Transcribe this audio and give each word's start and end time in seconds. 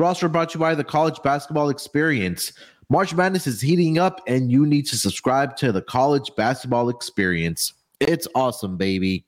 Roster 0.00 0.30
brought 0.30 0.48
to 0.48 0.54
you 0.54 0.60
by 0.60 0.74
the 0.74 0.82
College 0.82 1.20
Basketball 1.22 1.68
Experience. 1.68 2.54
March 2.88 3.12
Madness 3.12 3.46
is 3.46 3.60
heating 3.60 3.98
up, 3.98 4.22
and 4.26 4.50
you 4.50 4.64
need 4.64 4.86
to 4.86 4.96
subscribe 4.96 5.58
to 5.58 5.72
the 5.72 5.82
College 5.82 6.34
Basketball 6.38 6.88
Experience. 6.88 7.74
It's 8.00 8.26
awesome, 8.34 8.78
baby. 8.78 9.26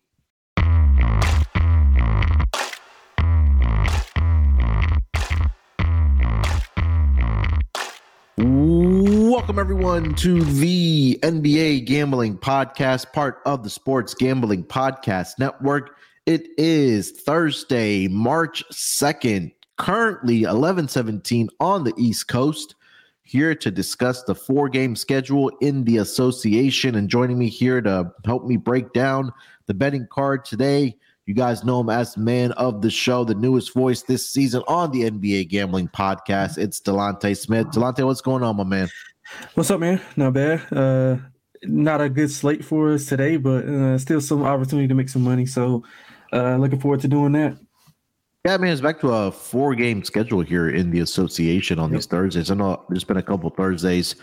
Welcome, 8.38 9.59
everyone, 9.59 10.15
to 10.15 10.43
the 10.43 11.18
NBA 11.23 11.84
Gambling 11.84 12.38
Podcast, 12.38 13.12
part 13.12 13.43
of 13.45 13.62
the 13.62 13.68
Sports 13.68 14.15
Gambling 14.15 14.65
Podcast 14.65 15.38
Network. 15.38 15.98
It 16.24 16.46
is 16.57 17.10
Thursday, 17.10 18.09
March 18.09 18.65
2nd, 18.73 19.52
currently 19.76 20.42
11:17 20.42 21.48
on 21.60 21.84
the 21.84 21.94
East 21.96 22.28
Coast. 22.28 22.74
Here 23.24 23.54
to 23.54 23.70
discuss 23.70 24.24
the 24.24 24.34
four-game 24.34 24.96
schedule 24.96 25.50
in 25.60 25.84
the 25.84 25.98
association, 25.98 26.96
and 26.96 27.09
joining 27.09 27.38
me 27.38 27.48
here 27.48 27.80
to 27.80 28.12
help 28.24 28.46
me 28.46 28.56
break 28.56 28.92
down 28.92 29.32
the 29.66 29.74
betting 29.74 30.06
card 30.10 30.45
today. 30.45 30.96
You 31.26 31.34
guys 31.34 31.62
know 31.62 31.80
him 31.80 31.88
as 31.88 32.16
man 32.16 32.51
of 32.52 32.82
the 32.82 32.90
show, 32.90 33.23
the 33.24 33.34
newest 33.34 33.73
voice 33.74 34.02
this 34.02 34.29
season 34.29 34.62
on 34.66 34.90
the 34.90 35.09
NBA 35.09 35.48
Gambling 35.48 35.88
Podcast. 35.88 36.59
It's 36.59 36.80
Delonte 36.80 37.36
Smith. 37.36 37.68
Delonte, 37.68 38.04
what's 38.04 38.20
going 38.20 38.42
on, 38.42 38.57
my 38.57 38.64
man? 38.64 38.88
What's 39.54 39.70
up, 39.70 39.79
man? 39.79 40.01
Not 40.16 40.32
bad. 40.32 40.73
Uh, 40.73 41.18
not 41.62 42.01
a 42.01 42.09
good 42.09 42.30
slate 42.30 42.64
for 42.64 42.92
us 42.92 43.07
today, 43.07 43.36
but 43.36 43.64
uh, 43.64 43.98
still 43.98 44.20
some 44.20 44.42
opportunity 44.42 44.88
to 44.88 44.95
make 44.95 45.09
some 45.09 45.23
money. 45.23 45.46
So, 45.46 45.84
uh, 46.32 46.57
looking 46.57 46.80
forward 46.80 47.01
to 47.01 47.09
doing 47.09 47.32
that. 47.32 47.57
Yeah, 48.45 48.54
I 48.54 48.59
mean, 48.59 48.73
it's 48.73 48.80
back 48.80 48.98
to 49.01 49.12
a 49.12 49.30
four 49.30 49.74
game 49.76 50.02
schedule 50.02 50.40
here 50.40 50.68
in 50.68 50.90
the 50.90 50.98
association 51.01 51.79
on 51.79 51.90
yep. 51.90 51.98
these 51.98 52.07
Thursdays. 52.07 52.51
I 52.51 52.54
know 52.54 52.85
there's 52.88 53.04
been 53.04 53.16
a 53.16 53.23
couple 53.23 53.48
Thursdays. 53.51 54.16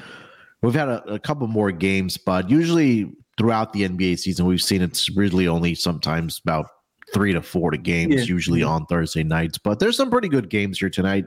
We've 0.62 0.74
had 0.74 0.90
a, 0.90 1.14
a, 1.14 1.20
couple 1.20 1.48
more 1.48 1.72
games, 1.72 2.18
but 2.18 2.50
usually 2.50 3.10
throughout 3.38 3.72
the 3.72 3.88
NBA 3.88 4.20
season, 4.20 4.46
we've 4.46 4.62
seen 4.62 4.82
it's 4.82 5.10
really 5.16 5.48
only 5.48 5.74
sometimes 5.74 6.42
about 6.44 6.70
three 7.14 7.32
to 7.32 7.42
four 7.42 7.72
to 7.72 7.78
games, 7.78 8.16
yeah. 8.16 8.22
usually 8.24 8.62
on 8.62 8.86
Thursday 8.88 9.24
nights. 9.24 9.58
But 9.58 9.80
there's 9.80 9.96
some 9.96 10.10
pretty 10.10 10.28
good 10.28 10.50
games 10.50 10.80
here 10.80 10.90
tonight. 10.90 11.26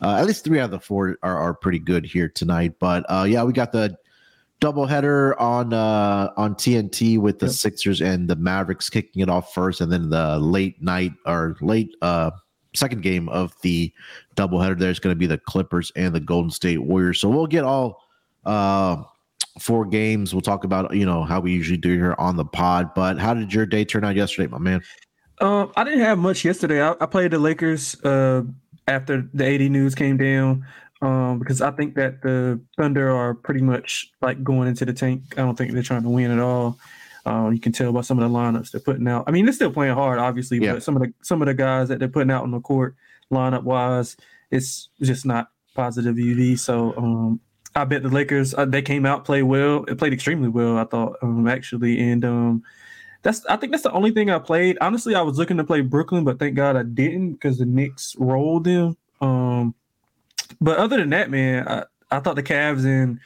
Uh, 0.00 0.16
at 0.16 0.26
least 0.26 0.42
three 0.42 0.58
out 0.58 0.66
of 0.66 0.70
the 0.70 0.80
four 0.80 1.18
are, 1.22 1.36
are 1.36 1.52
pretty 1.52 1.78
good 1.78 2.06
here 2.06 2.30
tonight. 2.30 2.72
But 2.80 3.04
uh, 3.10 3.24
yeah, 3.28 3.44
we 3.44 3.52
got 3.52 3.72
the 3.72 3.94
doubleheader 4.62 5.38
on 5.40 5.72
uh, 5.72 6.32
on 6.36 6.54
TNT 6.54 7.18
with 7.18 7.40
the 7.40 7.46
yep. 7.46 7.54
Sixers 7.54 8.00
and 8.00 8.30
the 8.30 8.36
Mavericks 8.36 8.88
kicking 8.88 9.20
it 9.20 9.28
off 9.28 9.52
first, 9.52 9.80
and 9.80 9.92
then 9.92 10.08
the 10.08 10.38
late 10.38 10.80
night 10.80 11.12
or 11.26 11.56
late 11.60 11.94
uh, 12.00 12.30
second 12.74 13.02
game 13.02 13.28
of 13.28 13.54
the 13.62 13.92
doubleheader. 14.36 14.78
There's 14.78 15.00
going 15.00 15.14
to 15.14 15.18
be 15.18 15.26
the 15.26 15.38
Clippers 15.38 15.92
and 15.96 16.14
the 16.14 16.20
Golden 16.20 16.50
State 16.50 16.78
Warriors. 16.78 17.20
So 17.20 17.28
we'll 17.28 17.48
get 17.48 17.64
all 17.64 18.02
uh, 18.46 19.02
four 19.58 19.84
games. 19.84 20.32
We'll 20.32 20.40
talk 20.40 20.64
about 20.64 20.94
you 20.94 21.04
know 21.04 21.24
how 21.24 21.40
we 21.40 21.52
usually 21.52 21.78
do 21.78 21.90
here 21.90 22.14
on 22.18 22.36
the 22.36 22.44
pod. 22.44 22.94
But 22.94 23.18
how 23.18 23.34
did 23.34 23.52
your 23.52 23.66
day 23.66 23.84
turn 23.84 24.04
out 24.04 24.14
yesterday, 24.14 24.48
my 24.48 24.58
man? 24.58 24.80
Um, 25.40 25.72
I 25.76 25.82
didn't 25.82 26.00
have 26.00 26.18
much 26.18 26.44
yesterday. 26.44 26.80
I, 26.80 26.94
I 27.00 27.06
played 27.06 27.32
the 27.32 27.38
Lakers 27.38 28.00
uh, 28.04 28.42
after 28.86 29.28
the 29.34 29.44
AD 29.44 29.72
news 29.72 29.96
came 29.96 30.16
down 30.16 30.64
um, 31.02 31.40
because 31.40 31.60
I 31.60 31.72
think 31.72 31.96
that 31.96 32.22
the 32.22 32.60
Thunder 32.76 33.10
are 33.10 33.34
pretty 33.34 33.60
much 33.60 34.10
like 34.22 34.42
going 34.42 34.68
into 34.68 34.84
the 34.84 34.92
tank. 34.92 35.34
I 35.36 35.42
don't 35.42 35.58
think 35.58 35.72
they're 35.72 35.82
trying 35.82 36.04
to 36.04 36.08
win 36.08 36.30
at 36.30 36.38
all. 36.38 36.78
Um, 37.26 37.52
you 37.52 37.60
can 37.60 37.72
tell 37.72 37.92
by 37.92 38.00
some 38.00 38.18
of 38.18 38.30
the 38.30 38.36
lineups 38.36 38.70
they're 38.70 38.80
putting 38.80 39.06
out. 39.08 39.24
I 39.26 39.32
mean, 39.32 39.44
they're 39.44 39.52
still 39.52 39.72
playing 39.72 39.94
hard, 39.94 40.18
obviously, 40.18 40.58
yeah. 40.58 40.74
but 40.74 40.82
some 40.82 40.96
of 40.96 41.02
the 41.02 41.12
some 41.22 41.42
of 41.42 41.46
the 41.46 41.54
guys 41.54 41.88
that 41.88 41.98
they're 41.98 42.08
putting 42.08 42.30
out 42.30 42.44
on 42.44 42.52
the 42.52 42.60
court 42.60 42.94
lineup 43.32 43.64
wise, 43.64 44.16
it's 44.50 44.88
just 45.00 45.26
not 45.26 45.50
positive 45.74 46.16
EV. 46.18 46.58
So 46.58 46.94
um, 46.96 47.40
I 47.74 47.84
bet 47.84 48.02
the 48.02 48.08
Lakers 48.08 48.54
uh, 48.54 48.64
they 48.64 48.82
came 48.82 49.04
out 49.04 49.24
play 49.24 49.42
well. 49.42 49.84
It 49.84 49.98
played 49.98 50.12
extremely 50.12 50.48
well, 50.48 50.78
I 50.78 50.84
thought 50.84 51.16
um, 51.22 51.48
actually, 51.48 52.00
and 52.00 52.24
um, 52.24 52.62
that's 53.22 53.44
I 53.46 53.56
think 53.56 53.72
that's 53.72 53.84
the 53.84 53.92
only 53.92 54.12
thing 54.12 54.30
I 54.30 54.38
played. 54.38 54.78
Honestly, 54.80 55.16
I 55.16 55.22
was 55.22 55.36
looking 55.36 55.56
to 55.56 55.64
play 55.64 55.80
Brooklyn, 55.80 56.22
but 56.22 56.38
thank 56.38 56.54
God 56.54 56.76
I 56.76 56.84
didn't 56.84 57.32
because 57.32 57.58
the 57.58 57.66
Knicks 57.66 58.14
rolled 58.18 58.64
them. 58.64 58.96
Um, 59.20 59.74
but 60.60 60.78
other 60.78 60.98
than 60.98 61.10
that, 61.10 61.30
man, 61.30 61.66
I, 61.68 61.84
I 62.10 62.20
thought 62.20 62.36
the 62.36 62.42
Cavs 62.42 62.84
and 62.84 63.18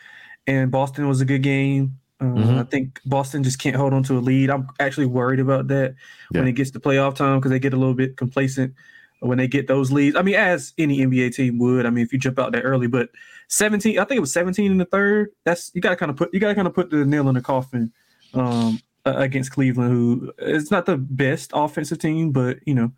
and 0.47 0.71
Boston 0.71 1.09
was 1.09 1.21
a 1.21 1.25
good 1.25 1.43
game. 1.43 1.99
Um, 2.21 2.37
mm-hmm. 2.37 2.59
I 2.59 2.63
think 2.65 3.01
Boston 3.05 3.43
just 3.43 3.59
can't 3.59 3.77
hold 3.77 3.93
on 3.93 4.03
to 4.05 4.17
a 4.17 4.21
lead. 4.21 4.51
I'm 4.51 4.69
actually 4.81 5.07
worried 5.07 5.41
about 5.41 5.69
that 5.69 5.95
yeah. 6.33 6.41
when 6.41 6.49
it 6.49 6.53
gets 6.53 6.71
to 6.71 6.81
playoff 6.81 7.15
time 7.15 7.39
because 7.39 7.51
they 7.51 7.59
get 7.59 7.75
a 7.75 7.77
little 7.77 7.95
bit 7.95 8.17
complacent 8.17 8.75
when 9.21 9.39
they 9.39 9.49
get 9.49 9.67
those 9.67 9.93
leads. 9.93 10.17
I 10.17 10.23
mean, 10.23 10.35
as 10.35 10.73
any 10.79 10.99
NBA 10.99 11.35
team 11.35 11.59
would. 11.59 11.85
I 11.85 11.91
mean, 11.91 12.05
if 12.05 12.13
you 12.13 12.19
jump 12.19 12.39
out 12.39 12.53
that 12.53 12.63
early, 12.63 12.87
but 12.87 13.11
17, 13.49 13.99
I 13.99 14.05
think 14.05 14.19
it 14.19 14.21
was 14.21 14.33
17 14.33 14.71
in 14.71 14.79
the 14.79 14.85
third. 14.85 15.31
That's 15.45 15.71
you 15.75 15.81
got 15.81 15.91
to 15.91 15.97
kind 15.97 16.11
of 16.11 16.17
put 16.17 16.33
you 16.33 16.41
got 16.41 16.49
to 16.49 16.55
kind 16.55 16.69
of 16.69 16.75
put 16.75 16.91
the 16.91 17.05
nail 17.05 17.29
in 17.29 17.35
the 17.35 17.41
coffin 17.41 17.93
um, 18.35 18.81
against 19.05 19.53
Cleveland, 19.53 19.93
who 19.93 20.33
is 20.39 20.71
not 20.71 20.87
the 20.87 20.97
best 20.97 21.51
offensive 21.55 21.99
team, 21.99 22.33
but 22.33 22.59
you 22.67 22.75
know, 22.75 22.93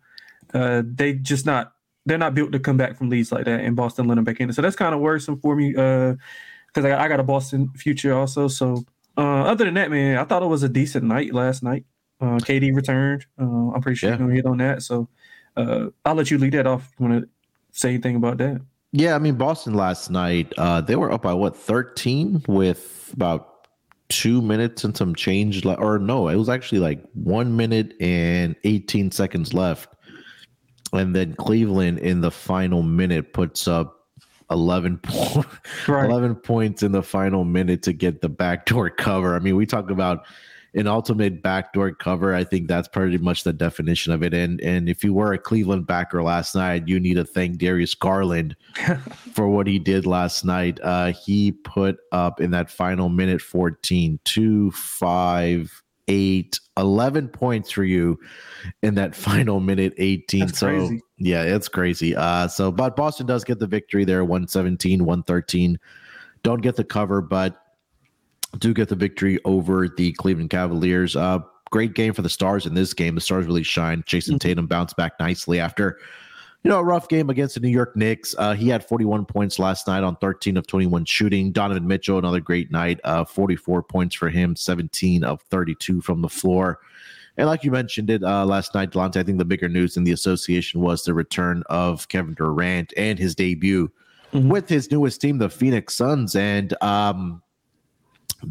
uh, 0.53 0.83
they 0.85 1.13
just 1.13 1.45
not 1.45 1.73
they're 2.09 2.17
not 2.17 2.33
built 2.33 2.51
to 2.51 2.59
come 2.59 2.75
back 2.75 2.97
from 2.97 3.09
leads 3.09 3.31
like 3.31 3.45
that. 3.45 3.61
And 3.61 3.75
Boston 3.75 4.07
let 4.07 4.15
them 4.15 4.23
back 4.23 4.39
in, 4.39 4.51
so 4.51 4.61
that's 4.61 4.75
kind 4.75 4.95
of 4.95 4.99
worrisome 4.99 5.39
for 5.39 5.55
me 5.55 5.69
because 5.69 6.17
uh, 6.83 6.87
I, 6.87 7.03
I, 7.03 7.07
got 7.07 7.19
a 7.19 7.23
Boston 7.23 7.69
future 7.75 8.13
also. 8.13 8.47
So 8.47 8.83
uh, 9.15 9.43
other 9.43 9.65
than 9.65 9.75
that, 9.75 9.91
man, 9.91 10.17
I 10.17 10.23
thought 10.23 10.41
it 10.41 10.47
was 10.47 10.63
a 10.63 10.69
decent 10.69 11.05
night 11.05 11.33
last 11.33 11.61
night. 11.61 11.85
Uh, 12.19 12.37
KD 12.37 12.75
returned. 12.75 13.25
Uh, 13.39 13.71
I'm 13.71 13.81
pretty 13.81 13.95
sure 13.95 14.09
yeah. 14.09 14.17
you're 14.17 14.25
gonna 14.25 14.35
hit 14.35 14.45
on 14.47 14.57
that. 14.57 14.81
So 14.81 15.07
uh, 15.55 15.89
I'll 16.03 16.15
let 16.15 16.31
you 16.31 16.39
lead 16.39 16.53
that 16.53 16.65
off. 16.65 16.89
If 16.91 16.99
you 16.99 17.05
want 17.05 17.21
to 17.21 17.29
say 17.71 17.89
anything 17.89 18.15
about 18.15 18.39
that? 18.39 18.61
Yeah, 18.91 19.13
I 19.15 19.19
mean 19.19 19.35
Boston 19.35 19.75
last 19.75 20.09
night, 20.09 20.51
uh, 20.57 20.81
they 20.81 20.95
were 20.95 21.11
up 21.11 21.21
by 21.21 21.33
what 21.33 21.55
13 21.55 22.43
with 22.47 23.11
about 23.13 23.67
two 24.09 24.41
minutes 24.41 24.83
and 24.83 24.97
some 24.97 25.13
change, 25.13 25.63
left, 25.63 25.79
or 25.79 25.99
no, 25.99 26.27
it 26.27 26.35
was 26.35 26.49
actually 26.49 26.79
like 26.79 26.99
one 27.13 27.55
minute 27.55 27.93
and 28.01 28.55
18 28.63 29.11
seconds 29.11 29.53
left 29.53 29.89
and 30.93 31.15
then 31.15 31.35
Cleveland 31.35 31.99
in 31.99 32.21
the 32.21 32.31
final 32.31 32.83
minute 32.83 33.33
puts 33.33 33.67
up 33.67 34.07
11, 34.51 34.99
po- 34.99 35.45
right. 35.87 36.09
11 36.09 36.35
points 36.35 36.83
in 36.83 36.91
the 36.91 37.03
final 37.03 37.45
minute 37.45 37.83
to 37.83 37.93
get 37.93 38.21
the 38.21 38.29
backdoor 38.29 38.89
cover. 38.97 39.35
I 39.35 39.39
mean, 39.39 39.55
we 39.55 39.65
talk 39.65 39.89
about 39.89 40.25
an 40.75 40.87
ultimate 40.87 41.41
backdoor 41.41 41.93
cover. 41.93 42.33
I 42.33 42.43
think 42.43 42.67
that's 42.67 42.87
pretty 42.87 43.17
much 43.17 43.43
the 43.43 43.53
definition 43.53 44.13
of 44.13 44.21
it. 44.23 44.33
And 44.33 44.61
and 44.61 44.87
if 44.87 45.03
you 45.03 45.13
were 45.13 45.33
a 45.33 45.37
Cleveland 45.37 45.87
backer 45.87 46.21
last 46.21 46.55
night, 46.55 46.87
you 46.87 46.99
need 46.99 47.15
to 47.15 47.25
thank 47.25 47.57
Darius 47.57 47.95
Garland 47.95 48.55
for 49.33 49.49
what 49.49 49.67
he 49.67 49.79
did 49.79 50.05
last 50.05 50.45
night. 50.45 50.79
Uh, 50.83 51.11
he 51.11 51.51
put 51.51 51.97
up 52.11 52.39
in 52.39 52.51
that 52.51 52.69
final 52.69 53.09
minute 53.09 53.41
14, 53.41 54.19
2, 54.23 54.71
5, 54.71 55.83
eight, 56.09 56.59
11 56.75 57.29
points 57.29 57.71
for 57.71 57.85
you 57.85 58.19
in 58.83 58.95
that 58.95 59.15
final 59.15 59.61
minute 59.61 59.93
18. 59.97 60.39
That's 60.41 60.59
so 60.59 60.67
crazy. 60.67 61.01
yeah, 61.17 61.43
it's 61.43 61.69
crazy. 61.69 62.15
Uh, 62.15 62.47
so, 62.47 62.71
but 62.71 62.97
Boston 62.97 63.25
does 63.25 63.45
get 63.45 63.59
the 63.59 63.67
victory 63.67 64.03
there 64.03 64.25
117, 64.25 65.05
113. 65.05 65.79
Don't 66.43 66.61
get 66.61 66.75
the 66.75 66.83
cover, 66.83 67.21
but 67.21 67.61
do 68.57 68.73
get 68.73 68.89
the 68.89 68.95
victory 68.95 69.39
over 69.45 69.87
the 69.87 70.11
Cleveland 70.13 70.49
Cavaliers. 70.49 71.15
Uh, 71.15 71.39
great 71.69 71.93
game 71.93 72.13
for 72.13 72.21
the 72.23 72.29
Stars 72.29 72.65
in 72.65 72.73
this 72.73 72.93
game. 72.93 73.15
The 73.15 73.21
Stars 73.21 73.45
really 73.45 73.63
shine. 73.63 74.03
Jayson 74.05 74.35
mm-hmm. 74.35 74.47
Tatum 74.47 74.67
bounced 74.67 74.97
back 74.97 75.13
nicely 75.19 75.59
after 75.59 75.99
you 76.63 76.69
know, 76.69 76.79
a 76.79 76.83
rough 76.83 77.07
game 77.07 77.29
against 77.29 77.55
the 77.55 77.61
New 77.61 77.69
York 77.69 77.95
Knicks. 77.95 78.35
Uh, 78.37 78.53
he 78.53 78.67
had 78.67 78.85
41 78.85 79.25
points 79.25 79.59
last 79.59 79.87
night 79.87 80.03
on 80.03 80.17
13 80.17 80.57
of 80.57 80.67
21 80.67 81.05
shooting. 81.05 81.51
Donovan 81.51 81.87
Mitchell, 81.87 82.17
another 82.17 82.41
great 82.41 82.69
night, 82.69 82.99
uh, 83.05 83.23
44 83.23 83.83
points 83.83 84.15
for 84.15 84.29
him, 84.29 84.55
17 84.55 85.23
of 85.23 85.41
32 85.43 86.01
from 86.01 86.21
the 86.21 86.29
floor. 86.29 86.79
And 87.37 87.47
like 87.47 87.63
you 87.63 87.71
mentioned 87.71 88.09
it 88.09 88.21
uh, 88.23 88.45
last 88.45 88.75
night, 88.75 88.91
Delonte, 88.91 89.15
I 89.15 89.23
think 89.23 89.37
the 89.37 89.45
bigger 89.45 89.69
news 89.69 89.95
in 89.95 90.03
the 90.03 90.11
association 90.11 90.81
was 90.81 91.03
the 91.03 91.13
return 91.13 91.63
of 91.69 92.09
Kevin 92.09 92.33
Durant 92.33 92.91
and 92.97 93.17
his 93.17 93.33
debut 93.35 93.89
mm-hmm. 94.33 94.49
with 94.49 94.67
his 94.67 94.91
newest 94.91 95.21
team, 95.21 95.37
the 95.37 95.49
Phoenix 95.49 95.95
Suns. 95.95 96.35
And 96.35 96.75
um, 96.83 97.41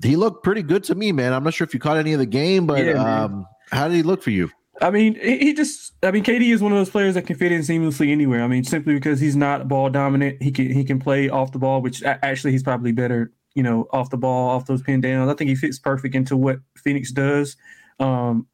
he 0.03 0.17
looked 0.17 0.43
pretty 0.43 0.63
good 0.63 0.85
to 0.85 0.95
me, 0.95 1.13
man. 1.13 1.35
I'm 1.35 1.45
not 1.45 1.53
sure 1.53 1.67
if 1.67 1.75
you 1.75 1.81
caught 1.81 1.99
any 1.99 2.15
of 2.15 2.19
the 2.19 2.27
game, 2.27 2.67
but 2.67 2.83
yeah, 2.83 3.25
um, 3.25 3.47
how 3.71 3.89
did 3.89 3.97
he 3.97 4.03
look 4.03 4.23
for 4.23 4.31
you? 4.31 4.51
I 4.81 4.91
mean, 4.91 5.17
he 5.21 5.55
just. 5.55 5.93
I 6.03 6.11
mean, 6.11 6.23
KD 6.23 6.53
is 6.53 6.63
one 6.63 6.73
of 6.73 6.79
those 6.79 6.91
players 6.91 7.15
that 7.15 7.27
can 7.27 7.37
fit 7.37 7.51
in 7.51 7.63
seamlessly 7.63 8.11
anywhere. 8.11 8.43
I 8.43 8.47
mean, 8.47 8.65
simply 8.65 8.95
because 8.95 9.19
he's 9.21 9.37
not 9.37 9.69
ball 9.69 9.91
dominant, 9.91 10.41
he 10.43 10.51
can 10.53 10.71
he 10.71 10.85
can 10.85 11.01
play 11.01 11.29
off 11.29 11.53
the 11.53 11.59
ball, 11.59 11.83
which 11.83 12.03
actually 12.05 12.53
he's 12.53 12.63
probably 12.63 12.93
better. 12.93 13.33
You 13.55 13.63
know, 13.65 13.89
off 13.91 14.11
the 14.11 14.17
ball, 14.17 14.51
off 14.51 14.67
those 14.67 14.83
pin 14.83 15.01
downs. 15.01 15.31
I 15.31 15.35
think 15.35 15.49
he 15.49 15.57
fits 15.57 15.79
perfect 15.79 16.15
into 16.15 16.37
what 16.37 16.61
Phoenix 16.77 17.11
does. 17.11 17.57
Um, 17.99 18.47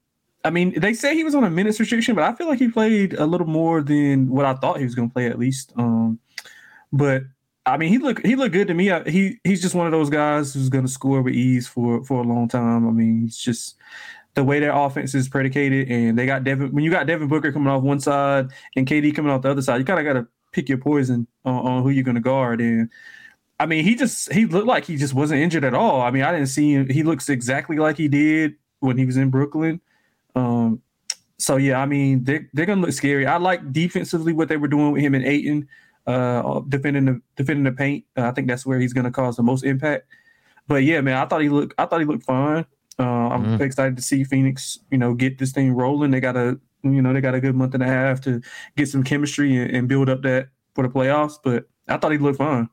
I 0.45 0.51
mean, 0.51 0.79
they 0.79 0.95
say 0.95 1.15
he 1.15 1.25
was 1.25 1.35
on 1.35 1.45
a 1.45 1.51
minutes 1.51 1.81
restriction, 1.81 2.15
but 2.15 2.25
I 2.25 2.35
feel 2.35 2.47
like 2.47 2.59
he 2.59 2.69
played 2.69 3.15
a 3.15 3.27
little 3.27 3.47
more 3.47 3.83
than 3.83 4.29
what 4.29 4.47
I 4.47 4.55
thought 4.55 4.79
he 4.79 4.85
was 4.85 4.95
going 4.95 5.09
to 5.09 5.13
play 5.13 5.27
at 5.27 5.39
least. 5.39 5.73
Um, 5.77 6.19
but 6.93 7.23
I 7.67 7.79
mean, 7.79 7.89
he 7.89 7.99
looked 7.99 8.27
he 8.27 8.37
looked 8.37 8.53
good 8.53 8.69
to 8.69 8.75
me. 8.75 8.91
He 9.11 9.39
he's 9.43 9.63
just 9.63 9.75
one 9.75 9.87
of 9.87 9.93
those 9.93 10.11
guys 10.11 10.53
who's 10.53 10.69
going 10.69 10.85
to 10.85 10.91
score 10.91 11.23
with 11.23 11.35
ease 11.35 11.67
for 11.67 12.05
for 12.05 12.21
a 12.21 12.27
long 12.27 12.47
time. 12.47 12.87
I 12.87 12.91
mean, 12.91 13.23
he's 13.23 13.39
just 13.39 13.77
the 14.35 14.45
way 14.45 14.61
their 14.61 14.73
offense 14.73 15.15
is 15.15 15.29
predicated, 15.29 15.89
and 15.91 16.19
they 16.19 16.27
got 16.27 16.45
Devin. 16.45 16.73
When 16.73 16.85
you 16.85 16.91
got 16.91 17.07
Devin 17.07 17.29
Booker 17.29 17.53
coming 17.53 17.69
off 17.69 17.83
one 17.83 18.01
side 18.01 18.49
and 18.77 18.87
KD 18.87 19.15
coming 19.15 19.31
off 19.31 19.43
the 19.43 19.51
other 19.51 19.63
side, 19.63 19.79
you 19.79 19.85
kind 19.85 20.01
of 20.01 20.05
got 20.05 20.21
to 20.21 20.27
pick 20.53 20.69
your 20.69 20.79
poison 20.79 21.27
on, 21.45 21.55
on 21.67 21.83
who 21.83 21.91
you're 21.91 22.05
going 22.05 22.17
to 22.17 22.21
guard. 22.21 22.61
And 22.61 22.91
I 23.61 23.67
mean, 23.67 23.85
he 23.85 23.95
just 23.95 24.33
he 24.33 24.47
looked 24.47 24.67
like 24.67 24.85
he 24.85 24.97
just 24.97 25.15
wasn't 25.15 25.41
injured 25.41 25.65
at 25.65 25.75
all. 25.75 26.03
I 26.03 26.11
mean, 26.11 26.23
I 26.23 26.33
didn't 26.33 26.49
see 26.49 26.73
him. 26.73 26.89
He 26.89 27.03
looks 27.03 27.29
exactly 27.29 27.77
like 27.77 27.97
he 27.97 28.09
did 28.09 28.55
when 28.81 28.99
he 28.99 29.07
was 29.07 29.17
in 29.17 29.31
Brooklyn. 29.31 29.81
Um, 30.35 30.83
so 31.39 31.57
yeah, 31.57 31.81
I 31.81 31.87
mean, 31.87 32.25
they're 32.25 32.49
they're 32.53 32.67
gonna 32.67 32.81
look 32.81 32.93
scary. 32.93 33.27
I 33.27 33.37
like 33.37 33.73
defensively 33.73 34.33
what 34.33 34.49
they 34.49 34.57
were 34.57 34.69
doing 34.69 34.93
with 34.93 35.03
him 35.03 35.15
and 35.15 35.25
Ayton, 35.25 35.69
uh, 36.07 36.61
defending 36.69 37.05
the 37.05 37.21
defending 37.37 37.65
the 37.65 37.73
paint. 37.73 38.05
Uh, 38.17 38.23
I 38.23 38.33
think 38.33 38.49
that's 38.49 38.67
where 38.67 38.81
he's 38.81 38.93
gonna 38.93 39.11
cause 39.11 39.37
the 39.37 39.43
most 39.43 39.65
impact. 39.65 40.07
But 40.67 40.83
yeah, 40.85 41.01
man, 41.01 41.17
I 41.17 41.27
thought 41.27 41.43
he 41.43 41.49
looked 41.49 41.75
I 41.79 41.87
thought 41.87 42.01
he 42.01 42.07
looked 42.07 42.25
fine. 42.25 42.67
Uh, 42.99 43.03
I'm 43.03 43.45
mm-hmm. 43.45 43.63
excited 43.63 43.97
to 43.97 44.03
see 44.03 44.25
Phoenix, 44.25 44.79
you 44.91 44.99
know, 44.99 45.15
get 45.15 45.39
this 45.39 45.53
thing 45.53 45.73
rolling. 45.73 46.11
They 46.11 46.21
got 46.21 46.37
a, 46.37 46.59
you 46.83 47.03
know, 47.03 47.13
they 47.13 47.21
got 47.21 47.35
a 47.35 47.41
good 47.41 47.55
month 47.55 47.75
and 47.75 47.83
a 47.83 47.87
half 47.87 48.21
to 48.23 48.41
get 48.77 48.89
some 48.89 49.03
chemistry 49.03 49.57
and, 49.57 49.71
and 49.71 49.89
build 49.89 50.09
up 50.09 50.23
that 50.23 50.49
for 50.75 50.87
the 50.87 50.93
playoffs. 50.93 51.39
But 51.43 51.69
I 51.89 51.97
thought 51.97 52.13
he 52.13 52.19
looked 52.19 52.39
fine. 52.39 52.69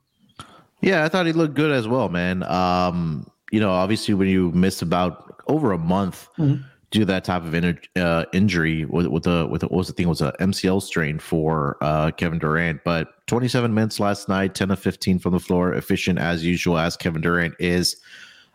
Yeah, 0.81 1.03
I 1.03 1.09
thought 1.09 1.25
he 1.25 1.33
looked 1.33 1.53
good 1.53 1.71
as 1.71 1.87
well, 1.87 2.09
man. 2.09 2.43
Um, 2.43 3.29
you 3.51 3.59
know, 3.59 3.71
obviously 3.71 4.13
when 4.13 4.27
you 4.27 4.51
miss 4.51 4.81
about 4.81 5.41
over 5.47 5.71
a 5.71 5.77
month 5.77 6.27
mm-hmm. 6.37 6.63
due 6.89 7.01
to 7.01 7.05
that 7.05 7.23
type 7.23 7.43
of 7.43 7.53
in, 7.53 7.79
uh, 7.95 8.25
injury 8.33 8.85
with 8.85 9.07
with 9.07 9.23
the 9.23 9.47
with 9.49 9.61
the, 9.61 9.67
what 9.67 9.77
was 9.77 9.87
the 9.87 9.93
thing 9.93 10.07
it 10.07 10.09
was 10.09 10.21
a 10.21 10.33
MCL 10.39 10.81
strain 10.81 11.19
for 11.19 11.77
uh, 11.81 12.11
Kevin 12.11 12.39
Durant, 12.39 12.83
but 12.83 13.27
27 13.27 13.73
minutes 13.73 13.99
last 13.99 14.27
night, 14.27 14.55
10 14.55 14.71
of 14.71 14.79
15 14.79 15.19
from 15.19 15.33
the 15.33 15.39
floor, 15.39 15.73
efficient 15.73 16.19
as 16.19 16.43
usual 16.43 16.77
as 16.77 16.97
Kevin 16.97 17.21
Durant 17.21 17.53
is. 17.59 17.97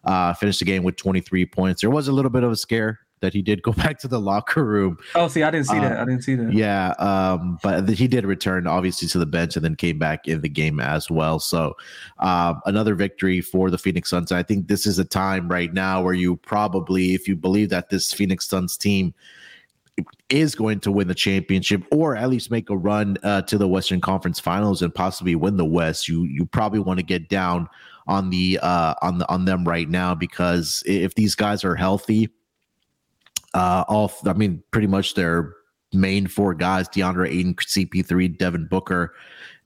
Uh, 0.07 0.33
finished 0.35 0.61
the 0.61 0.65
game 0.65 0.85
with 0.85 0.97
23 0.97 1.45
points. 1.47 1.81
There 1.81 1.91
was 1.91 2.09
a 2.09 2.13
little 2.13 2.31
bit 2.31 2.45
of 2.45 2.53
a 2.53 2.57
scare 2.57 3.01
that 3.21 3.33
he 3.33 3.43
did 3.43 3.63
go 3.63 3.73
back 3.85 3.99
to 4.01 4.09
the 4.09 4.21
locker 4.21 4.65
room. 4.65 4.99
Oh, 5.15 5.29
see, 5.29 5.43
I 5.43 5.51
didn't 5.51 5.67
see 5.67 5.79
that. 5.79 5.99
I 5.99 6.05
didn't 6.05 6.23
see 6.23 6.35
that. 6.37 6.53
Yeah, 6.53 6.91
um, 6.99 7.59
but 7.63 7.89
he 7.89 8.09
did 8.09 8.25
return 8.25 8.67
obviously 8.67 9.09
to 9.09 9.19
the 9.19 9.27
bench 9.27 9.57
and 9.57 9.65
then 9.65 9.75
came 9.75 9.99
back 9.99 10.29
in 10.29 10.41
the 10.41 10.49
game 10.49 10.81
as 10.81 11.11
well. 11.11 11.39
So 11.39 11.77
uh, 12.19 12.55
another 12.67 12.95
victory 12.95 13.41
for 13.41 13.71
the 13.71 13.79
Phoenix 13.79 14.11
Suns. 14.11 14.33
I 14.33 14.43
think 14.43 14.69
this 14.69 14.87
is 14.87 14.99
a 14.99 15.05
time 15.05 15.49
right 15.49 15.73
now 15.73 16.03
where 16.03 16.15
you 16.15 16.37
probably, 16.37 17.15
if 17.15 17.27
you 17.27 17.37
believe 17.37 17.71
that 17.71 17.91
this 17.91 18.13
Phoenix 18.13 18.47
Suns 18.47 18.77
team 18.77 19.15
is 20.29 20.55
going 20.55 20.81
to 20.81 20.93
win 20.93 21.09
the 21.09 21.15
championship 21.15 21.83
or 21.91 22.17
at 22.17 22.29
least 22.29 22.51
make 22.51 22.69
a 22.69 22.77
run 22.77 23.17
uh, 23.23 23.43
to 23.43 23.57
the 23.57 23.69
Western 23.69 24.01
Conference 24.01 24.39
Finals 24.39 24.83
and 24.83 24.95
possibly 24.95 25.35
win 25.35 25.57
the 25.57 25.65
West, 25.65 26.09
you 26.09 26.25
you 26.25 26.45
probably 26.45 26.81
want 26.81 26.99
to 26.99 27.05
get 27.05 27.29
down 27.29 27.69
on 28.07 28.31
the 28.31 28.59
uh, 28.63 28.95
on 29.03 29.19
the 29.19 29.29
on 29.29 29.45
them 29.45 29.65
right 29.65 29.89
now 29.89 30.15
because 30.15 30.83
if 30.87 31.15
these 31.15 31.35
guys 31.35 31.65
are 31.65 31.75
healthy, 31.75 32.29
uh, 33.55 33.85
all 33.89 34.13
I 34.27 34.33
mean, 34.33 34.63
pretty 34.71 34.87
much 34.87 35.15
their 35.15 35.55
main 35.93 36.27
four 36.27 36.55
guys: 36.55 36.89
DeAndre 36.89 37.29
Ayton, 37.29 37.55
CP3, 37.55 38.39
Devin 38.39 38.67
Booker, 38.67 39.15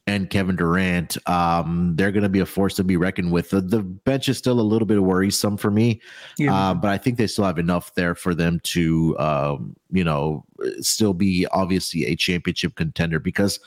and 0.06 0.30
Kevin 0.30 0.56
Durant. 0.56 1.16
Um, 1.28 1.94
they're 1.96 2.12
going 2.12 2.22
to 2.22 2.28
be 2.28 2.40
a 2.40 2.46
force 2.46 2.74
to 2.76 2.84
be 2.84 2.96
reckoned 2.96 3.32
with. 3.32 3.50
The, 3.50 3.60
the, 3.60 3.82
bench 3.82 4.28
is 4.28 4.38
still 4.38 4.58
a 4.58 4.62
little 4.62 4.86
bit 4.86 5.02
worrisome 5.02 5.56
for 5.56 5.70
me, 5.70 6.00
yeah. 6.38 6.54
uh, 6.54 6.74
but 6.74 6.90
I 6.90 6.98
think 6.98 7.18
they 7.18 7.26
still 7.26 7.44
have 7.44 7.58
enough 7.58 7.94
there 7.94 8.14
for 8.14 8.34
them 8.34 8.60
to, 8.64 9.18
um, 9.18 9.76
you 9.90 10.04
know, 10.04 10.44
still 10.80 11.14
be 11.14 11.46
obviously 11.52 12.06
a 12.06 12.16
championship 12.16 12.74
contender 12.76 13.18
because. 13.20 13.60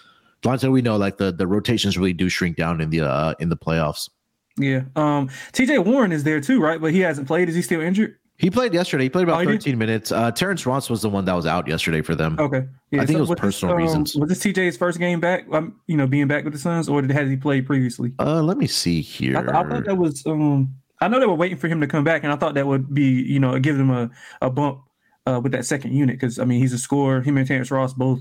Lonzo, 0.45 0.69
we 0.69 0.81
know 0.81 0.97
like 0.97 1.15
the, 1.15 1.31
the 1.31 1.47
rotations 1.47 1.97
really 1.97 2.11
do 2.11 2.27
shrink 2.27 2.57
down 2.57 2.81
in 2.81 2.89
the 2.89 2.99
uh, 2.99 3.33
in 3.39 3.47
the 3.47 3.55
playoffs. 3.55 4.09
Yeah. 4.57 4.83
Um, 4.95 5.29
TJ 5.51 5.83
Warren 5.85 6.11
is 6.11 6.23
there 6.23 6.39
too, 6.39 6.61
right? 6.61 6.79
But 6.79 6.91
he 6.91 6.99
hasn't 6.99 7.27
played. 7.27 7.49
Is 7.49 7.55
he 7.55 7.61
still 7.61 7.81
injured? 7.81 8.17
He 8.37 8.49
played 8.49 8.73
yesterday. 8.73 9.05
He 9.05 9.09
played 9.09 9.23
about 9.23 9.41
oh, 9.41 9.45
13 9.45 9.77
minutes. 9.77 10.11
Uh, 10.11 10.31
Terrence 10.31 10.65
Ross 10.65 10.89
was 10.89 11.01
the 11.01 11.09
one 11.09 11.23
that 11.25 11.33
was 11.33 11.45
out 11.45 11.67
yesterday 11.67 12.01
for 12.01 12.15
them. 12.15 12.35
Okay. 12.39 12.65
Yeah, 12.91 13.01
I 13.01 13.05
think 13.05 13.17
so 13.17 13.23
it 13.23 13.29
was 13.29 13.39
personal 13.39 13.75
this, 13.75 13.81
um, 13.81 14.01
reasons. 14.01 14.15
Was 14.15 14.29
this 14.29 14.39
TJ's 14.39 14.75
first 14.75 14.99
game 14.99 15.19
back? 15.19 15.45
Um, 15.51 15.79
you 15.87 15.95
know, 15.95 16.07
being 16.07 16.27
back 16.27 16.43
with 16.43 16.53
the 16.53 16.59
Suns, 16.59 16.89
or 16.89 17.01
did 17.01 17.11
has 17.11 17.29
he 17.29 17.37
played 17.37 17.65
previously? 17.65 18.11
Uh, 18.19 18.41
let 18.41 18.57
me 18.57 18.67
see 18.67 19.01
here. 19.01 19.37
I, 19.37 19.41
th- 19.41 19.53
I 19.53 19.63
thought 19.63 19.85
that 19.85 19.97
was. 19.97 20.25
Um, 20.25 20.75
I 20.99 21.07
know 21.07 21.19
they 21.19 21.25
were 21.25 21.35
waiting 21.35 21.57
for 21.57 21.67
him 21.67 21.79
to 21.81 21.87
come 21.87 22.03
back, 22.03 22.23
and 22.23 22.33
I 22.33 22.35
thought 22.35 22.55
that 22.55 22.65
would 22.65 22.93
be, 22.93 23.03
you 23.03 23.39
know, 23.39 23.57
give 23.59 23.77
him 23.77 23.91
a, 23.91 24.09
a 24.41 24.49
bump 24.49 24.81
uh, 25.25 25.39
with 25.41 25.51
that 25.51 25.65
second 25.65 25.93
unit 25.93 26.15
because 26.19 26.39
I 26.39 26.45
mean 26.45 26.59
he's 26.59 26.73
a 26.73 26.79
scorer. 26.79 27.21
Him 27.21 27.37
and 27.37 27.47
Terrence 27.47 27.71
Ross 27.71 27.93
both, 27.93 28.19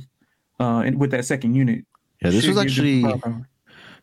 uh, 0.61 0.89
with 0.95 1.11
that 1.13 1.25
second 1.25 1.55
unit. 1.55 1.85
Yeah, 2.23 2.31
this 2.31 2.47
was 2.47 2.59
actually 2.59 3.05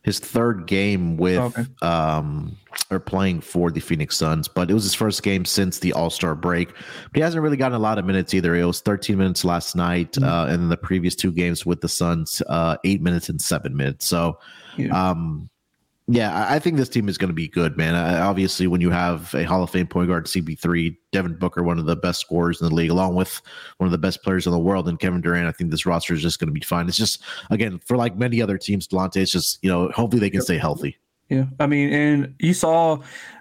his 0.03 0.19
third 0.19 0.65
game 0.65 1.17
with 1.17 1.39
okay. 1.39 1.65
um 1.81 2.57
or 2.91 2.99
playing 2.99 3.41
for 3.41 3.69
the 3.69 3.79
Phoenix 3.79 4.17
Suns, 4.17 4.47
but 4.47 4.71
it 4.71 4.73
was 4.73 4.83
his 4.83 4.95
first 4.95 5.21
game 5.21 5.45
since 5.45 5.79
the 5.79 5.93
All 5.93 6.09
Star 6.09 6.35
break. 6.35 6.69
But 6.69 7.15
he 7.15 7.21
hasn't 7.21 7.43
really 7.43 7.57
gotten 7.57 7.75
a 7.75 7.79
lot 7.79 7.99
of 7.99 8.05
minutes 8.05 8.33
either. 8.33 8.55
It 8.55 8.65
was 8.65 8.81
13 8.81 9.17
minutes 9.17 9.45
last 9.45 9.75
night, 9.75 10.13
mm-hmm. 10.13 10.23
uh, 10.23 10.45
and 10.45 10.63
then 10.63 10.69
the 10.69 10.77
previous 10.77 11.15
two 11.15 11.31
games 11.31 11.65
with 11.65 11.81
the 11.81 11.89
Suns, 11.89 12.41
uh, 12.47 12.77
eight 12.83 13.01
minutes 13.01 13.29
and 13.29 13.39
seven 13.41 13.75
minutes. 13.75 14.07
So, 14.07 14.39
yeah. 14.77 15.09
um, 15.09 15.49
yeah, 16.11 16.47
I 16.49 16.57
think 16.57 16.77
this 16.77 16.89
team 16.89 17.07
is 17.07 17.19
going 17.19 17.29
to 17.29 17.35
be 17.35 17.47
good, 17.47 17.77
man. 17.77 17.93
obviously, 17.93 18.65
when 18.65 18.81
you 18.81 18.89
have 18.89 19.31
a 19.35 19.43
Hall 19.43 19.61
of 19.61 19.69
Fame 19.69 19.85
point 19.85 20.07
guard, 20.07 20.25
CP3, 20.25 20.97
Devin 21.11 21.35
Booker, 21.35 21.61
one 21.61 21.77
of 21.77 21.85
the 21.85 21.95
best 21.95 22.19
scorers 22.19 22.59
in 22.59 22.67
the 22.67 22.73
league, 22.73 22.89
along 22.89 23.13
with 23.13 23.39
one 23.77 23.85
of 23.85 23.91
the 23.91 23.99
best 23.99 24.23
players 24.23 24.47
in 24.47 24.51
the 24.51 24.57
world, 24.57 24.89
and 24.89 24.99
Kevin 24.99 25.21
Durant, 25.21 25.47
I 25.47 25.51
think 25.51 25.69
this 25.69 25.85
roster 25.85 26.15
is 26.15 26.23
just 26.23 26.39
going 26.39 26.47
to 26.47 26.51
be 26.51 26.61
fine. 26.61 26.87
It's 26.87 26.97
just, 26.97 27.21
again, 27.51 27.79
for 27.85 27.95
like 27.95 28.17
many 28.17 28.41
other 28.41 28.57
teams, 28.57 28.87
Delonte, 28.87 29.17
it's 29.17 29.31
just, 29.31 29.59
you 29.61 29.69
know, 29.69 29.89
hopefully 29.89 30.19
they 30.19 30.31
can 30.31 30.41
stay 30.41 30.57
healthy. 30.57 30.97
Yeah, 31.29 31.45
I 31.59 31.67
mean, 31.67 31.93
and 31.93 32.35
you 32.39 32.55
saw, 32.55 32.93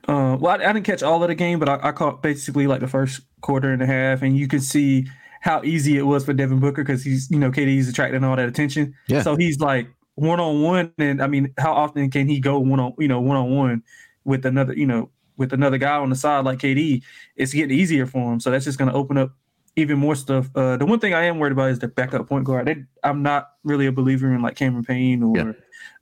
uh, 0.07 0.37
well, 0.39 0.49
I, 0.49 0.55
I, 0.57 0.73
didn't 0.75 0.85
catch 0.85 1.03
all 1.03 1.23
of 1.23 1.29
the 1.29 1.35
game, 1.35 1.59
but 1.59 1.71
I, 1.71 1.81
I, 1.83 1.93
caught 1.93 2.23
basically 2.23 2.67
like 2.67 2.81
the 2.81 2.87
first 2.87 3.23
quarter 3.41 3.73
and 3.73 3.81
a 3.81 3.87
half, 3.87 4.21
and 4.21 4.37
you 4.37 4.47
could 4.47 4.63
see 4.63 5.07
how 5.41 5.63
easy 5.65 5.97
it 5.97 6.03
was 6.03 6.27
for 6.27 6.35
Devin 6.35 6.61
Booker 6.61 6.85
because 6.85 7.03
he's, 7.03 7.31
you 7.31 7.39
know, 7.39 7.51
KD's 7.51 7.89
attracting 7.89 8.25
all 8.25 8.37
that 8.37 8.47
attention. 8.47 8.95
Yeah. 9.07 9.23
So 9.23 9.37
he's 9.37 9.59
like 9.61 9.89
one 10.19 10.41
on 10.41 10.63
one, 10.63 10.93
and 10.99 11.23
I 11.23 11.27
mean, 11.27 11.53
how 11.59 11.73
often 11.73 12.11
can 12.11 12.29
he 12.29 12.41
go 12.41 12.59
one 12.59 12.81
on, 12.81 12.95
you 12.99 13.09
know, 13.09 13.21
one 13.21 13.37
on 13.37 13.51
one 13.55 13.83
with 14.25 14.45
another, 14.47 14.75
you 14.75 14.87
know, 14.87 15.11
with 15.37 15.53
another 15.53 15.79
guy 15.79 15.97
on 15.97 16.11
the 16.11 16.17
side 16.17 16.45
like 16.45 16.59
KD? 16.59 17.03
It's 17.37 17.53
getting 17.53 17.77
easier 17.77 18.07
for 18.07 18.33
him. 18.33 18.41
So 18.41 18.51
that's 18.51 18.65
just 18.65 18.79
going 18.79 18.91
to 18.91 18.97
open 18.97 19.17
up 19.19 19.33
even 19.77 19.99
more 19.99 20.17
stuff. 20.17 20.51
Uh, 20.55 20.77
the 20.77 20.87
one 20.87 20.99
thing 20.99 21.15
I 21.15 21.25
am 21.25 21.39
worried 21.39 21.53
about 21.53 21.71
is 21.71 21.79
the 21.79 21.89
backup 21.89 22.29
point 22.29 22.45
guard. 22.45 22.67
They, 22.67 22.85
I'm 23.05 23.23
not 23.23 23.51
really 23.65 23.87
a 23.87 23.93
believer 23.93 24.33
in 24.35 24.43
like 24.43 24.57
Cameron 24.57 24.85
Payne 24.85 25.23
or. 25.23 25.37
Yeah 25.37 25.53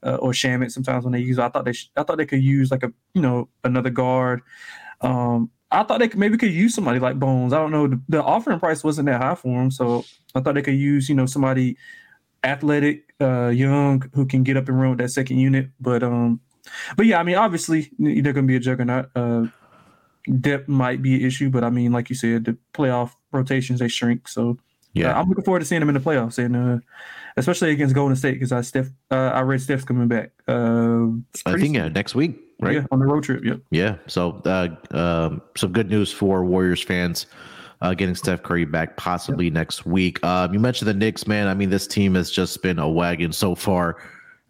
uh, 0.03 0.15
or 0.15 0.31
Shamet 0.31 0.71
sometimes 0.71 1.03
when 1.03 1.13
they 1.13 1.19
use. 1.19 1.39
I 1.39 1.49
thought 1.49 1.65
they 1.65 1.73
sh- 1.73 1.91
I 1.95 2.03
thought 2.03 2.17
they 2.17 2.25
could 2.25 2.41
use 2.41 2.71
like 2.71 2.83
a 2.83 2.91
you 3.13 3.21
know 3.21 3.49
another 3.63 3.89
guard. 3.89 4.41
Um, 5.01 5.51
I 5.69 5.83
thought 5.83 5.99
they 5.99 6.07
could, 6.07 6.19
maybe 6.19 6.37
could 6.37 6.53
use 6.53 6.73
somebody 6.73 6.99
like 6.99 7.19
Bones. 7.19 7.53
I 7.53 7.57
don't 7.57 7.71
know. 7.71 7.87
The, 7.87 8.01
the, 8.07 8.23
offering 8.23 8.59
price 8.59 8.85
wasn't 8.85 9.07
that 9.07 9.21
high 9.21 9.35
for 9.35 9.61
him, 9.61 9.69
so 9.69 10.05
I 10.33 10.39
thought 10.39 10.55
they 10.55 10.61
could 10.61 10.75
use 10.75 11.09
you 11.09 11.15
know 11.15 11.25
somebody 11.25 11.77
athletic, 12.43 13.06
uh, 13.21 13.47
young 13.47 14.09
who 14.13 14.25
can 14.25 14.43
get 14.43 14.57
up 14.57 14.67
and 14.67 14.79
run 14.79 14.91
with 14.91 14.99
that 14.99 15.09
second 15.09 15.37
unit. 15.37 15.69
But 15.79 16.03
um, 16.03 16.39
but 16.95 17.05
yeah, 17.05 17.19
I 17.19 17.23
mean, 17.23 17.35
obviously 17.35 17.91
they're 17.99 18.33
going 18.33 18.35
to 18.35 18.51
be 18.51 18.55
a 18.55 18.59
juggernaut. 18.59 19.09
Uh, 19.15 19.47
depth 20.39 20.67
might 20.67 21.01
be 21.01 21.15
an 21.15 21.21
issue, 21.21 21.49
but 21.49 21.63
I 21.63 21.69
mean, 21.69 21.91
like 21.91 22.09
you 22.09 22.15
said, 22.15 22.45
the 22.45 22.57
playoff 22.73 23.11
rotations 23.31 23.79
they 23.79 23.87
shrink. 23.87 24.27
So 24.27 24.57
yeah, 24.93 25.11
uh, 25.11 25.21
I'm 25.21 25.29
looking 25.29 25.43
forward 25.43 25.59
to 25.59 25.65
seeing 25.65 25.79
them 25.79 25.89
in 25.89 25.95
the 25.95 26.01
playoffs, 26.01 26.37
and 26.43 26.55
uh, 26.55 26.79
especially 27.37 27.71
against 27.71 27.95
Golden 27.95 28.15
State 28.15 28.33
because 28.33 28.51
I 28.51 28.61
Steph, 28.61 28.89
uh, 29.11 29.31
I 29.33 29.41
read 29.41 29.61
Steph's 29.61 29.83
coming 29.83 30.07
back. 30.07 30.31
Uh, 30.47 31.07
I 31.45 31.57
think 31.57 31.75
yeah, 31.75 31.87
next 31.87 32.15
week, 32.15 32.39
right? 32.59 32.75
Yeah, 32.75 32.85
on 32.91 32.99
the 32.99 33.05
road 33.05 33.23
trip. 33.23 33.43
Yep. 33.43 33.61
Yeah. 33.71 33.95
So 34.07 34.41
uh, 34.45 34.69
um, 34.95 35.41
some 35.55 35.71
good 35.71 35.89
news 35.89 36.11
for 36.11 36.43
Warriors 36.43 36.83
fans. 36.83 37.27
Uh, 37.79 37.93
getting 37.93 38.15
Steph 38.15 38.41
Curry 38.41 38.65
back 38.65 38.97
possibly 38.97 39.45
yep. 39.45 39.53
next 39.53 39.85
week. 39.85 40.23
Um, 40.25 40.51
you 40.51 40.59
mentioned 40.59 40.87
the 40.87 40.95
Knicks, 40.95 41.27
man. 41.27 41.47
I 41.47 41.53
mean, 41.53 41.69
this 41.69 41.85
team 41.85 42.15
has 42.15 42.31
just 42.31 42.63
been 42.63 42.79
a 42.79 42.89
wagon 42.89 43.31
so 43.31 43.53
far 43.53 43.97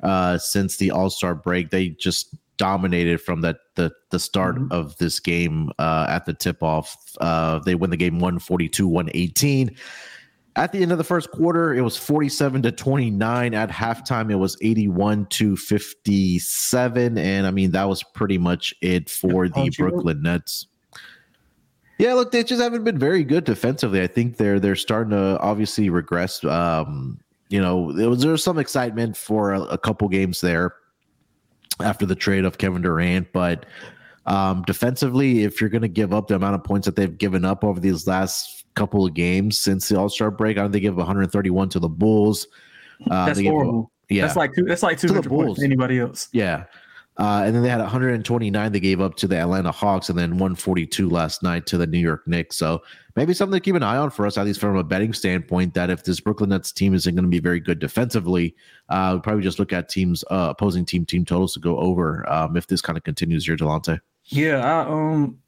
uh, 0.01 0.37
since 0.37 0.77
the 0.77 0.91
All 0.91 1.09
Star 1.09 1.35
break. 1.35 1.69
They 1.69 1.89
just 1.89 2.35
dominated 2.57 3.21
from 3.21 3.41
that 3.41 3.57
the 3.75 3.91
the 4.09 4.19
start 4.19 4.55
mm-hmm. 4.55 4.71
of 4.71 4.97
this 4.97 5.19
game 5.19 5.71
uh, 5.79 6.07
at 6.09 6.25
the 6.25 6.33
tip 6.33 6.61
off. 6.61 6.95
Uh, 7.21 7.59
they 7.59 7.75
win 7.75 7.89
the 7.89 7.97
game 7.97 8.15
142 8.15 8.87
118. 8.87 9.75
At 10.55 10.71
the 10.71 10.81
end 10.81 10.91
of 10.91 10.97
the 10.97 11.03
first 11.03 11.29
quarter, 11.29 11.75
it 11.75 11.81
was 11.81 11.97
47 11.97 12.63
to 12.63 12.71
29. 12.71 13.53
At 13.53 13.69
halftime, 13.69 14.31
it 14.31 14.37
was 14.37 14.57
81 14.59 15.27
to 15.27 15.55
57. 15.55 17.17
And 17.17 17.45
I 17.45 17.51
mean, 17.51 17.71
that 17.71 17.87
was 17.87 18.01
pretty 18.15 18.39
much 18.39 18.73
it 18.81 19.07
for 19.07 19.47
the 19.47 19.71
Brooklyn 19.77 20.23
Nets. 20.23 20.65
Yeah, 21.97 22.13
look, 22.13 22.31
they 22.31 22.43
just 22.43 22.61
haven't 22.61 22.83
been 22.83 22.99
very 22.99 23.23
good 23.23 23.43
defensively. 23.43 24.01
I 24.01 24.07
think 24.07 24.37
they're 24.37 24.59
they're 24.59 24.75
starting 24.75 25.11
to 25.11 25.39
obviously 25.39 25.89
regress. 25.89 26.43
Um, 26.43 27.19
you 27.49 27.61
know, 27.61 27.91
there 27.91 28.09
was 28.09 28.21
there 28.21 28.31
was 28.31 28.43
some 28.43 28.59
excitement 28.59 29.17
for 29.17 29.53
a, 29.53 29.61
a 29.61 29.77
couple 29.77 30.07
games 30.09 30.41
there 30.41 30.75
after 31.79 32.05
the 32.05 32.15
trade 32.15 32.45
of 32.45 32.57
Kevin 32.57 32.81
Durant, 32.81 33.31
but 33.31 33.65
um, 34.27 34.63
defensively, 34.63 35.43
if 35.43 35.61
you're 35.61 35.69
going 35.69 35.81
to 35.81 35.87
give 35.87 36.13
up 36.13 36.27
the 36.27 36.35
amount 36.35 36.55
of 36.55 36.63
points 36.63 36.85
that 36.85 36.95
they've 36.95 37.17
given 37.17 37.45
up 37.45 37.63
over 37.63 37.79
these 37.79 38.05
last 38.07 38.65
couple 38.75 39.05
of 39.05 39.13
games 39.13 39.59
since 39.59 39.87
the 39.87 39.97
All 39.97 40.09
Star 40.09 40.29
break, 40.29 40.57
I 40.57 40.61
don't 40.61 40.71
think 40.71 40.83
they 40.83 40.87
give 40.87 40.97
131 40.97 41.69
to 41.69 41.79
the 41.79 41.89
Bulls. 41.89 42.47
Uh, 43.09 43.25
that's 43.27 43.41
horrible. 43.41 43.91
Give, 44.09 44.17
yeah, 44.17 44.25
that's 44.25 44.35
like 44.35 44.53
two, 44.53 44.65
that's 44.65 44.83
like 44.83 44.99
200 44.99 45.29
points 45.29 45.59
to 45.59 45.65
anybody 45.65 45.99
else. 45.99 46.27
Yeah, 46.33 46.65
uh, 47.17 47.43
and 47.45 47.55
then 47.55 47.63
they 47.63 47.69
had 47.69 47.79
129 47.79 48.71
they 48.71 48.79
gave 48.79 49.01
up 49.01 49.15
to 49.15 49.27
the 49.27 49.35
Atlanta 49.35 49.71
Hawks, 49.71 50.09
and 50.09 50.17
then 50.17 50.31
142 50.31 51.09
last 51.09 51.41
night 51.41 51.65
to 51.67 51.77
the 51.77 51.87
New 51.87 51.99
York 51.99 52.27
Knicks. 52.27 52.57
So 52.57 52.83
maybe 53.15 53.33
something 53.33 53.57
to 53.57 53.63
keep 53.63 53.75
an 53.75 53.83
eye 53.83 53.97
on 53.97 54.11
for 54.11 54.27
us, 54.27 54.37
at 54.37 54.45
least 54.45 54.59
from 54.59 54.77
a 54.77 54.83
betting 54.83 55.13
standpoint. 55.13 55.73
That 55.73 55.89
if 55.89 56.03
this 56.03 56.19
Brooklyn 56.19 56.51
Nets 56.51 56.71
team 56.71 56.93
isn't 56.93 57.15
going 57.15 57.25
to 57.25 57.29
be 57.29 57.39
very 57.39 57.59
good 57.59 57.79
defensively, 57.79 58.55
uh, 58.89 59.09
we'll 59.13 59.21
probably 59.21 59.43
just 59.43 59.57
look 59.57 59.73
at 59.73 59.89
teams, 59.89 60.23
uh, 60.29 60.49
opposing 60.51 60.85
team 60.85 61.05
team 61.05 61.25
totals 61.25 61.53
to 61.53 61.59
go 61.59 61.77
over 61.79 62.27
um, 62.31 62.55
if 62.55 62.67
this 62.67 62.81
kind 62.81 62.97
of 62.97 63.03
continues 63.03 63.45
here, 63.45 63.57
Delonte. 63.57 63.99
Yeah, 64.25 64.57
I, 64.57 64.87
um, 64.87 65.39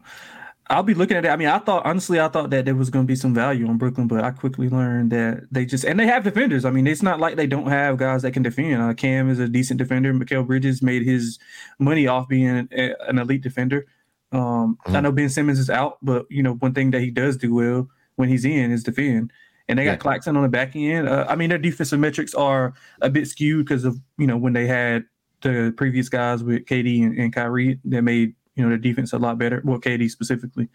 I'll 0.72 0.84
be 0.84 0.94
looking 0.94 1.18
at 1.18 1.26
it. 1.26 1.30
I 1.30 1.36
mean, 1.36 1.48
I 1.48 1.58
thought 1.58 1.84
honestly, 1.86 2.20
I 2.20 2.28
thought 2.28 2.52
that 2.52 2.66
there 2.66 2.76
was 2.76 2.92
going 2.92 3.06
to 3.06 3.08
be 3.08 3.16
some 3.16 3.34
value 3.34 3.68
on 3.68 3.80
Brooklyn, 3.80 4.08
but 4.08 4.24
I 4.24 4.30
quickly 4.30 4.70
learned 4.70 5.12
that 5.12 5.48
they 5.52 5.66
just 5.66 5.84
and 5.84 6.00
they 6.00 6.06
have 6.06 6.24
defenders. 6.24 6.64
I 6.64 6.70
mean, 6.70 6.86
it's 6.86 7.02
not 7.02 7.20
like 7.20 7.38
they 7.38 7.48
don't 7.48 7.68
have 7.68 7.98
guys 7.98 8.22
that 8.22 8.34
can 8.34 8.44
defend. 8.44 8.82
Uh, 8.82 8.94
Cam 8.94 9.32
is 9.32 9.40
a 9.40 9.48
decent 9.48 9.80
defender. 9.80 10.14
Mikal 10.14 10.46
Bridges 10.46 10.84
made 10.84 11.04
his 11.04 11.40
money 11.80 12.06
off 12.06 12.28
being 12.28 12.68
a, 12.72 12.94
an 13.08 13.18
elite 13.18 13.42
defender. 13.42 13.88
Um, 14.32 14.78
mm-hmm. 14.86 14.96
I 14.96 15.00
know 15.00 15.12
Ben 15.12 15.30
Simmons 15.30 15.58
is 15.58 15.72
out, 15.72 15.98
but 16.04 16.28
you 16.30 16.44
know 16.44 16.54
one 16.54 16.76
thing 16.76 16.92
that 16.92 17.02
he 17.02 17.10
does 17.10 17.36
do 17.36 17.56
well 17.56 17.90
when 18.18 18.30
he's 18.30 18.46
in 18.46 18.72
is 18.72 18.84
defend. 18.84 19.34
And 19.68 19.78
they 19.78 19.86
got 19.86 19.92
yeah. 19.92 19.98
Claxton 19.98 20.36
on 20.36 20.44
the 20.44 20.50
back 20.50 20.76
end. 20.76 21.08
Uh, 21.08 21.26
I 21.30 21.36
mean, 21.36 21.50
their 21.50 21.60
defensive 21.60 22.00
metrics 22.00 22.34
are 22.34 22.74
a 23.02 23.10
bit 23.10 23.28
skewed 23.28 23.66
because 23.66 23.86
of 23.86 24.00
you 24.20 24.28
know 24.28 24.38
when 24.38 24.54
they 24.54 24.68
had 24.68 25.06
the 25.42 25.74
previous 25.78 26.10
guys 26.10 26.44
with 26.44 26.66
KD 26.66 27.04
and, 27.04 27.18
and 27.18 27.34
Kyrie 27.34 27.80
that 27.86 28.04
made 28.04 28.36
you 28.60 28.66
know, 28.66 28.72
the 28.72 28.78
defense 28.78 29.14
a 29.14 29.18
lot 29.18 29.38
better. 29.38 29.62
Well, 29.64 29.80
KD 29.80 30.10
specifically, 30.10 30.68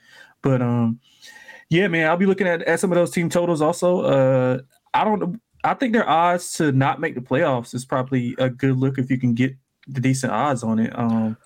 but 0.43 0.63
um, 0.63 1.01
yeah, 1.69 1.89
man, 1.89 2.09
I'll 2.09 2.17
be 2.17 2.27
looking 2.27 2.47
at, 2.47 2.63
at 2.63 2.81
some 2.81 2.91
of 2.91 2.97
those 2.97 3.11
team 3.11 3.29
totals 3.29 3.61
also. 3.61 4.01
Uh, 4.01 4.59
I 4.95 5.05
don't. 5.05 5.41
I 5.63 5.75
think 5.75 5.93
their 5.93 6.09
odds 6.09 6.53
to 6.55 6.73
not 6.73 7.01
make 7.01 7.15
the 7.15 7.21
playoffs 7.21 7.75
is 7.75 7.85
probably 7.85 8.35
a 8.39 8.51
good 8.51 8.77
look 8.77 8.99
if 8.99 9.11
you 9.11 9.19
can 9.19 9.35
get 9.35 9.57
the 9.87 10.01
decent 10.01 10.33
odds 10.33 10.63
on 10.63 10.79
it. 10.79 10.99
Um, 10.99 11.37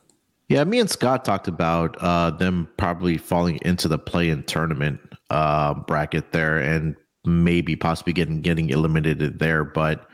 yeah, 0.48 0.64
me 0.64 0.80
and 0.80 0.90
Scott 0.90 1.24
talked 1.24 1.46
about 1.46 1.96
uh, 2.00 2.30
them 2.30 2.68
probably 2.78 3.18
falling 3.18 3.58
into 3.62 3.86
the 3.86 3.98
play-in 3.98 4.44
tournament 4.44 5.00
uh, 5.30 5.74
bracket 5.74 6.32
there, 6.32 6.58
and 6.58 6.96
maybe 7.24 7.76
possibly 7.76 8.12
getting 8.12 8.40
getting 8.40 8.70
eliminated 8.70 9.38
there. 9.38 9.64
But 9.64 10.07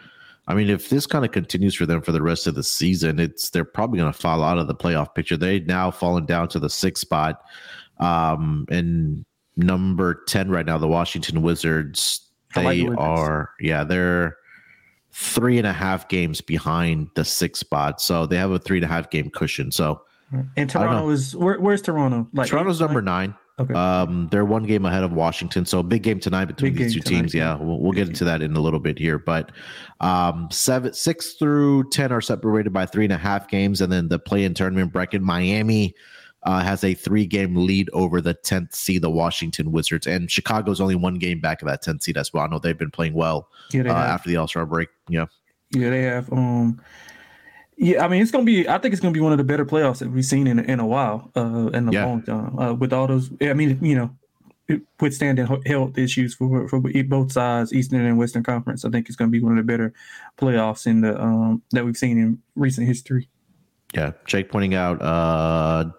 I 0.46 0.54
mean, 0.54 0.68
if 0.68 0.90
this 0.90 1.06
kind 1.06 1.24
of 1.24 1.32
continues 1.32 1.74
for 1.74 1.86
them 1.86 2.02
for 2.02 2.12
the 2.12 2.20
rest 2.20 2.46
of 2.46 2.54
the 2.54 2.62
season, 2.62 3.18
it's 3.18 3.50
they're 3.50 3.64
probably 3.64 3.98
going 3.98 4.12
to 4.12 4.18
fall 4.18 4.42
out 4.42 4.58
of 4.58 4.66
the 4.66 4.74
playoff 4.74 5.14
picture. 5.14 5.36
They 5.36 5.60
now 5.60 5.90
fallen 5.90 6.26
down 6.26 6.48
to 6.48 6.58
the 6.58 6.68
sixth 6.68 7.00
spot, 7.00 7.40
um, 7.98 8.66
and 8.68 9.24
number 9.56 10.22
ten 10.26 10.50
right 10.50 10.66
now, 10.66 10.78
the 10.78 10.88
Washington 10.88 11.42
Wizards. 11.42 12.20
They 12.54 12.86
are, 12.86 13.50
yeah, 13.58 13.82
they're 13.82 14.36
three 15.10 15.58
and 15.58 15.66
a 15.66 15.72
half 15.72 16.08
games 16.08 16.40
behind 16.40 17.08
the 17.14 17.24
sixth 17.24 17.60
spot, 17.60 18.00
so 18.00 18.26
they 18.26 18.36
have 18.36 18.50
a 18.50 18.58
three 18.58 18.78
and 18.78 18.84
a 18.84 18.88
half 18.88 19.10
game 19.10 19.30
cushion. 19.30 19.72
So, 19.72 20.02
and 20.56 20.68
Toronto 20.68 21.08
is 21.08 21.34
where, 21.34 21.58
where's 21.58 21.82
Toronto? 21.82 22.28
Like 22.32 22.48
Toronto's 22.48 22.80
number 22.80 23.02
nine. 23.02 23.34
Okay. 23.56 23.72
Um, 23.72 24.28
they're 24.32 24.44
one 24.44 24.64
game 24.64 24.84
ahead 24.84 25.04
of 25.04 25.12
Washington, 25.12 25.64
so 25.64 25.80
big 25.80 26.02
game 26.02 26.18
tonight 26.18 26.46
between 26.46 26.72
big 26.72 26.82
these 26.82 26.94
two 26.94 27.00
tonight, 27.00 27.20
teams. 27.20 27.34
Yeah, 27.34 27.54
we'll, 27.54 27.78
we'll 27.78 27.92
get 27.92 28.08
into 28.08 28.24
that 28.24 28.42
in 28.42 28.56
a 28.56 28.60
little 28.60 28.80
bit 28.80 28.98
here, 28.98 29.16
but 29.16 29.52
um, 30.00 30.48
seven, 30.50 30.92
six 30.92 31.34
through 31.34 31.88
ten 31.90 32.10
are 32.10 32.20
separated 32.20 32.72
by 32.72 32.84
three 32.84 33.04
and 33.04 33.12
a 33.12 33.16
half 33.16 33.46
games, 33.46 33.80
and 33.80 33.92
then 33.92 34.08
the 34.08 34.18
play-in 34.18 34.54
tournament 34.54 34.92
bracket, 34.92 35.22
Miami 35.22 35.94
uh, 36.42 36.64
has 36.64 36.82
a 36.82 36.94
three-game 36.94 37.54
lead 37.54 37.88
over 37.92 38.20
the 38.20 38.34
tenth 38.34 38.74
seed, 38.74 39.02
the 39.02 39.10
Washington 39.10 39.70
Wizards, 39.70 40.08
and 40.08 40.28
Chicago's 40.28 40.80
only 40.80 40.96
one 40.96 41.14
game 41.14 41.40
back 41.40 41.62
of 41.62 41.68
that 41.68 41.80
tenth 41.80 42.02
seed 42.02 42.16
as 42.16 42.32
well. 42.32 42.42
I 42.42 42.48
know 42.48 42.58
they've 42.58 42.76
been 42.76 42.90
playing 42.90 43.14
well 43.14 43.48
yeah, 43.72 43.82
uh, 43.82 43.94
after 43.94 44.28
the 44.28 44.36
All 44.36 44.48
Star 44.48 44.66
break. 44.66 44.88
Yeah, 45.08 45.26
yeah, 45.70 45.90
they 45.90 46.02
have. 46.02 46.32
Um, 46.32 46.80
yeah, 47.76 48.04
I 48.04 48.08
mean 48.08 48.22
it's 48.22 48.30
gonna 48.30 48.44
be. 48.44 48.68
I 48.68 48.78
think 48.78 48.92
it's 48.92 49.00
gonna 49.00 49.12
be 49.12 49.20
one 49.20 49.32
of 49.32 49.38
the 49.38 49.44
better 49.44 49.64
playoffs 49.64 49.98
that 49.98 50.10
we've 50.10 50.24
seen 50.24 50.46
in 50.46 50.58
in 50.58 50.80
a 50.80 50.86
while, 50.86 51.30
uh, 51.36 51.70
in 51.72 51.88
a 51.88 51.92
yeah. 51.92 52.06
long 52.06 52.22
time. 52.22 52.58
Uh, 52.58 52.74
with 52.74 52.92
all 52.92 53.06
those, 53.06 53.30
I 53.40 53.52
mean, 53.52 53.78
you 53.84 53.96
know, 53.96 54.80
withstanding 55.00 55.46
health 55.66 55.98
issues 55.98 56.34
for 56.34 56.68
for 56.68 56.80
both 56.80 57.32
sides, 57.32 57.72
Eastern 57.72 58.04
and 58.04 58.18
Western 58.18 58.42
Conference, 58.42 58.84
I 58.84 58.90
think 58.90 59.08
it's 59.08 59.16
gonna 59.16 59.30
be 59.30 59.40
one 59.40 59.52
of 59.52 59.58
the 59.58 59.70
better 59.70 59.92
playoffs 60.38 60.86
in 60.86 61.00
the 61.00 61.20
um 61.20 61.62
that 61.72 61.84
we've 61.84 61.96
seen 61.96 62.18
in 62.18 62.42
recent 62.54 62.86
history. 62.86 63.28
Yeah, 63.92 64.12
Jake 64.24 64.50
pointing 64.50 64.74
out 64.74 65.02
uh 65.02 65.90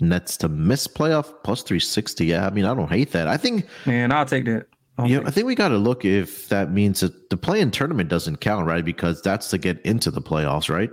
Nets 0.00 0.36
to 0.38 0.48
miss 0.48 0.88
playoff 0.88 1.32
plus 1.44 1.62
three 1.62 1.80
sixty. 1.80 2.26
Yeah, 2.26 2.46
I 2.46 2.50
mean 2.50 2.64
I 2.64 2.74
don't 2.74 2.90
hate 2.90 3.12
that. 3.12 3.28
I 3.28 3.36
think 3.36 3.66
man, 3.86 4.12
I'll 4.12 4.26
take 4.26 4.44
that. 4.46 4.66
Oh, 4.96 5.06
yeah, 5.06 5.20
I 5.24 5.30
think 5.30 5.46
we 5.46 5.54
got 5.54 5.68
to 5.68 5.78
look 5.78 6.04
if 6.04 6.48
that 6.50 6.70
means 6.70 7.00
that 7.00 7.30
the 7.30 7.36
play 7.36 7.60
in 7.60 7.70
tournament 7.72 8.08
doesn't 8.08 8.36
count, 8.36 8.66
right? 8.66 8.84
Because 8.84 9.20
that's 9.22 9.48
to 9.50 9.58
get 9.58 9.80
into 9.82 10.10
the 10.10 10.22
playoffs, 10.22 10.68
right? 10.68 10.90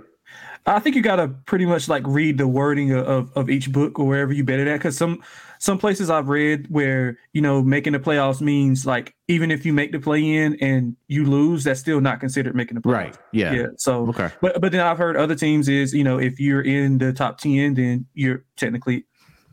I 0.66 0.78
think 0.78 0.94
you 0.94 1.02
got 1.02 1.16
to 1.16 1.28
pretty 1.28 1.66
much 1.66 1.88
like 1.88 2.04
read 2.06 2.38
the 2.38 2.46
wording 2.46 2.92
of, 2.92 3.36
of 3.36 3.50
each 3.50 3.72
book 3.72 3.98
or 3.98 4.06
wherever 4.06 4.32
you 4.32 4.44
bet 4.44 4.60
it 4.60 4.68
at. 4.68 4.74
Because 4.78 4.96
some 4.96 5.22
some 5.58 5.78
places 5.78 6.08
I've 6.08 6.28
read 6.28 6.66
where 6.68 7.18
you 7.32 7.40
know 7.40 7.62
making 7.62 7.94
the 7.94 7.98
playoffs 7.98 8.40
means 8.40 8.86
like 8.86 9.14
even 9.26 9.50
if 9.50 9.66
you 9.66 9.72
make 9.72 9.90
the 9.90 9.98
play 9.98 10.24
in 10.24 10.56
and 10.60 10.96
you 11.08 11.24
lose, 11.24 11.64
that's 11.64 11.80
still 11.80 12.00
not 12.00 12.20
considered 12.20 12.54
making 12.54 12.76
the 12.76 12.80
playoffs. 12.80 12.92
Right. 12.92 13.18
Yeah. 13.32 13.52
Yeah. 13.52 13.66
So 13.76 14.08
okay. 14.08 14.30
But 14.40 14.60
but 14.60 14.70
then 14.70 14.80
I've 14.86 14.98
heard 14.98 15.16
other 15.16 15.34
teams 15.34 15.68
is 15.68 15.92
you 15.92 16.04
know 16.04 16.18
if 16.18 16.38
you're 16.38 16.62
in 16.62 16.98
the 16.98 17.12
top 17.12 17.38
ten, 17.38 17.74
then 17.74 18.06
you're 18.14 18.44
technically 18.56 19.04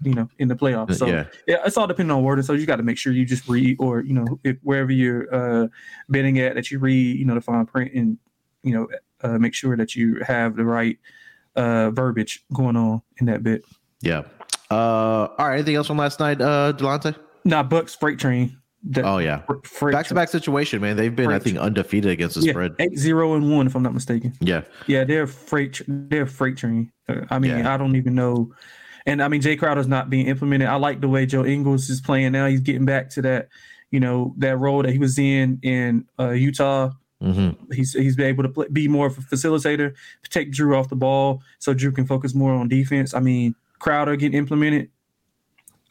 you 0.04 0.14
know, 0.14 0.30
in 0.40 0.48
the 0.48 0.56
playoffs. 0.56 0.96
So 0.96 1.06
yeah, 1.06 1.26
yeah 1.48 1.58
it's 1.66 1.78
all 1.78 1.88
depending 1.88 2.16
on 2.16 2.24
wording. 2.24 2.44
So 2.44 2.54
you 2.54 2.66
got 2.66 2.78
to 2.78 2.84
make 2.84 2.98
sure 2.98 3.14
you 3.14 3.26
just 3.26 3.48
read, 3.48 3.78
or 3.80 4.02
you 4.02 4.14
know, 4.14 4.40
if 4.44 4.58
wherever 4.64 4.92
you're 4.92 5.34
uh, 5.34 5.68
betting 6.10 6.40
at, 6.40 6.56
that 6.56 6.72
you 6.72 6.80
read, 6.80 7.18
you 7.18 7.26
know, 7.26 7.36
the 7.36 7.42
fine 7.42 7.66
print, 7.66 7.94
and 7.94 8.18
you 8.64 8.74
know, 8.74 8.88
uh, 9.22 9.38
make 9.38 9.54
sure 9.54 9.76
that 9.78 9.96
you 9.96 10.22
have 10.26 10.56
the 10.56 10.66
right 10.66 10.98
uh, 11.56 11.92
verbiage 11.92 12.44
going 12.54 12.76
on 12.76 13.02
in 13.20 13.26
that 13.28 13.44
bit. 13.44 13.66
Yeah. 14.02 14.24
Uh, 14.72 15.28
all 15.38 15.48
right. 15.48 15.56
Anything 15.56 15.76
else 15.76 15.88
from 15.88 15.98
last 15.98 16.20
night, 16.20 16.42
uh, 16.42 16.74
Delonte? 16.74 17.16
Nah, 17.44 17.64
Bucks 17.64 17.96
freight 17.96 18.20
train. 18.20 18.56
The, 18.82 19.02
oh 19.02 19.18
yeah, 19.18 19.42
back 19.92 20.06
to 20.08 20.14
back 20.14 20.30
situation, 20.30 20.80
man. 20.80 20.96
They've 20.96 21.14
been, 21.14 21.26
freight 21.26 21.42
I 21.42 21.44
think, 21.44 21.58
undefeated 21.58 22.12
against 22.12 22.36
the 22.36 22.46
yeah, 22.46 22.54
spread. 22.54 22.76
Eight 22.80 22.98
zero 22.98 23.34
and 23.34 23.52
one, 23.52 23.68
if 23.68 23.76
I'm 23.76 23.84
not 23.84 23.94
mistaken. 23.94 24.34
Yeah, 24.40 24.62
yeah, 24.88 25.04
they're 25.04 25.28
freight. 25.28 25.82
They're 25.86 26.26
freight 26.26 26.56
train. 26.56 26.90
Uh, 27.10 27.26
I 27.30 27.40
mean, 27.40 27.58
yeah. 27.58 27.74
I 27.74 27.76
don't 27.76 27.98
even 27.98 28.16
know 28.16 28.54
and 29.06 29.22
I 29.22 29.28
mean, 29.28 29.42
Jae 29.42 29.58
Crowder's 29.58 29.88
not 29.88 30.10
being 30.10 30.28
implemented. 30.28 30.68
I 30.68 30.76
like 30.76 31.02
the 31.02 31.08
way 31.08 31.26
Joe 31.26 31.46
Ingles 31.46 31.90
is 31.90 32.02
playing 32.02 32.32
now. 32.32 32.48
He's 32.48 32.62
getting 32.62 32.86
back 32.86 33.10
to 33.12 33.22
that, 33.24 33.50
you 33.92 34.00
know, 34.00 34.34
that 34.38 34.58
role 34.58 34.84
that 34.84 34.92
he 34.92 35.00
was 35.00 35.18
in 35.18 35.60
in 35.64 36.06
uh, 36.20 36.32
Utah. 36.32 36.92
Mm-hmm. 37.22 37.74
He's 37.74 37.94
he's 37.94 38.16
been 38.16 38.28
able 38.28 38.44
to 38.44 38.50
play, 38.50 38.68
be 38.72 38.88
more 38.88 39.08
of 39.08 39.18
a 39.18 39.22
facilitator, 39.22 39.94
take 40.30 40.52
Jrue 40.52 40.78
off 40.78 40.90
the 40.90 40.96
ball, 40.96 41.42
so 41.60 41.74
Jrue 41.74 41.94
can 41.94 42.06
focus 42.06 42.34
more 42.34 42.54
on 42.54 42.70
defense. 42.70 43.14
I 43.14 43.20
mean, 43.20 43.56
Crowder 43.80 44.16
getting 44.16 44.38
implemented. 44.38 44.90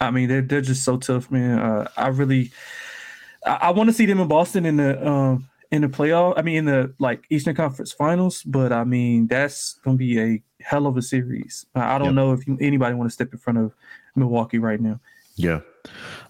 I 0.01 0.11
mean, 0.11 0.29
they're 0.29 0.43
they're 0.43 0.61
just 0.61 0.85
so 0.85 0.97
tough, 0.97 1.31
man. 1.31 1.59
Uh, 1.59 1.91
I 1.97 2.09
really, 2.09 2.51
I, 3.45 3.59
I 3.63 3.71
want 3.71 3.89
to 3.89 3.93
see 3.93 4.07
them 4.07 4.21
in 4.21 4.29
Boston 4.29 4.65
in 4.65 4.77
the 4.79 5.07
um, 5.07 5.49
in 5.71 5.83
the 5.83 5.89
playoff. 5.89 6.35
I 6.37 6.43
mean, 6.43 6.57
in 6.57 6.65
the 6.67 6.95
like 6.99 7.25
Eastern 7.31 7.55
Conference 7.55 7.93
Finals. 7.93 8.43
But 8.43 8.73
I 8.73 8.85
mean, 8.85 9.27
that's 9.27 9.75
gonna 9.85 9.97
be 9.97 10.21
a 10.21 10.43
hell 10.61 10.87
of 10.87 10.97
a 10.97 11.03
series. 11.03 11.67
I 11.75 11.99
don't 11.99 12.09
yep. 12.09 12.15
know 12.15 12.33
if 12.33 12.47
you, 12.47 12.59
anybody 12.61 12.95
want 12.95 13.09
to 13.11 13.13
step 13.13 13.33
in 13.33 13.39
front 13.39 13.59
of 13.59 13.75
Milwaukee 14.17 14.59
right 14.59 14.81
now. 14.81 15.01
Yeah. 15.37 15.61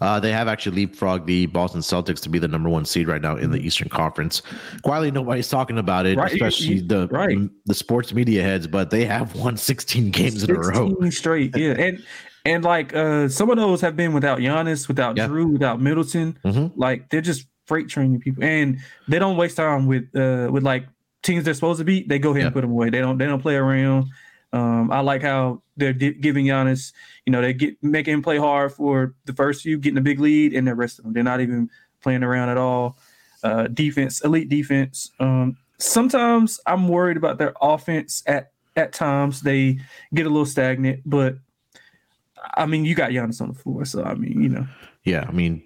Uh, 0.01 0.21
they 0.21 0.31
have 0.31 0.47
actually 0.47 0.87
leapfrogged 0.87 1.27
the 1.27 1.47
Boston 1.47 1.81
Celtics 1.81 2.21
to 2.21 2.29
be 2.29 2.39
the 2.39 2.47
number 2.47 2.69
one 2.69 2.85
seed 2.85 3.09
right 3.09 3.23
now 3.23 3.37
in 3.37 3.51
the 3.51 3.59
Eastern 3.59 3.89
Conference. 3.89 4.43
Quietly, 4.83 5.11
nobody's 5.11 5.49
talking 5.49 5.79
about 5.79 6.07
it, 6.07 6.17
right. 6.17 6.33
especially 6.33 6.81
the 6.81 7.09
right. 7.09 7.37
the 7.65 7.75
sports 7.75 8.13
media 8.13 8.43
heads. 8.43 8.67
But 8.67 8.91
they 8.91 9.05
have 9.07 9.35
won 9.35 9.57
16 9.57 10.11
games 10.11 10.41
16 10.41 10.55
in 10.55 10.63
a 10.63 10.69
row, 10.69 11.11
straight. 11.11 11.57
Yeah, 11.57 11.73
and 11.73 12.05
and 12.45 12.65
like 12.65 12.95
uh, 12.95 13.29
some 13.29 13.51
of 13.51 13.57
those 13.57 13.81
have 13.81 13.97
been 13.97 14.13
without 14.13 14.39
Giannis, 14.39 14.87
without 14.87 15.17
yeah. 15.17 15.27
Jrue, 15.27 15.51
without 15.53 15.81
Middleton. 15.81 16.39
Mm-hmm. 16.45 16.79
Like 16.79 17.09
they're 17.09 17.21
just 17.21 17.47
freight 17.69 17.89
training 17.89 18.19
people, 18.21 18.43
and 18.43 18.79
they 19.07 19.21
don't 19.21 19.37
waste 19.37 19.57
time 19.57 19.87
with 19.87 20.05
uh, 20.17 20.49
with 20.51 20.65
like 20.65 20.87
teams 21.23 21.45
they're 21.45 21.55
supposed 21.55 21.79
to 21.79 21.85
beat. 21.85 22.09
They 22.09 22.19
go 22.19 22.31
ahead 22.31 22.41
yeah. 22.41 22.47
and 22.47 22.55
put 22.55 22.63
them 22.63 22.73
away. 22.73 22.91
They 22.91 23.01
don't 23.01 23.19
they 23.19 23.27
don't 23.27 23.43
play 23.43 23.55
around. 23.55 24.07
Um, 24.53 24.91
I 24.91 25.01
like 25.01 25.23
how 25.23 25.63
they're 25.77 25.93
di- 25.93 26.15
giving 26.15 26.47
Giannis, 26.47 26.93
you 27.27 27.33
know, 27.33 27.43
they 27.43 27.53
get 27.53 27.77
making 27.83 28.15
him 28.15 28.23
play 28.23 28.39
hard 28.39 28.73
for 28.73 29.15
the 29.27 29.35
first 29.35 29.63
few, 29.63 29.79
getting 29.79 29.99
a 29.99 30.03
big 30.03 30.21
lead, 30.21 30.55
and 30.55 30.67
the 30.67 30.75
rest 30.75 30.99
of 30.99 31.05
them 31.05 31.13
they're 31.13 31.23
not 31.23 31.41
even 31.41 31.71
playing 32.03 32.23
around 32.23 32.49
at 32.49 32.57
all. 32.57 32.97
Uh, 33.43 33.69
defense, 33.69 34.23
elite 34.23 34.49
defense. 34.49 35.11
Um, 35.21 35.57
sometimes 35.79 36.61
I'm 36.67 36.89
worried 36.89 37.17
about 37.17 37.39
their 37.39 37.55
offense 37.61 38.23
at 38.27 38.53
at 38.75 38.93
times. 38.93 39.43
They 39.43 39.79
get 40.15 40.27
a 40.27 40.31
little 40.31 40.47
stagnant, 40.47 41.03
but 41.05 41.37
I 42.57 42.67
mean, 42.67 42.85
you 42.85 42.95
got 42.95 43.11
Giannis 43.11 43.41
on 43.41 43.49
the 43.49 43.59
floor, 43.59 43.85
so 43.85 44.03
I 44.03 44.15
mean, 44.15 44.43
you 44.43 44.49
know. 44.49 44.67
Yeah, 45.05 45.25
I 45.29 45.33
mean, 45.33 45.63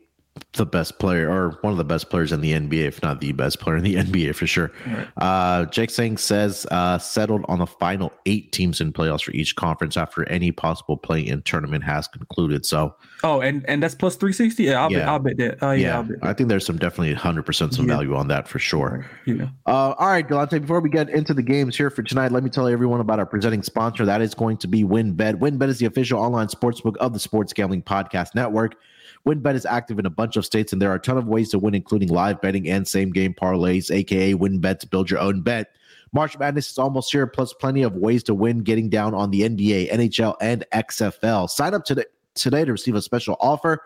the 0.55 0.67
best 0.67 0.99
player 0.99 1.31
or 1.31 1.59
one 1.61 1.73
of 1.73 1.77
the 1.79 1.85
best 1.85 2.11
players 2.11 2.33
in 2.33 2.41
the 2.41 2.53
NBA, 2.53 2.85
if 2.85 3.03
not 3.03 3.21
the 3.21 3.33
best 3.33 3.61
player 3.61 3.77
in 3.77 3.85
the 3.85 3.95
NBA 3.97 4.35
for 4.35 4.47
sure. 4.47 4.71
Right. 4.87 5.09
Uh, 5.17 5.65
Jake 5.67 5.91
Sang 5.91 6.17
says 6.17 6.67
uh, 6.71 6.99
settled 6.99 7.45
on 7.49 7.59
the 7.59 7.67
final 7.67 8.13
eight 8.27 8.53
teams 8.53 8.81
in 8.81 8.93
playoffs 8.93 9.25
for 9.25 9.33
each 9.33 9.57
conference 9.57 9.97
after 9.97 10.29
any 10.29 10.53
possible 10.53 10.97
play 10.97 11.21
in 11.21 11.43
tournament 11.43 11.85
has 11.85 12.09
concluded. 12.09 12.65
So, 12.65 12.95
oh, 13.25 13.41
and 13.41 13.65
and 13.69 13.83
that's 13.83 13.95
plus 13.95 14.17
three 14.17 14.33
sixty. 14.33 14.65
Yeah, 14.65 14.83
I'll, 14.83 14.93
yeah. 14.93 14.99
Bet, 15.01 15.09
I'll 15.09 15.19
bet 15.19 15.37
that. 15.39 15.63
Uh, 15.63 15.71
yeah, 15.73 15.97
yeah 15.97 16.03
bet 16.03 16.21
that. 16.21 16.29
I 16.29 16.33
think 16.33 16.49
there's 16.49 16.67
some 16.67 16.79
definitely 16.79 17.15
hundred 17.15 17.45
percent 17.45 17.75
some 17.75 17.89
yeah. 17.89 17.97
value 17.97 18.15
on 18.15 18.29
that 18.29 18.49
for 18.49 18.59
sure. 18.59 19.07
Yeah. 19.27 19.49
Uh, 19.67 19.95
all 19.99 20.09
right, 20.09 20.27
Delonte. 20.27 20.61
Before 20.61 20.81
we 20.81 20.91
get 20.91 21.11
into 21.11 21.35
the 21.35 21.43
games 21.43 21.77
here 21.77 21.91
for 21.91 22.03
tonight, 22.03 22.33
let 22.33 22.43
me 22.43 22.51
tell 22.51 22.67
everyone 22.69 23.01
about 23.01 23.19
our 23.19 23.27
presenting 23.27 23.63
sponsor. 23.63 24.05
That 24.07 24.23
is 24.23 24.35
going 24.35 24.59
to 24.59 24.69
be 24.69 24.85
WynnBET. 24.85 25.35
WynnBET 25.35 25.69
is 25.69 25.79
the 25.79 25.87
official 25.87 26.21
online 26.21 26.49
sportsbook 26.49 26.97
of 26.99 27.13
the 27.13 27.19
Sports 27.19 27.53
Gambling 27.53 27.83
Podcast 27.83 28.35
Network. 28.35 28.77
WynnBET 29.27 29.55
is 29.55 29.67
active 29.67 29.99
in 29.99 30.07
a 30.07 30.11
bunch 30.11 30.37
of 30.37 30.45
states, 30.45 30.73
and 30.73 30.83
there 30.83 30.91
are 30.91 30.97
a 30.97 31.01
ton 31.01 31.17
of 31.17 31.29
ways 31.29 31.51
to 31.51 31.59
win, 31.59 31.75
including 31.75 32.09
live 32.09 32.41
betting 32.41 32.69
and 32.69 32.87
same 32.87 33.11
game 33.11 33.35
parlays, 33.35 33.91
aka 33.95 34.35
WynnBET 34.35 34.81
to 34.81 34.89
build 34.89 35.11
your 35.11 35.21
own 35.21 35.43
bet. 35.43 35.69
March 36.13 36.39
Madness 36.39 36.71
is 36.71 36.79
almost 36.79 37.11
here, 37.11 37.27
plus 37.27 37.53
plenty 37.55 37.83
of 37.83 37.97
ways 37.97 38.23
to 38.25 38.35
win 38.35 38.59
getting 38.59 38.91
down 38.91 39.15
on 39.15 39.31
the 39.31 39.43
NBA, 39.43 39.91
NHL, 39.91 40.35
and 40.41 40.65
XFL. 40.73 41.49
Sign 41.49 41.73
up 41.73 41.85
today, 41.85 42.05
today 42.35 42.65
to 42.65 42.73
receive 42.73 42.95
a 42.95 43.03
special 43.03 43.37
offer. 43.41 43.83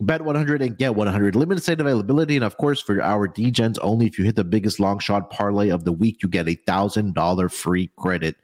Bet 0.00 0.22
100 0.22 0.62
and 0.62 0.78
get 0.78 0.94
100. 0.94 1.34
Limited 1.36 1.62
state 1.62 1.80
availability. 1.80 2.36
And 2.36 2.44
of 2.44 2.56
course, 2.56 2.80
for 2.80 3.02
our 3.02 3.28
DGens 3.28 3.78
only, 3.82 4.06
if 4.06 4.18
you 4.18 4.24
hit 4.24 4.36
the 4.36 4.44
biggest 4.44 4.80
long 4.80 4.98
shot 4.98 5.30
parlay 5.30 5.68
of 5.68 5.84
the 5.84 5.92
week, 5.92 6.22
you 6.22 6.28
get 6.28 6.48
a 6.48 6.56
$1,000 6.56 7.52
free 7.52 7.90
credit. 7.96 8.36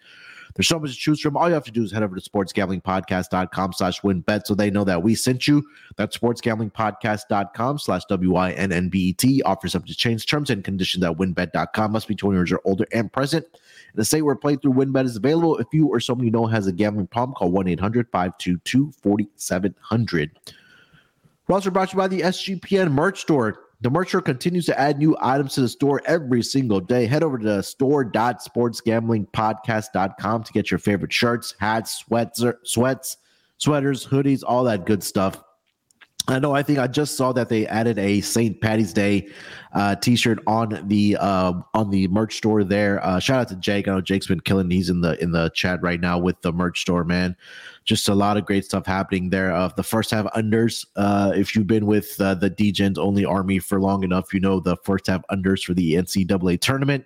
There's 0.57 0.69
so 0.69 0.79
much 0.79 0.93
to 0.93 0.97
choose 0.97 1.21
from. 1.21 1.37
All 1.37 1.49
you 1.49 1.55
have 1.55 1.65
to 1.65 1.71
do 1.71 1.85
is 1.85 1.93
head 1.93 2.03
over 2.03 2.17
to 2.17 2.31
sportsgamblingpodcast.com 2.31 3.75
slash 3.75 4.01
wynnbet 4.01 4.47
so 4.47 4.55
they 4.55 4.71
know 4.71 4.85
that 4.85 5.03
we 5.03 5.15
sent 5.15 5.47
you. 5.47 5.63
That's 5.97 6.17
sportsgamblingpodcast.com 6.17 7.79
slash 7.79 8.07
W-I-N-N-B-E-T. 8.07 9.43
Offers 9.43 9.75
up 9.75 9.85
to 9.85 9.95
change 9.95 10.25
terms 10.25 10.49
and 10.49 10.65
conditions 10.65 11.05
at 11.05 11.13
wynnbet.com. 11.13 11.93
Must 11.93 12.09
be 12.09 12.15
20 12.15 12.39
years 12.39 12.53
or 12.53 12.63
older 12.65 12.87
and 12.93 13.13
present. 13.13 13.45
In 13.45 13.97
the 13.97 14.05
state 14.05 14.23
where 14.23 14.35
playthrough 14.35 14.75
WynnBET 14.75 15.05
is 15.05 15.17
available, 15.17 15.59
if 15.59 15.67
you 15.73 15.89
or 15.89 16.01
someone 16.01 16.25
you 16.25 16.31
know 16.31 16.47
has 16.47 16.67
a 16.67 16.73
gambling 16.73 17.07
problem, 17.07 17.35
call 17.35 17.51
1-800-522-4700. 17.51 20.31
We're 21.49 21.55
also 21.55 21.71
brought 21.71 21.91
to 21.91 21.95
you 21.95 21.99
by 21.99 22.09
the 22.09 22.23
SGPN 22.23 22.91
merch 22.93 23.21
store. 23.21 23.66
The 23.83 23.91
merch 23.91 24.09
store 24.09 24.23
continues 24.23 24.65
to 24.67 24.81
add 24.81 24.99
new 24.99 25.17
items 25.21 25.55
to 25.55 25.61
the 25.61 25.69
store 25.69 26.03
every 26.07 26.43
single 26.43 26.81
day. 26.81 27.07
Head 27.07 27.23
over 27.23 27.39
to 27.39 27.63
store.sportsgamblingpodcast.com 27.63 30.45
to 30.45 30.53
get 30.53 30.71
your 30.71 30.79
favorite 30.79 31.13
shirts, 31.13 31.55
hats, 31.59 31.99
sweats, 31.99 32.43
sweats, 32.63 33.19
sweaters, 33.59 34.07
hoodies, 34.07 34.43
all 34.47 34.65
that 34.65 34.87
good 34.87 35.03
stuff. 35.03 35.43
I 36.29 36.41
know. 36.41 36.55
I 36.55 36.63
think 36.63 36.81
I 36.81 36.89
just 36.89 37.17
saw 37.17 37.33
that 37.33 37.49
they 37.49 37.69
added 37.69 37.99
a 37.99 38.21
St. 38.21 38.61
Patty's 38.61 38.93
Day 38.93 39.29
uh, 39.75 39.95
T-shirt 39.95 40.41
on 40.47 40.83
the 40.89 41.17
uh, 41.21 41.53
on 41.73 41.91
the 41.91 42.09
merch 42.09 42.37
store 42.37 42.65
there. 42.65 43.05
Uh, 43.05 43.21
shout 43.21 43.41
out 43.41 43.49
to 43.49 43.57
Jake. 43.57 43.87
I 43.87 43.93
know 43.93 44.01
Jake's 44.01 44.27
been 44.27 44.41
killing. 44.41 44.69
He's 44.69 44.91
in 44.91 45.03
the 45.03 45.23
in 45.23 45.31
the 45.31 45.51
chat 45.51 45.81
right 45.83 46.01
now 46.01 46.19
with 46.19 46.41
the 46.43 46.53
merch 46.53 46.81
store, 46.81 47.05
man. 47.05 47.37
Just 47.85 48.09
a 48.09 48.15
lot 48.15 48.37
of 48.37 48.45
great 48.45 48.65
stuff 48.65 48.87
happening 48.87 49.31
there. 49.31 49.53
Of 49.53 49.73
uh, 49.73 49.75
the 49.77 49.85
first 49.85 50.11
half 50.11 50.25
unders. 50.33 50.85
Uh, 50.97 51.33
if 51.37 51.55
you've 51.55 51.69
been 51.69 51.87
with 51.87 52.21
uh, 52.21 52.35
the 52.35 52.51
DGens 52.51 52.99
only 52.99 53.25
army 53.25 53.61
for 53.61 53.81
long 53.81 54.03
enough, 54.03 54.35
you 54.35 54.41
know 54.41 54.59
the 54.59 54.77
first 54.79 55.07
half 55.07 55.23
unders 55.31 55.63
for 55.63 55.75
the 55.75 55.95
NCAA 55.95 56.61
tournament. 56.61 57.05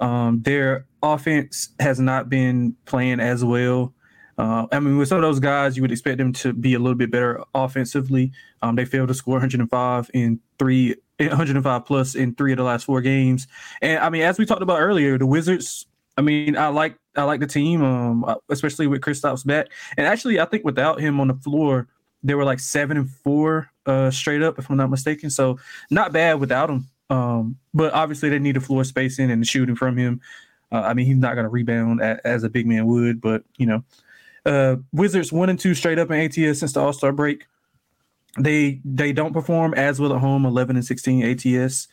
Um, 0.00 0.42
their 0.42 0.86
offense 1.02 1.70
has 1.80 2.00
not 2.00 2.28
been 2.28 2.74
playing 2.86 3.20
as 3.20 3.44
well. 3.44 3.92
Uh, 4.38 4.66
I 4.70 4.80
mean, 4.80 4.98
with 4.98 5.08
some 5.08 5.16
of 5.16 5.22
those 5.22 5.40
guys, 5.40 5.76
you 5.76 5.82
would 5.82 5.92
expect 5.92 6.18
them 6.18 6.32
to 6.34 6.52
be 6.52 6.74
a 6.74 6.78
little 6.78 6.94
bit 6.94 7.10
better 7.10 7.42
offensively. 7.54 8.32
Um, 8.62 8.76
they 8.76 8.84
failed 8.84 9.08
to 9.08 9.14
score 9.14 9.34
105 9.34 10.10
in 10.12 10.40
three, 10.58 10.94
105 11.18 11.86
plus 11.86 12.14
in 12.14 12.34
three 12.34 12.52
of 12.52 12.58
the 12.58 12.64
last 12.64 12.84
four 12.84 13.00
games. 13.00 13.46
And 13.80 13.98
I 13.98 14.10
mean, 14.10 14.22
as 14.22 14.38
we 14.38 14.44
talked 14.44 14.62
about 14.62 14.80
earlier, 14.80 15.16
the 15.16 15.26
Wizards 15.26 15.86
I 16.16 16.22
mean, 16.22 16.56
I 16.56 16.68
like 16.68 16.96
I 17.16 17.24
like 17.24 17.40
the 17.40 17.46
team, 17.46 17.82
um, 17.82 18.24
uh, 18.24 18.36
especially 18.48 18.86
with 18.86 19.02
Kristaps 19.02 19.44
back. 19.44 19.68
And 19.96 20.06
actually, 20.06 20.40
I 20.40 20.46
think 20.46 20.64
without 20.64 21.00
him 21.00 21.20
on 21.20 21.28
the 21.28 21.34
floor, 21.34 21.88
they 22.22 22.34
were 22.34 22.44
like 22.44 22.60
seven 22.60 22.96
and 22.96 23.10
four 23.10 23.70
uh, 23.84 24.10
straight 24.10 24.42
up, 24.42 24.58
if 24.58 24.70
I'm 24.70 24.76
not 24.76 24.90
mistaken. 24.90 25.30
So 25.30 25.58
not 25.90 26.12
bad 26.12 26.40
without 26.40 26.70
him. 26.70 26.86
Um, 27.10 27.58
but 27.74 27.92
obviously, 27.92 28.28
they 28.28 28.38
need 28.38 28.56
a 28.56 28.60
floor 28.60 28.84
spacing 28.84 29.30
and 29.30 29.46
shooting 29.46 29.76
from 29.76 29.96
him. 29.96 30.20
Uh, 30.72 30.80
I 30.80 30.94
mean, 30.94 31.06
he's 31.06 31.16
not 31.16 31.34
going 31.34 31.44
to 31.44 31.50
rebound 31.50 32.00
a, 32.00 32.18
as 32.26 32.42
a 32.42 32.48
big 32.48 32.66
man 32.66 32.86
would, 32.86 33.20
but 33.20 33.44
you 33.58 33.66
know, 33.66 33.84
uh, 34.44 34.76
Wizards 34.92 35.32
one 35.32 35.50
and 35.50 35.58
two 35.58 35.74
straight 35.74 35.98
up 35.98 36.10
in 36.10 36.20
ATS 36.20 36.60
since 36.60 36.72
the 36.72 36.80
All 36.80 36.92
Star 36.92 37.12
break. 37.12 37.46
They 38.38 38.80
they 38.84 39.12
don't 39.12 39.32
perform 39.32 39.74
as 39.74 40.00
well 40.00 40.14
at 40.14 40.20
home, 40.20 40.44
11 40.44 40.76
and 40.76 40.84
16 40.84 41.24
ATS 41.24 41.88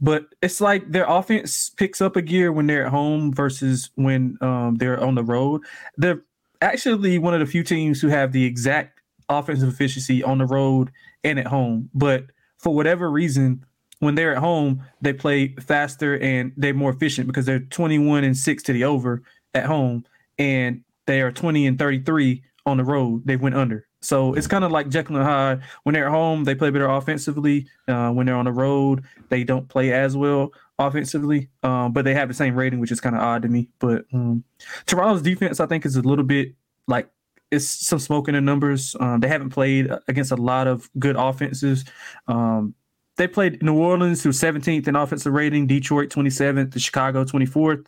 but 0.00 0.26
it's 0.42 0.60
like 0.60 0.90
their 0.90 1.04
offense 1.06 1.70
picks 1.70 2.00
up 2.00 2.16
a 2.16 2.22
gear 2.22 2.52
when 2.52 2.66
they're 2.66 2.86
at 2.86 2.90
home 2.90 3.32
versus 3.32 3.90
when 3.96 4.38
um, 4.40 4.76
they're 4.76 5.02
on 5.02 5.14
the 5.14 5.24
road. 5.24 5.62
They're 5.96 6.22
actually 6.60 7.18
one 7.18 7.34
of 7.34 7.40
the 7.40 7.46
few 7.46 7.62
teams 7.62 8.00
who 8.00 8.08
have 8.08 8.32
the 8.32 8.44
exact 8.44 9.00
offensive 9.28 9.68
efficiency 9.68 10.22
on 10.22 10.38
the 10.38 10.46
road 10.46 10.90
and 11.22 11.38
at 11.38 11.46
home. 11.46 11.90
But 11.94 12.26
for 12.58 12.74
whatever 12.74 13.10
reason, 13.10 13.64
when 14.00 14.14
they're 14.14 14.32
at 14.32 14.38
home, 14.38 14.82
they 15.02 15.12
play 15.12 15.54
faster 15.60 16.18
and 16.18 16.52
they're 16.56 16.74
more 16.74 16.90
efficient 16.90 17.26
because 17.26 17.46
they're 17.46 17.60
21 17.60 18.24
and 18.24 18.36
6 18.36 18.62
to 18.64 18.72
the 18.72 18.84
over 18.84 19.22
at 19.54 19.66
home 19.66 20.04
and 20.38 20.82
they 21.06 21.20
are 21.20 21.30
20 21.32 21.66
and 21.66 21.78
33 21.78 22.42
on 22.66 22.78
the 22.78 22.84
road. 22.84 23.22
They 23.26 23.36
went 23.36 23.54
under. 23.54 23.86
So 24.00 24.34
it's 24.34 24.46
kind 24.46 24.64
of 24.64 24.72
like 24.72 24.88
Jekyll 24.88 25.16
and 25.16 25.24
Hyde. 25.24 25.60
When 25.82 25.92
they're 25.94 26.06
at 26.06 26.10
home, 26.10 26.44
they 26.44 26.54
play 26.54 26.70
better 26.70 26.88
offensively. 26.88 27.66
Uh, 27.86 28.10
when 28.10 28.26
they're 28.26 28.36
on 28.36 28.46
the 28.46 28.52
road, 28.52 29.04
they 29.28 29.44
don't 29.44 29.68
play 29.68 29.92
as 29.92 30.16
well 30.16 30.52
offensively. 30.78 31.50
Um, 31.62 31.92
but 31.92 32.04
they 32.04 32.14
have 32.14 32.28
the 32.28 32.34
same 32.34 32.54
rating, 32.54 32.80
which 32.80 32.92
is 32.92 33.00
kind 33.00 33.14
of 33.14 33.22
odd 33.22 33.42
to 33.42 33.48
me. 33.48 33.68
But 33.78 34.06
um, 34.12 34.44
Toronto's 34.86 35.22
defense, 35.22 35.60
I 35.60 35.66
think, 35.66 35.84
is 35.84 35.96
a 35.96 36.02
little 36.02 36.24
bit 36.24 36.54
like 36.86 37.10
it's 37.50 37.66
some 37.66 37.98
smoke 37.98 38.28
in 38.28 38.34
the 38.34 38.40
numbers. 38.40 38.96
Um, 39.00 39.20
they 39.20 39.28
haven't 39.28 39.50
played 39.50 39.90
against 40.08 40.32
a 40.32 40.36
lot 40.36 40.66
of 40.66 40.88
good 40.98 41.16
offenses. 41.16 41.84
Um, 42.26 42.74
they 43.16 43.28
played 43.28 43.62
New 43.62 43.76
Orleans, 43.76 44.22
who's 44.22 44.40
17th 44.40 44.88
in 44.88 44.96
offensive 44.96 45.32
rating, 45.32 45.66
Detroit 45.66 46.08
27th, 46.08 46.80
Chicago 46.80 47.24
24th. 47.24 47.86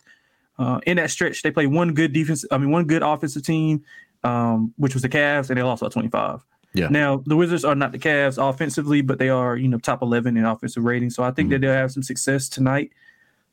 Uh, 0.59 0.79
in 0.85 0.97
that 0.97 1.09
stretch, 1.09 1.41
they 1.41 1.49
play 1.49 1.65
one 1.65 1.93
good 1.95 2.13
defense. 2.13 2.45
I 2.51 2.59
mean, 2.59 2.69
one 2.69 2.85
good 2.85 3.01
offensive 3.01 3.43
team 3.43 3.83
um, 4.23 4.73
which 4.77 4.93
was 4.93 5.01
the 5.01 5.09
Cavs, 5.09 5.49
and 5.49 5.57
they 5.57 5.63
lost 5.63 5.81
by 5.81 5.89
25. 5.89 6.43
Yeah. 6.73 6.87
Now 6.89 7.23
the 7.25 7.35
Wizards 7.35 7.63
are 7.63 7.75
not 7.75 7.91
the 7.91 7.99
Cavs 7.99 8.37
offensively, 8.37 9.01
but 9.01 9.19
they 9.19 9.29
are 9.29 9.55
you 9.55 9.67
know 9.67 9.77
top 9.77 10.01
11 10.01 10.37
in 10.37 10.45
offensive 10.45 10.83
rating. 10.83 11.09
So 11.09 11.23
I 11.23 11.31
think 11.31 11.47
mm-hmm. 11.47 11.53
that 11.53 11.61
they'll 11.61 11.73
have 11.73 11.91
some 11.91 12.03
success 12.03 12.49
tonight. 12.49 12.91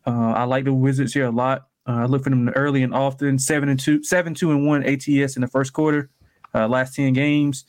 Uh, 0.07 0.33
I 0.33 0.45
like 0.45 0.65
the 0.65 0.73
Wizards 0.73 1.13
here 1.13 1.27
a 1.27 1.31
lot. 1.31 1.69
Uh, 1.87 2.03
I 2.03 2.05
look 2.07 2.25
for 2.25 2.31
them 2.31 2.49
early 2.51 2.83
and 2.83 2.95
often. 2.95 3.39
Seven 3.39 3.69
and 3.69 3.79
two, 3.79 4.03
seven 4.03 4.35
two 4.35 4.51
and 4.51 4.67
one 4.67 4.85
ATS 4.85 5.37
in 5.37 5.43
the 5.43 5.49
first 5.49 5.73
quarter. 5.73 6.09
Uh, 6.55 6.67
last 6.67 6.95
ten 6.95 7.13
games. 7.13 7.65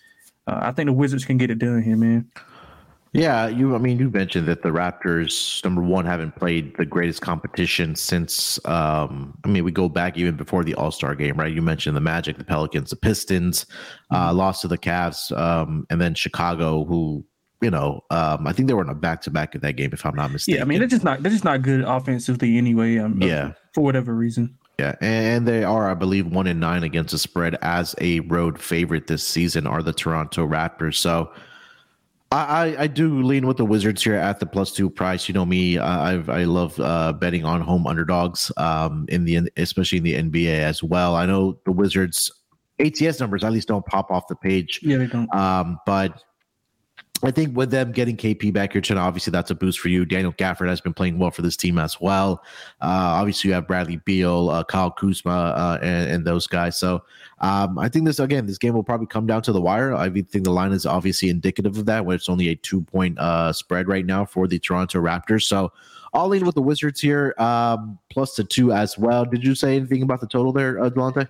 Uh, 0.47 0.59
I 0.61 0.71
think 0.71 0.87
the 0.87 0.93
Wizards 0.93 1.25
can 1.25 1.37
get 1.37 1.51
it 1.51 1.59
done 1.59 1.81
here, 1.81 1.97
man. 1.97 2.29
Yeah, 3.13 3.47
you. 3.47 3.75
I 3.75 3.77
mean, 3.77 3.99
you 3.99 4.09
mentioned 4.09 4.47
that 4.47 4.61
the 4.61 4.69
Raptors, 4.69 5.61
number 5.65 5.81
one, 5.81 6.05
haven't 6.05 6.37
played 6.37 6.77
the 6.77 6.85
greatest 6.85 7.21
competition 7.21 7.93
since. 7.95 8.57
Um, 8.65 9.37
I 9.43 9.49
mean, 9.49 9.65
we 9.65 9.71
go 9.71 9.89
back 9.89 10.17
even 10.17 10.37
before 10.37 10.63
the 10.63 10.75
All 10.75 10.91
Star 10.91 11.13
game, 11.13 11.35
right? 11.35 11.53
You 11.53 11.61
mentioned 11.61 11.97
the 11.97 12.01
Magic, 12.01 12.37
the 12.37 12.45
Pelicans, 12.45 12.89
the 12.89 12.95
Pistons, 12.95 13.65
uh, 14.11 14.29
mm-hmm. 14.29 14.37
lost 14.37 14.61
to 14.61 14.69
the 14.69 14.77
Cavs, 14.77 15.37
um, 15.37 15.85
and 15.89 15.99
then 15.99 16.13
Chicago, 16.15 16.85
who 16.85 17.25
you 17.61 17.69
know, 17.69 18.03
um, 18.09 18.47
I 18.47 18.53
think 18.53 18.67
they 18.67 18.73
were 18.73 18.81
in 18.81 18.89
a 18.89 18.95
back 18.95 19.21
to 19.23 19.29
back 19.29 19.55
in 19.55 19.61
that 19.61 19.73
game, 19.73 19.91
if 19.93 20.05
I'm 20.05 20.15
not 20.15 20.31
mistaken. 20.31 20.57
Yeah, 20.57 20.63
I 20.63 20.65
mean, 20.65 20.79
they're 20.79 20.87
just 20.87 21.03
not 21.03 21.21
they're 21.21 21.31
just 21.31 21.43
not 21.43 21.61
good 21.61 21.81
offensively 21.81 22.57
anyway. 22.57 22.97
Um, 22.97 23.21
yeah, 23.21 23.53
for 23.73 23.83
whatever 23.83 24.15
reason. 24.15 24.57
Yeah, 24.79 24.95
and 25.01 25.47
they 25.47 25.63
are, 25.63 25.91
I 25.91 25.93
believe, 25.93 26.25
one 26.27 26.47
in 26.47 26.59
nine 26.59 26.83
against 26.83 27.11
the 27.11 27.19
spread 27.19 27.55
as 27.61 27.93
a 27.99 28.21
road 28.21 28.57
favorite 28.57 29.07
this 29.07 29.27
season. 29.27 29.67
Are 29.67 29.83
the 29.83 29.93
Toronto 29.93 30.47
Raptors? 30.47 30.95
So 30.95 31.31
I, 32.33 32.75
I 32.79 32.87
do 32.87 33.21
lean 33.21 33.45
with 33.45 33.57
the 33.57 33.65
Wizards 33.65 34.01
here 34.01 34.15
at 34.15 34.39
the 34.39 34.45
plus 34.45 34.71
two 34.71 34.89
price. 34.89 35.27
You 35.27 35.33
know 35.33 35.45
me, 35.45 35.77
I've 35.77 36.29
I 36.29 36.45
love 36.45 36.79
uh, 36.79 37.11
betting 37.13 37.43
on 37.43 37.59
home 37.59 37.85
underdogs 37.85 38.51
um, 38.55 39.05
in 39.09 39.25
the 39.25 39.49
especially 39.57 39.97
in 39.97 40.03
the 40.03 40.13
NBA 40.13 40.59
as 40.59 40.81
well. 40.81 41.15
I 41.15 41.25
know 41.25 41.59
the 41.65 41.73
Wizards 41.73 42.31
ATS 42.79 43.19
numbers 43.19 43.43
at 43.43 43.51
least 43.51 43.67
don't 43.67 43.85
pop 43.85 44.11
off 44.11 44.27
the 44.29 44.35
page. 44.35 44.79
Yeah, 44.81 44.97
they 44.97 45.07
don't. 45.07 45.33
Um, 45.35 45.77
but 45.85 46.23
I 47.23 47.31
think 47.31 47.55
with 47.55 47.69
them 47.69 47.91
getting 47.91 48.17
KP 48.17 48.51
back 48.51 48.73
here 48.73 48.81
tonight, 48.81 49.01
obviously 49.01 49.31
that's 49.31 49.51
a 49.51 49.55
boost 49.55 49.79
for 49.79 49.89
you. 49.89 50.05
Daniel 50.05 50.33
Gafford 50.33 50.67
has 50.67 50.81
been 50.81 50.93
playing 50.93 51.19
well 51.19 51.29
for 51.29 51.43
this 51.43 51.55
team 51.55 51.77
as 51.77 52.01
well. 52.01 52.43
Uh, 52.81 53.13
obviously, 53.19 53.49
you 53.49 53.53
have 53.53 53.67
Bradley 53.67 53.97
Beal, 53.97 54.49
uh, 54.49 54.63
Kyle 54.63 54.89
Kuzma, 54.89 55.29
uh, 55.31 55.79
and, 55.81 56.09
and, 56.09 56.25
those 56.25 56.47
guys. 56.47 56.79
So 56.79 57.03
um, 57.39 57.77
I 57.77 57.89
think 57.89 58.05
this 58.05 58.19
again, 58.19 58.45
this 58.45 58.57
game 58.57 58.73
will 58.73 58.83
probably 58.83 59.07
come 59.07 59.27
down 59.27 59.41
to 59.43 59.51
the 59.51 59.61
wire. 59.61 59.93
I 59.93 60.09
think 60.09 60.43
the 60.43 60.51
line 60.51 60.71
is 60.71 60.85
obviously 60.85 61.29
indicative 61.29 61.77
of 61.77 61.85
that, 61.85 62.05
where 62.05 62.15
it's 62.15 62.29
only 62.29 62.49
a 62.49 62.55
two 62.55 62.81
point 62.81 63.19
uh, 63.19 63.53
spread 63.53 63.87
right 63.87 64.05
now 64.05 64.25
for 64.25 64.47
the 64.47 64.57
Toronto 64.57 64.99
Raptors. 64.99 65.43
So 65.43 65.71
I'll 66.13 66.27
lean 66.27 66.45
with 66.45 66.55
the 66.55 66.61
Wizards 66.61 66.99
here, 66.99 67.33
um, 67.37 67.97
plus 68.09 68.35
the 68.35 68.43
two 68.43 68.73
as 68.73 68.97
well. 68.97 69.25
Did 69.25 69.43
you 69.43 69.55
say 69.55 69.75
anything 69.75 70.01
about 70.03 70.21
the 70.21 70.27
total 70.27 70.51
there, 70.51 70.81
uh, 70.81 70.89
Delonte? 70.89 71.27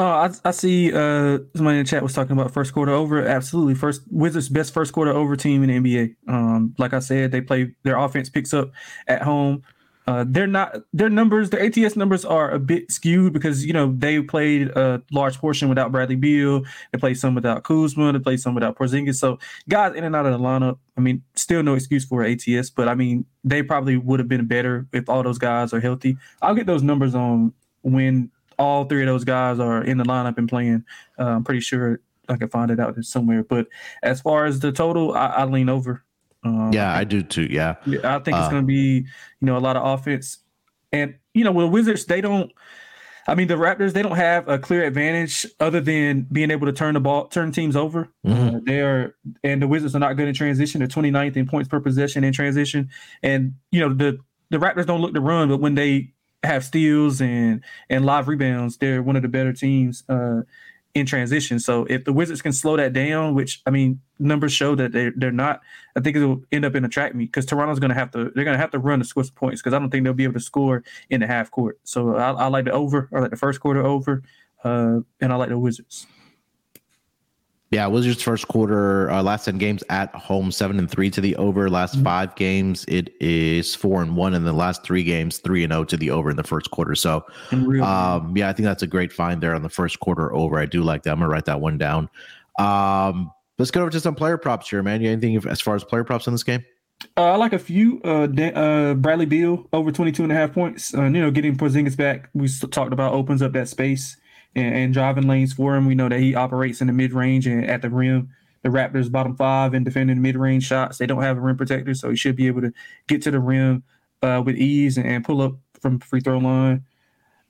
Oh, 0.00 0.06
I, 0.06 0.30
I 0.46 0.50
see. 0.52 0.90
Uh, 0.90 1.40
somebody 1.54 1.76
in 1.76 1.84
the 1.84 1.90
chat 1.90 2.02
was 2.02 2.14
talking 2.14 2.32
about 2.32 2.50
first 2.54 2.72
quarter 2.72 2.90
over. 2.90 3.22
Absolutely, 3.22 3.74
first 3.74 4.00
Wizards 4.10 4.48
best 4.48 4.72
first 4.72 4.94
quarter 4.94 5.12
over 5.12 5.36
team 5.36 5.62
in 5.62 5.84
the 5.84 5.94
NBA. 5.94 6.16
Um, 6.26 6.74
like 6.78 6.94
I 6.94 7.00
said, 7.00 7.32
they 7.32 7.42
play 7.42 7.72
their 7.82 7.98
offense 7.98 8.30
picks 8.30 8.54
up 8.54 8.70
at 9.08 9.20
home. 9.20 9.62
Uh, 10.06 10.24
they're 10.26 10.46
not 10.46 10.74
their 10.94 11.10
numbers. 11.10 11.50
Their 11.50 11.62
ATS 11.62 11.96
numbers 11.96 12.24
are 12.24 12.50
a 12.50 12.58
bit 12.58 12.90
skewed 12.90 13.34
because 13.34 13.66
you 13.66 13.74
know 13.74 13.92
they 13.94 14.22
played 14.22 14.68
a 14.68 15.02
large 15.12 15.36
portion 15.36 15.68
without 15.68 15.92
Bradley 15.92 16.16
Beal. 16.16 16.64
They 16.92 16.98
played 16.98 17.18
some 17.18 17.34
without 17.34 17.64
Kuzma. 17.64 18.14
They 18.14 18.20
played 18.20 18.40
some 18.40 18.54
without 18.54 18.78
Porzingis. 18.78 19.16
So 19.16 19.38
guys 19.68 19.94
in 19.94 20.04
and 20.04 20.16
out 20.16 20.24
of 20.24 20.32
the 20.32 20.38
lineup. 20.38 20.78
I 20.96 21.02
mean, 21.02 21.22
still 21.34 21.62
no 21.62 21.74
excuse 21.74 22.06
for 22.06 22.24
ATS, 22.24 22.70
but 22.70 22.88
I 22.88 22.94
mean 22.94 23.26
they 23.44 23.62
probably 23.62 23.98
would 23.98 24.18
have 24.18 24.28
been 24.28 24.46
better 24.46 24.86
if 24.94 25.10
all 25.10 25.22
those 25.22 25.36
guys 25.36 25.74
are 25.74 25.80
healthy. 25.80 26.16
I'll 26.40 26.54
get 26.54 26.64
those 26.64 26.82
numbers 26.82 27.14
on 27.14 27.52
when 27.82 28.30
all 28.60 28.84
three 28.84 29.02
of 29.02 29.06
those 29.06 29.24
guys 29.24 29.58
are 29.58 29.82
in 29.82 29.96
the 29.96 30.04
lineup 30.04 30.36
and 30.36 30.48
playing. 30.48 30.84
Uh, 31.18 31.24
I'm 31.24 31.44
pretty 31.44 31.60
sure 31.60 32.00
I 32.28 32.36
can 32.36 32.48
find 32.48 32.70
it 32.70 32.78
out 32.78 33.02
somewhere. 33.04 33.42
But 33.42 33.68
as 34.02 34.20
far 34.20 34.44
as 34.44 34.60
the 34.60 34.70
total, 34.70 35.14
I, 35.14 35.26
I 35.28 35.44
lean 35.46 35.68
over. 35.70 36.04
Um, 36.44 36.70
yeah, 36.72 36.94
I 36.94 37.04
do 37.04 37.22
too. 37.22 37.48
Yeah, 37.50 37.76
I 38.04 38.18
think 38.18 38.36
it's 38.36 38.46
uh, 38.46 38.50
going 38.50 38.62
to 38.62 38.66
be 38.66 39.06
you 39.40 39.46
know 39.46 39.56
a 39.56 39.60
lot 39.60 39.76
of 39.76 39.86
offense, 39.86 40.38
and 40.92 41.14
you 41.34 41.42
know, 41.42 41.52
with 41.52 41.70
Wizards 41.70 42.04
they 42.04 42.20
don't. 42.20 42.52
I 43.26 43.34
mean, 43.34 43.48
the 43.48 43.54
Raptors 43.54 43.92
they 43.92 44.02
don't 44.02 44.16
have 44.16 44.48
a 44.48 44.58
clear 44.58 44.84
advantage 44.84 45.46
other 45.60 45.80
than 45.80 46.26
being 46.32 46.50
able 46.50 46.66
to 46.66 46.72
turn 46.72 46.94
the 46.94 47.00
ball, 47.00 47.28
turn 47.28 47.52
teams 47.52 47.76
over. 47.76 48.08
Mm-hmm. 48.26 48.56
Uh, 48.56 48.60
they 48.66 48.80
are, 48.80 49.14
and 49.44 49.60
the 49.60 49.68
Wizards 49.68 49.94
are 49.94 49.98
not 49.98 50.16
good 50.16 50.28
in 50.28 50.34
transition. 50.34 50.80
They're 50.80 50.88
29th 50.88 51.36
in 51.36 51.46
points 51.46 51.68
per 51.68 51.80
possession 51.80 52.24
in 52.24 52.32
transition, 52.32 52.88
and 53.22 53.54
you 53.70 53.80
know 53.80 53.92
the 53.92 54.18
the 54.50 54.56
Raptors 54.58 54.86
don't 54.86 55.00
look 55.00 55.14
to 55.14 55.20
run, 55.20 55.48
but 55.48 55.60
when 55.60 55.74
they 55.74 56.12
have 56.42 56.64
steals 56.64 57.20
and 57.20 57.62
and 57.88 58.04
live 58.04 58.28
rebounds, 58.28 58.76
they're 58.78 59.02
one 59.02 59.16
of 59.16 59.22
the 59.22 59.28
better 59.28 59.52
teams 59.52 60.04
uh, 60.08 60.42
in 60.94 61.06
transition. 61.06 61.60
So 61.60 61.84
if 61.84 62.04
the 62.04 62.12
Wizards 62.12 62.42
can 62.42 62.52
slow 62.52 62.76
that 62.76 62.92
down, 62.92 63.34
which 63.34 63.62
I 63.66 63.70
mean 63.70 64.00
numbers 64.18 64.52
show 64.52 64.74
that 64.74 64.92
they 64.92 65.10
they're 65.14 65.30
not, 65.30 65.60
I 65.96 66.00
think 66.00 66.16
it'll 66.16 66.42
end 66.50 66.64
up 66.64 66.74
in 66.74 66.84
a 66.84 66.88
track 66.88 67.14
meet 67.14 67.26
because 67.26 67.46
Toronto's 67.46 67.78
going 67.78 67.90
to 67.90 67.94
have 67.94 68.10
to 68.12 68.30
they're 68.34 68.44
going 68.44 68.56
to 68.56 68.60
have 68.60 68.70
to 68.72 68.78
run 68.78 68.98
to 68.98 69.04
score 69.04 69.24
some 69.24 69.34
points 69.34 69.60
because 69.60 69.74
I 69.74 69.78
don't 69.78 69.90
think 69.90 70.04
they'll 70.04 70.14
be 70.14 70.24
able 70.24 70.34
to 70.34 70.40
score 70.40 70.82
in 71.08 71.20
the 71.20 71.26
half 71.26 71.50
court. 71.50 71.78
So 71.84 72.16
I, 72.16 72.32
I 72.32 72.46
like 72.46 72.64
the 72.64 72.72
over, 72.72 73.08
I 73.14 73.20
like 73.20 73.30
the 73.30 73.36
first 73.36 73.60
quarter 73.60 73.84
over, 73.84 74.22
uh, 74.64 75.00
and 75.20 75.32
I 75.32 75.36
like 75.36 75.50
the 75.50 75.58
Wizards. 75.58 76.06
Yeah, 77.70 77.86
Wizards 77.86 78.20
first 78.20 78.48
quarter, 78.48 79.08
uh, 79.12 79.22
last 79.22 79.44
ten 79.44 79.56
games 79.56 79.84
at 79.90 80.12
home, 80.12 80.50
seven 80.50 80.80
and 80.80 80.90
three 80.90 81.08
to 81.10 81.20
the 81.20 81.36
over. 81.36 81.70
Last 81.70 81.94
mm-hmm. 81.94 82.02
five 82.02 82.34
games, 82.34 82.84
it 82.88 83.14
is 83.20 83.76
four 83.76 84.02
and 84.02 84.16
one, 84.16 84.34
and 84.34 84.44
the 84.44 84.52
last 84.52 84.82
three 84.82 85.04
games, 85.04 85.38
three 85.38 85.62
and 85.62 85.72
oh 85.72 85.84
to 85.84 85.96
the 85.96 86.10
over 86.10 86.30
in 86.30 86.36
the 86.36 86.42
first 86.42 86.72
quarter. 86.72 86.96
So, 86.96 87.24
um, 87.52 88.36
yeah, 88.36 88.48
I 88.48 88.52
think 88.52 88.64
that's 88.64 88.82
a 88.82 88.88
great 88.88 89.12
find 89.12 89.40
there 89.40 89.54
on 89.54 89.62
the 89.62 89.68
first 89.68 90.00
quarter 90.00 90.34
over. 90.34 90.58
I 90.58 90.66
do 90.66 90.82
like 90.82 91.04
that. 91.04 91.12
I'm 91.12 91.20
gonna 91.20 91.30
write 91.30 91.44
that 91.44 91.60
one 91.60 91.78
down. 91.78 92.08
Um, 92.58 93.30
let's 93.56 93.70
go 93.70 93.82
over 93.82 93.90
to 93.90 94.00
some 94.00 94.16
player 94.16 94.36
props 94.36 94.68
here, 94.68 94.82
man. 94.82 95.00
You 95.00 95.12
anything 95.12 95.36
as 95.48 95.60
far 95.60 95.76
as 95.76 95.84
player 95.84 96.02
props 96.02 96.26
in 96.26 96.34
this 96.34 96.42
game? 96.42 96.64
Uh, 97.16 97.30
I 97.32 97.36
like 97.36 97.52
a 97.52 97.58
few. 97.58 98.00
Uh, 98.02 98.26
uh, 98.26 98.94
Bradley 98.94 99.26
Beal 99.26 99.68
over 99.72 99.92
22 99.92 100.24
and 100.24 100.32
a 100.32 100.34
half 100.34 100.52
points. 100.52 100.92
Uh, 100.92 101.04
you 101.04 101.20
know, 101.20 101.30
getting 101.30 101.56
Porzingis 101.56 101.96
back, 101.96 102.30
we 102.34 102.48
talked 102.48 102.92
about 102.92 103.14
opens 103.14 103.42
up 103.42 103.52
that 103.52 103.68
space 103.68 104.16
and, 104.54 104.74
and 104.74 104.94
driving 104.94 105.26
lanes 105.26 105.52
for 105.52 105.76
him. 105.76 105.86
We 105.86 105.94
know 105.94 106.08
that 106.08 106.20
he 106.20 106.34
operates 106.34 106.80
in 106.80 106.86
the 106.86 106.92
mid 106.92 107.12
range 107.12 107.46
and 107.46 107.64
at 107.64 107.82
the 107.82 107.90
rim. 107.90 108.30
The 108.62 108.68
Raptors 108.68 109.10
bottom 109.10 109.36
five 109.36 109.72
in 109.72 109.84
defending 109.84 110.20
mid 110.20 110.36
range 110.36 110.66
shots. 110.66 110.98
They 110.98 111.06
don't 111.06 111.22
have 111.22 111.38
a 111.38 111.40
rim 111.40 111.56
protector, 111.56 111.94
so 111.94 112.10
he 112.10 112.16
should 112.16 112.36
be 112.36 112.46
able 112.46 112.60
to 112.60 112.72
get 113.06 113.22
to 113.22 113.30
the 113.30 113.40
rim 113.40 113.82
uh, 114.22 114.42
with 114.44 114.56
ease 114.56 114.98
and, 114.98 115.06
and, 115.06 115.24
pull 115.24 115.40
up 115.40 115.54
from 115.80 115.98
free 115.98 116.20
throw 116.20 116.38
line. 116.38 116.84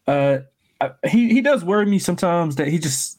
Uh, 0.07 0.39
he 1.09 1.29
he 1.33 1.41
does 1.41 1.65
worry 1.65 1.87
me 1.87 1.99
sometimes 1.99 2.57
that 2.57 2.69
he 2.69 2.79
just 2.79 3.19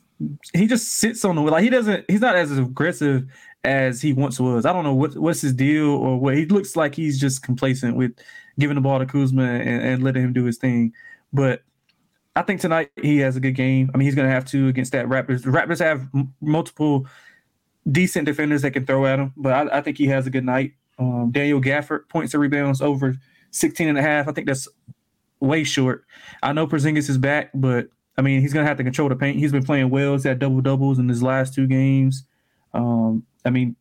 he 0.53 0.67
just 0.67 0.87
sits 0.87 1.25
on 1.25 1.35
the 1.35 1.41
like 1.41 1.63
he 1.63 1.69
doesn't 1.69 2.05
he's 2.07 2.21
not 2.21 2.35
as 2.35 2.57
aggressive 2.57 3.25
as 3.63 4.01
he 4.01 4.13
once 4.13 4.39
was. 4.39 4.65
I 4.65 4.73
don't 4.73 4.83
know 4.83 4.93
what 4.93 5.15
what's 5.17 5.41
his 5.41 5.53
deal 5.53 5.89
or 5.89 6.17
what 6.17 6.35
he 6.35 6.45
looks 6.45 6.75
like 6.75 6.95
he's 6.95 7.19
just 7.19 7.43
complacent 7.43 7.95
with 7.95 8.13
giving 8.57 8.75
the 8.75 8.81
ball 8.81 8.99
to 8.99 9.05
Kuzma 9.05 9.43
and, 9.43 9.83
and 9.83 10.03
letting 10.03 10.23
him 10.23 10.33
do 10.33 10.45
his 10.45 10.57
thing. 10.57 10.93
But 11.33 11.63
I 12.35 12.43
think 12.43 12.61
tonight 12.61 12.91
he 13.01 13.17
has 13.19 13.35
a 13.35 13.39
good 13.39 13.55
game. 13.55 13.91
I 13.93 13.97
mean, 13.97 14.05
he's 14.05 14.15
going 14.15 14.27
to 14.27 14.33
have 14.33 14.45
to 14.45 14.67
against 14.67 14.93
that 14.93 15.07
Raptors. 15.07 15.43
The 15.43 15.49
Raptors 15.49 15.79
have 15.79 16.07
m- 16.15 16.33
multiple 16.41 17.05
decent 17.91 18.25
defenders 18.25 18.61
that 18.61 18.71
can 18.71 18.85
throw 18.85 19.05
at 19.05 19.19
him, 19.19 19.33
but 19.35 19.53
I, 19.53 19.79
I 19.79 19.81
think 19.81 19.97
he 19.97 20.07
has 20.07 20.27
a 20.27 20.29
good 20.29 20.45
night. 20.45 20.73
Um, 20.97 21.31
Daniel 21.31 21.59
Gafford 21.59 22.07
points 22.09 22.33
and 22.33 22.41
rebounds 22.41 22.81
over 22.81 23.15
16 23.51 23.87
and 23.87 23.97
a 23.97 24.01
half. 24.01 24.27
I 24.27 24.31
think 24.31 24.47
that's 24.47 24.67
way 25.39 25.63
short. 25.63 26.05
I 26.41 26.53
know 26.53 26.67
Porzingis 26.67 27.09
is 27.09 27.17
back, 27.17 27.49
but 27.53 27.87
I 28.17 28.21
mean, 28.21 28.41
he's 28.41 28.53
going 28.53 28.63
to 28.63 28.67
have 28.67 28.77
to 28.77 28.83
control 28.83 29.09
the 29.09 29.15
paint. 29.15 29.37
He's 29.37 29.51
been 29.51 29.65
playing 29.65 29.89
well. 29.89 30.13
He's 30.13 30.23
had 30.23 30.39
double 30.39 30.61
doubles 30.61 30.99
in 30.99 31.09
his 31.09 31.23
last 31.23 31.53
two 31.53 31.67
games. 31.67 32.23
Um, 32.73 33.23
I 33.43 33.49
mean, 33.49 33.75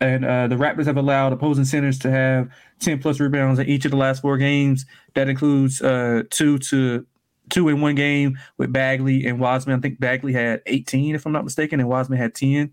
and 0.00 0.24
uh, 0.24 0.48
the 0.48 0.56
Raptors 0.56 0.86
have 0.86 0.96
allowed 0.96 1.32
opposing 1.32 1.64
centers 1.64 1.98
to 2.00 2.10
have 2.10 2.48
10 2.80 3.00
plus 3.00 3.20
rebounds 3.20 3.60
in 3.60 3.66
each 3.66 3.84
of 3.84 3.90
the 3.90 3.96
last 3.96 4.22
four 4.22 4.36
games. 4.36 4.84
That 5.14 5.28
includes 5.28 5.80
uh, 5.80 6.24
two 6.30 6.58
to 6.58 7.06
two 7.52 7.68
in 7.68 7.80
one 7.80 7.94
game 7.94 8.38
with 8.58 8.72
Bagley 8.72 9.26
and 9.26 9.38
Wiseman. 9.38 9.78
I 9.78 9.80
think 9.80 10.00
Bagley 10.00 10.32
had 10.32 10.62
18, 10.66 11.14
if 11.14 11.26
I'm 11.26 11.32
not 11.32 11.44
mistaken, 11.44 11.78
and 11.78 11.88
Wiseman 11.88 12.18
had 12.18 12.34
10 12.34 12.72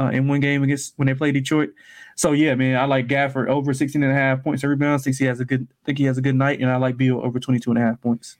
uh, 0.00 0.06
in 0.06 0.26
one 0.26 0.40
game 0.40 0.62
against 0.62 0.94
when 0.96 1.06
they 1.06 1.14
played 1.14 1.34
Detroit. 1.34 1.70
So 2.16 2.32
yeah, 2.32 2.54
man, 2.54 2.76
I 2.76 2.84
like 2.84 3.06
Gafford 3.06 3.48
over 3.48 3.72
16 3.72 4.02
and 4.02 4.12
a 4.12 4.14
half 4.14 4.42
points 4.42 4.62
and 4.62 4.70
rebounds. 4.70 5.04
Think 5.04 5.16
he 5.16 5.24
has 5.26 5.40
a 5.40 5.44
good 5.44 5.68
think 5.84 5.98
he 5.98 6.04
has 6.04 6.18
a 6.18 6.22
good 6.22 6.36
night, 6.36 6.60
and 6.60 6.70
I 6.70 6.76
like 6.76 6.96
Beal 6.96 7.20
over 7.20 7.38
22 7.38 7.70
and 7.70 7.78
a 7.78 7.82
half 7.82 8.00
points. 8.00 8.38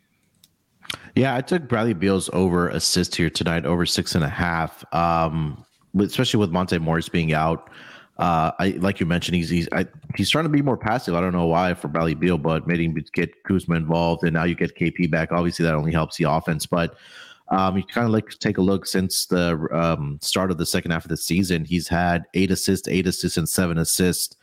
Yeah, 1.17 1.35
I 1.35 1.41
took 1.41 1.69
Bradley 1.69 1.95
Beal's 1.95 2.31
over 2.33 2.69
assist 2.69 3.15
here 3.17 3.31
tonight, 3.31 3.65
over 3.65 3.87
six 3.87 4.15
and 4.15 4.25
a 4.25 4.29
half. 4.29 4.85
Um, 4.95 5.65
especially 5.99 6.41
with 6.41 6.51
Monte 6.51 6.79
Morris 6.79 7.09
being 7.09 7.33
out. 7.33 7.71
Uh, 8.17 8.53
I 8.61 8.69
like 8.79 9.01
you 9.01 9.07
mentioned, 9.07 9.37
he's 9.37 9.51
he's 9.51 9.69
I, 9.73 9.87
he's 10.17 10.31
trying 10.31 10.45
to 10.45 10.49
be 10.49 10.63
more 10.63 10.77
passive. 10.77 11.15
I 11.15 11.21
don't 11.21 11.33
know 11.33 11.47
why 11.47 11.75
for 11.75 11.89
Bradley 11.89 12.15
Beal, 12.15 12.39
but 12.39 12.67
maybe 12.67 12.89
get 13.13 13.43
Kuzma 13.43 13.75
involved, 13.75 14.23
and 14.23 14.35
now 14.35 14.45
you 14.45 14.55
get 14.55 14.77
KP 14.77 15.11
back. 15.11 15.33
Obviously, 15.33 15.65
that 15.65 15.75
only 15.75 15.93
helps 15.93 16.17
the 16.17 16.31
offense. 16.31 16.65
But 16.65 16.97
um, 17.49 17.77
you 17.77 17.83
kind 17.83 18.07
of 18.07 18.13
like 18.13 18.31
take 18.39 18.59
a 18.59 18.63
look 18.63 18.87
since 18.87 19.27
the 19.27 19.69
um, 19.73 20.19
start 20.23 20.53
of 20.53 20.59
the 20.59 20.67
second 20.67 20.93
half 20.93 21.05
of 21.05 21.09
the 21.09 21.17
season. 21.17 21.65
He's 21.65 21.89
had 21.89 22.25
eight 22.35 22.53
assists, 22.53 22.87
eight 22.87 23.07
assists, 23.07 23.37
and 23.37 23.49
seven 23.49 23.79
assists 23.79 24.37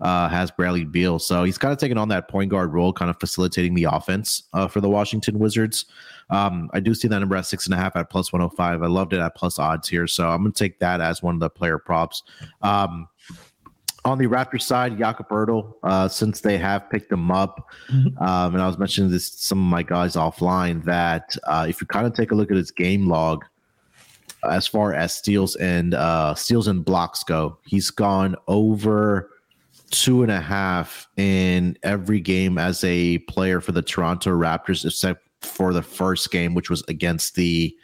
uh, 0.00 0.28
has 0.28 0.50
Bradley 0.50 0.84
Beal. 0.84 1.18
So 1.18 1.44
he's 1.44 1.58
kind 1.58 1.72
of 1.72 1.78
taking 1.78 1.98
on 1.98 2.08
that 2.08 2.28
point 2.28 2.50
guard 2.50 2.72
role, 2.72 2.92
kind 2.92 3.10
of 3.10 3.18
facilitating 3.18 3.74
the 3.74 3.84
offense 3.84 4.44
uh, 4.52 4.68
for 4.68 4.80
the 4.80 4.88
Washington 4.88 5.38
Wizards. 5.38 5.86
Um, 6.30 6.70
I 6.72 6.80
do 6.80 6.94
see 6.94 7.08
that 7.08 7.18
number 7.18 7.36
at 7.36 7.46
six 7.46 7.66
and 7.66 7.74
a 7.74 7.76
half 7.76 7.96
at 7.96 8.10
plus 8.10 8.32
105. 8.32 8.82
I 8.82 8.86
loved 8.86 9.12
it 9.12 9.20
at 9.20 9.34
plus 9.34 9.58
odds 9.58 9.88
here. 9.88 10.06
So 10.06 10.28
I'm 10.28 10.42
going 10.42 10.52
to 10.52 10.58
take 10.58 10.78
that 10.80 11.00
as 11.00 11.22
one 11.22 11.34
of 11.34 11.40
the 11.40 11.50
player 11.50 11.78
props. 11.78 12.22
Um, 12.62 13.08
on 14.04 14.18
the 14.18 14.26
Raptors 14.26 14.62
side, 14.62 14.98
Jakob 14.98 15.28
Poeltl, 15.28 15.74
uh, 15.82 16.08
since 16.08 16.42
they 16.42 16.58
have 16.58 16.90
picked 16.90 17.10
him 17.10 17.30
up, 17.30 17.70
um, 17.90 18.14
and 18.18 18.60
I 18.60 18.66
was 18.66 18.78
mentioning 18.78 19.10
this 19.10 19.30
to 19.30 19.38
some 19.38 19.58
of 19.58 19.64
my 19.64 19.82
guys 19.82 20.14
offline 20.14 20.84
that 20.84 21.36
uh, 21.44 21.66
if 21.68 21.80
you 21.80 21.86
kind 21.86 22.06
of 22.06 22.12
take 22.14 22.30
a 22.30 22.34
look 22.34 22.50
at 22.50 22.56
his 22.56 22.70
game 22.70 23.08
log, 23.08 23.44
as 24.50 24.66
far 24.66 24.92
as 24.92 25.14
steals 25.14 25.56
and 25.56 25.94
uh, 25.94 26.34
steals 26.34 26.68
and 26.68 26.84
blocks 26.84 27.22
go, 27.22 27.56
he's 27.64 27.90
gone 27.90 28.36
over 28.46 29.30
two 29.94 30.22
and 30.22 30.32
a 30.32 30.40
half 30.40 31.06
in 31.16 31.78
every 31.84 32.20
game 32.20 32.58
as 32.58 32.82
a 32.82 33.18
player 33.18 33.60
for 33.60 33.70
the 33.70 33.80
Toronto 33.80 34.30
Raptors, 34.30 34.84
except 34.84 35.22
for 35.40 35.72
the 35.72 35.82
first 35.82 36.32
game, 36.32 36.52
which 36.52 36.68
was 36.68 36.82
against 36.88 37.36
the 37.36 37.74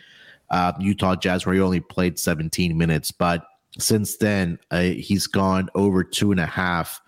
uh, 0.51 0.73
Utah 0.81 1.15
Jazz, 1.15 1.47
where 1.47 1.55
he 1.55 1.61
only 1.61 1.79
played 1.79 2.19
17 2.19 2.77
minutes. 2.77 3.13
But 3.13 3.45
since 3.79 4.17
then, 4.17 4.59
uh, 4.73 4.81
he's 4.81 5.29
gone 5.29 5.69
over 5.77 6.03
two 6.03 6.33
and 6.33 6.41
a 6.41 6.47
half 6.47 7.01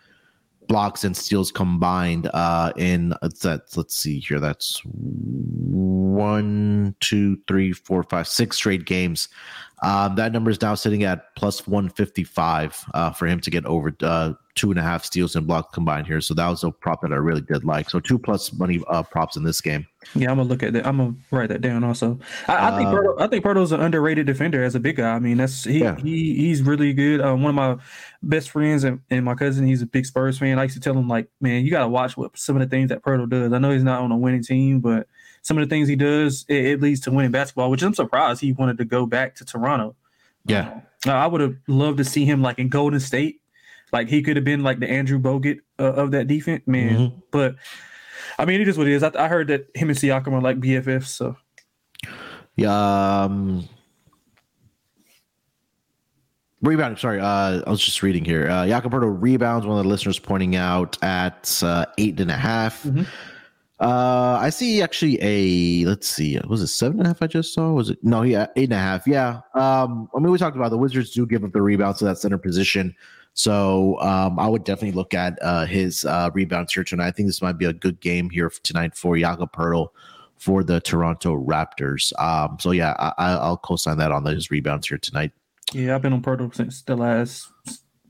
blocks 0.69 1.03
and 1.03 1.17
steals 1.17 1.51
combined 1.51 2.31
uh, 2.33 2.73
in 2.77 3.13
that. 3.21 3.63
Let's 3.75 3.97
see 3.97 4.21
here. 4.21 4.39
That's 4.39 4.81
one, 4.85 6.95
two, 7.01 7.39
three, 7.49 7.73
four, 7.73 8.05
five, 8.05 8.29
six 8.29 8.57
straight 8.57 8.85
games. 8.85 9.29
Um, 9.83 10.15
that 10.15 10.31
number 10.31 10.53
is 10.53 10.63
now 10.63 10.77
sitting 10.77 11.03
at 11.03 11.35
plus 11.35 11.67
155 11.67 12.85
uh, 12.95 13.11
for 13.11 13.27
him 13.27 13.41
to 13.41 13.51
get 13.51 13.67
over 13.67 13.93
uh, 14.03 14.35
two 14.55 14.71
and 14.71 14.79
a 14.79 14.83
half 14.83 15.05
steals 15.05 15.35
and 15.35 15.47
blocks 15.47 15.73
combined 15.73 16.07
here. 16.07 16.21
So 16.21 16.35
that 16.35 16.47
was 16.47 16.63
a 16.63 16.71
prop 16.71 17.01
that 17.03 17.13
I 17.13 17.17
really 17.17 17.41
did 17.41 17.65
like. 17.65 17.89
So 17.89 18.01
two 18.01 18.19
plus 18.19 18.53
money 18.53 18.83
uh, 18.89 19.03
props 19.03 19.37
in 19.37 19.45
this 19.45 19.61
game. 19.61 19.87
Yeah, 20.15 20.31
I'm 20.31 20.37
gonna 20.37 20.49
look 20.49 20.63
at 20.63 20.75
that. 20.75 20.87
I'm 20.87 20.99
gonna 20.99 21.15
write 21.31 21.49
that 21.49 21.63
down 21.63 21.85
also. 21.85 22.19
I, 22.49 22.71
I 22.71 22.77
think 22.77 22.89
uh, 22.89 23.23
I 23.23 23.29
think 23.29 23.45
Poeltl's 23.45 23.73
an 23.73 23.81
underrated 23.81 24.27
defender 24.27 24.63
as 24.63 24.75
a 24.75 24.81
big 24.81 24.97
guy. 24.97 25.15
I 25.15 25.19
mean, 25.21 25.39
that's 25.39 25.65
he 25.65 25.81
yeah. 25.81 25.97
he 25.97 26.35
he's 26.35 26.63
really 26.63 26.93
good. 26.93 27.21
Um, 27.21 27.43
one 27.43 27.51
of 27.51 27.55
my 27.55 27.85
best 28.23 28.51
friends 28.51 28.85
and, 28.85 29.01
and 29.11 29.25
my 29.25 29.35
cousin, 29.35 29.67
he's 29.67 29.81
a 29.81 29.87
big 29.87 30.05
Spurs 30.05 30.39
fan. 30.39 30.59
I 30.59 30.65
used 30.65 30.75
to 30.75 30.81
tell 30.81 30.97
him 30.97 31.09
like, 31.09 31.29
man, 31.41 31.65
you 31.65 31.71
gotta 31.71 31.89
watch 31.89 32.17
what 32.17 32.37
some 32.37 32.57
of 32.57 32.61
the 32.61 32.69
things 32.69 32.91
that 32.91 33.03
Poeltl 33.03 33.29
does. 33.29 33.53
I 33.53 33.59
know 33.59 33.71
he's 33.71 33.85
not 33.85 34.03
on 34.03 34.13
a 34.13 34.17
winning 34.17 34.43
team, 34.43 34.81
but 34.81 35.07
some 35.43 35.57
of 35.57 35.67
the 35.67 35.75
things 35.75 35.89
he 35.89 35.97
does, 35.97 36.45
it, 36.49 36.65
it 36.65 36.81
leads 36.83 37.01
to 37.03 37.11
winning 37.11 37.31
basketball. 37.31 37.71
Which 37.71 37.83
I'm 37.83 37.95
surprised 37.95 38.41
he 38.41 38.53
wanted 38.53 38.79
to 38.79 38.85
go 38.85 39.07
back 39.07 39.35
to 39.37 39.45
Toronto. 39.45 39.97
Yeah, 40.45 40.81
uh, 41.07 41.13
I 41.13 41.27
would 41.27 41.41
have 41.41 41.57
loved 41.69 41.99
to 41.99 42.05
see 42.05 42.25
him 42.25 42.43
like 42.43 42.59
in 42.59 42.69
Golden 42.69 42.99
State 43.01 43.42
like 43.93 44.09
he 44.09 44.23
could 44.23 44.37
have 44.37 44.45
been 44.45 44.63
like 44.63 44.81
the 44.81 44.91
Andrew 44.91 45.19
Bogut 45.19 45.61
uh, 45.79 45.93
of 45.93 46.11
that 46.13 46.27
defense, 46.27 46.63
man. 46.67 46.97
Mm-hmm. 46.97 47.19
But 47.31 47.57
I 48.39 48.45
mean, 48.45 48.61
it 48.61 48.69
is 48.69 48.79
what 48.79 48.87
it 48.87 48.95
is. 48.95 49.03
I, 49.03 49.13
I, 49.19 49.29
heard 49.29 49.49
that 49.49 49.67
him 49.75 49.91
and 49.91 49.99
Siakam 49.99 50.33
are 50.33 50.41
like 50.41 50.59
BFFs. 50.61 51.09
So 51.09 51.37
yeah. 52.57 53.23
Um, 53.25 53.69
Rebound. 56.63 56.97
Sorry, 56.99 57.19
uh, 57.19 57.63
I 57.67 57.71
was 57.71 57.85
just 57.85 58.05
reading 58.05 58.25
here. 58.25 58.49
Uh, 58.49 58.67
Jakob 58.67 58.95
rebounds. 58.95 59.67
One 59.67 59.79
of 59.79 59.85
the 59.85 59.89
listeners 59.91 60.21
pointing 60.21 60.55
out 60.55 60.97
at 61.03 61.61
uh, 61.63 61.87
eight 61.99 62.21
and 62.21 62.31
a 62.31 62.37
half. 62.37 62.85
Mm-hmm. 62.85 63.03
Uh, 63.81 64.39
I 64.41 64.51
see 64.51 64.81
actually 64.81 65.19
a 65.21 65.85
let's 65.87 66.07
see, 66.07 66.39
was 66.47 66.63
it 66.63 66.69
seven 66.69 66.99
and 66.99 67.07
a 67.07 67.11
half? 67.11 67.21
I 67.21 67.27
just 67.27 67.53
saw. 67.53 67.73
Was 67.73 67.91
it 67.91 67.99
no? 68.05 68.23
Yeah, 68.23 68.47
eight 68.55 68.71
and 68.71 68.75
a 68.75 68.79
half. 68.79 69.09
Yeah. 69.09 69.41
Um, 69.55 70.09
I 70.15 70.21
mean, 70.21 70.31
we 70.31 70.39
talked 70.39 70.57
about 70.57 70.71
the 70.71 70.79
Wizards 70.79 71.11
do 71.11 71.27
give 71.27 71.43
up 71.43 71.51
the 71.51 71.61
rebounds 71.61 71.99
to 71.99 72.05
that 72.05 72.19
center 72.19 72.39
position. 72.39 72.95
So 73.35 73.99
um, 74.01 74.39
I 74.39 74.49
would 74.49 74.65
definitely 74.65 74.93
look 74.93 75.15
at 75.15 75.39
uh, 75.43 75.65
his 75.65 76.05
uh, 76.05 76.31
rebounds 76.35 76.73
here 76.75 76.85
tonight. 76.85 77.07
I 77.07 77.11
think 77.13 77.29
this 77.29 77.41
might 77.41 77.59
be 77.59 77.65
a 77.65 77.73
good 77.73 78.01
game 78.01 78.29
here 78.31 78.51
tonight 78.63 78.95
for 78.95 79.17
Jakob 79.17 79.53
Poeltl 79.53 79.89
for 80.37 80.65
the 80.65 80.81
Toronto 80.81 81.37
Raptors. 81.37 82.13
Um, 82.21 82.57
so 82.61 82.73
yeah, 82.73 82.95
I, 83.17 83.49
will 83.49 83.57
co-sign 83.57 83.97
that 83.99 84.13
on 84.13 84.25
his 84.25 84.51
rebounds 84.51 84.89
here 84.89 84.99
tonight. 84.99 85.33
Yeah, 85.73 85.95
I've 85.95 86.03
been 86.03 86.13
on 86.13 86.21
Poeltl 86.21 86.55
since 86.55 86.83
the 86.83 86.97
last, 86.97 87.49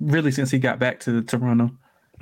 really 0.00 0.32
since 0.32 0.50
he 0.50 0.58
got 0.58 0.78
back 0.78 0.98
to 1.00 1.22
Toronto. 1.22 1.70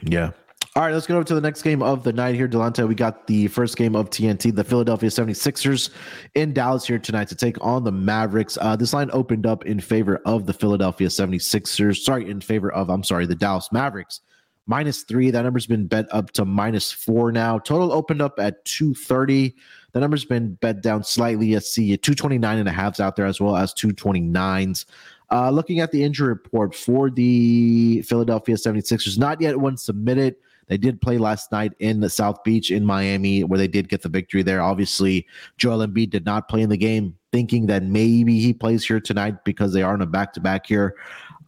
Yeah. 0.02 0.32
All 0.76 0.84
right, 0.84 0.94
let's 0.94 1.08
go 1.08 1.16
over 1.16 1.24
to 1.24 1.34
the 1.34 1.40
next 1.40 1.62
game 1.62 1.82
of 1.82 2.04
the 2.04 2.12
night 2.12 2.36
here, 2.36 2.46
Delonte. 2.46 2.86
We 2.86 2.94
got 2.94 3.26
the 3.26 3.48
first 3.48 3.76
game 3.76 3.96
of 3.96 4.08
TNT, 4.08 4.54
the 4.54 4.62
Philadelphia 4.62 5.08
76ers 5.08 5.90
in 6.36 6.52
Dallas 6.52 6.86
here 6.86 7.00
tonight 7.00 7.26
to 7.30 7.34
take 7.34 7.56
on 7.60 7.82
the 7.82 7.90
Mavericks. 7.90 8.56
Uh, 8.60 8.76
this 8.76 8.92
line 8.92 9.10
opened 9.12 9.46
up 9.46 9.66
in 9.66 9.80
favor 9.80 10.22
of 10.26 10.46
the 10.46 10.52
Philadelphia 10.52 11.08
76ers. 11.08 11.96
Sorry, 11.96 12.30
in 12.30 12.40
favor 12.40 12.70
of, 12.70 12.88
I'm 12.88 13.02
sorry, 13.02 13.26
the 13.26 13.34
Dallas 13.34 13.68
Mavericks. 13.72 14.20
Minus 14.68 15.02
three. 15.02 15.32
That 15.32 15.42
number's 15.42 15.66
been 15.66 15.88
bet 15.88 16.06
up 16.12 16.30
to 16.32 16.44
minus 16.44 16.92
four 16.92 17.32
now. 17.32 17.58
Total 17.58 17.92
opened 17.92 18.22
up 18.22 18.38
at 18.38 18.64
230. 18.64 19.56
The 19.90 19.98
number's 19.98 20.24
been 20.24 20.54
bet 20.54 20.82
down 20.82 21.02
slightly. 21.02 21.52
Let's 21.52 21.72
see 21.72 21.96
229 21.96 22.58
and 22.58 22.68
a 22.68 22.72
halves 22.72 23.00
out 23.00 23.16
there 23.16 23.26
as 23.26 23.40
well 23.40 23.56
as 23.56 23.74
229s. 23.74 24.84
Uh, 25.32 25.50
looking 25.50 25.80
at 25.80 25.90
the 25.90 26.04
injury 26.04 26.28
report 26.28 26.76
for 26.76 27.10
the 27.10 28.02
Philadelphia 28.02 28.54
76ers, 28.54 29.18
not 29.18 29.40
yet 29.40 29.58
one 29.58 29.76
submitted. 29.76 30.36
They 30.70 30.78
did 30.78 31.00
play 31.00 31.18
last 31.18 31.50
night 31.50 31.72
in 31.80 31.98
the 31.98 32.08
South 32.08 32.44
Beach 32.44 32.70
in 32.70 32.86
Miami, 32.86 33.42
where 33.42 33.58
they 33.58 33.66
did 33.66 33.88
get 33.88 34.02
the 34.02 34.08
victory 34.08 34.44
there. 34.44 34.62
Obviously, 34.62 35.26
Joel 35.58 35.84
Embiid 35.84 36.10
did 36.10 36.24
not 36.24 36.48
play 36.48 36.62
in 36.62 36.68
the 36.70 36.76
game, 36.76 37.16
thinking 37.32 37.66
that 37.66 37.82
maybe 37.82 38.38
he 38.38 38.54
plays 38.54 38.86
here 38.86 39.00
tonight 39.00 39.44
because 39.44 39.72
they 39.72 39.82
are 39.82 39.92
on 39.92 40.00
a 40.00 40.06
back 40.06 40.32
to 40.34 40.40
back 40.40 40.66
here. 40.66 40.94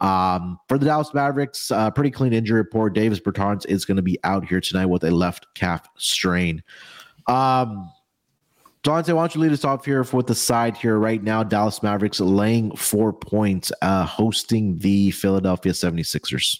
Um, 0.01 0.59
for 0.67 0.77
the 0.77 0.85
Dallas 0.85 1.13
Mavericks, 1.13 1.71
uh, 1.71 1.89
pretty 1.91 2.11
clean 2.11 2.33
injury 2.33 2.59
report. 2.59 2.95
Davis 2.95 3.21
Bertans 3.21 3.65
is 3.65 3.85
going 3.85 3.95
to 3.95 4.03
be 4.03 4.19
out 4.25 4.45
here 4.45 4.59
tonight 4.59 4.87
with 4.87 5.05
a 5.05 5.11
left 5.11 5.47
calf 5.55 5.87
strain. 5.97 6.61
Um, 7.27 7.89
Dante, 8.83 9.13
why 9.13 9.21
don't 9.21 9.35
you 9.35 9.39
lead 9.39 9.53
us 9.53 9.63
off 9.63 9.85
here 9.85 10.03
with 10.11 10.27
the 10.27 10.35
side 10.35 10.75
here 10.75 10.99
right 10.99 11.23
now? 11.23 11.43
Dallas 11.43 11.81
Mavericks 11.81 12.19
laying 12.19 12.75
four 12.75 13.13
points, 13.13 13.71
uh, 13.81 14.05
hosting 14.05 14.77
the 14.79 15.11
Philadelphia 15.11 15.71
76ers. 15.71 16.59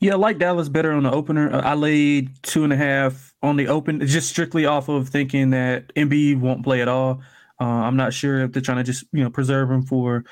Yeah, 0.00 0.14
I 0.14 0.16
like 0.16 0.38
Dallas 0.38 0.70
better 0.70 0.92
on 0.92 1.02
the 1.02 1.12
opener. 1.12 1.52
Uh, 1.52 1.60
I 1.60 1.74
laid 1.74 2.30
two 2.42 2.64
and 2.64 2.72
a 2.72 2.76
half 2.76 3.34
on 3.42 3.56
the 3.56 3.68
open, 3.68 4.04
just 4.06 4.30
strictly 4.30 4.64
off 4.64 4.88
of 4.88 5.10
thinking 5.10 5.50
that 5.50 5.94
Embiid 5.94 6.40
won't 6.40 6.64
play 6.64 6.80
at 6.80 6.88
all. 6.88 7.20
Uh, 7.60 7.64
I'm 7.64 7.96
not 7.96 8.14
sure 8.14 8.40
if 8.40 8.52
they're 8.52 8.62
trying 8.62 8.78
to 8.78 8.84
just 8.84 9.04
you 9.12 9.22
know 9.22 9.28
preserve 9.28 9.70
him 9.70 9.82
for 9.82 10.24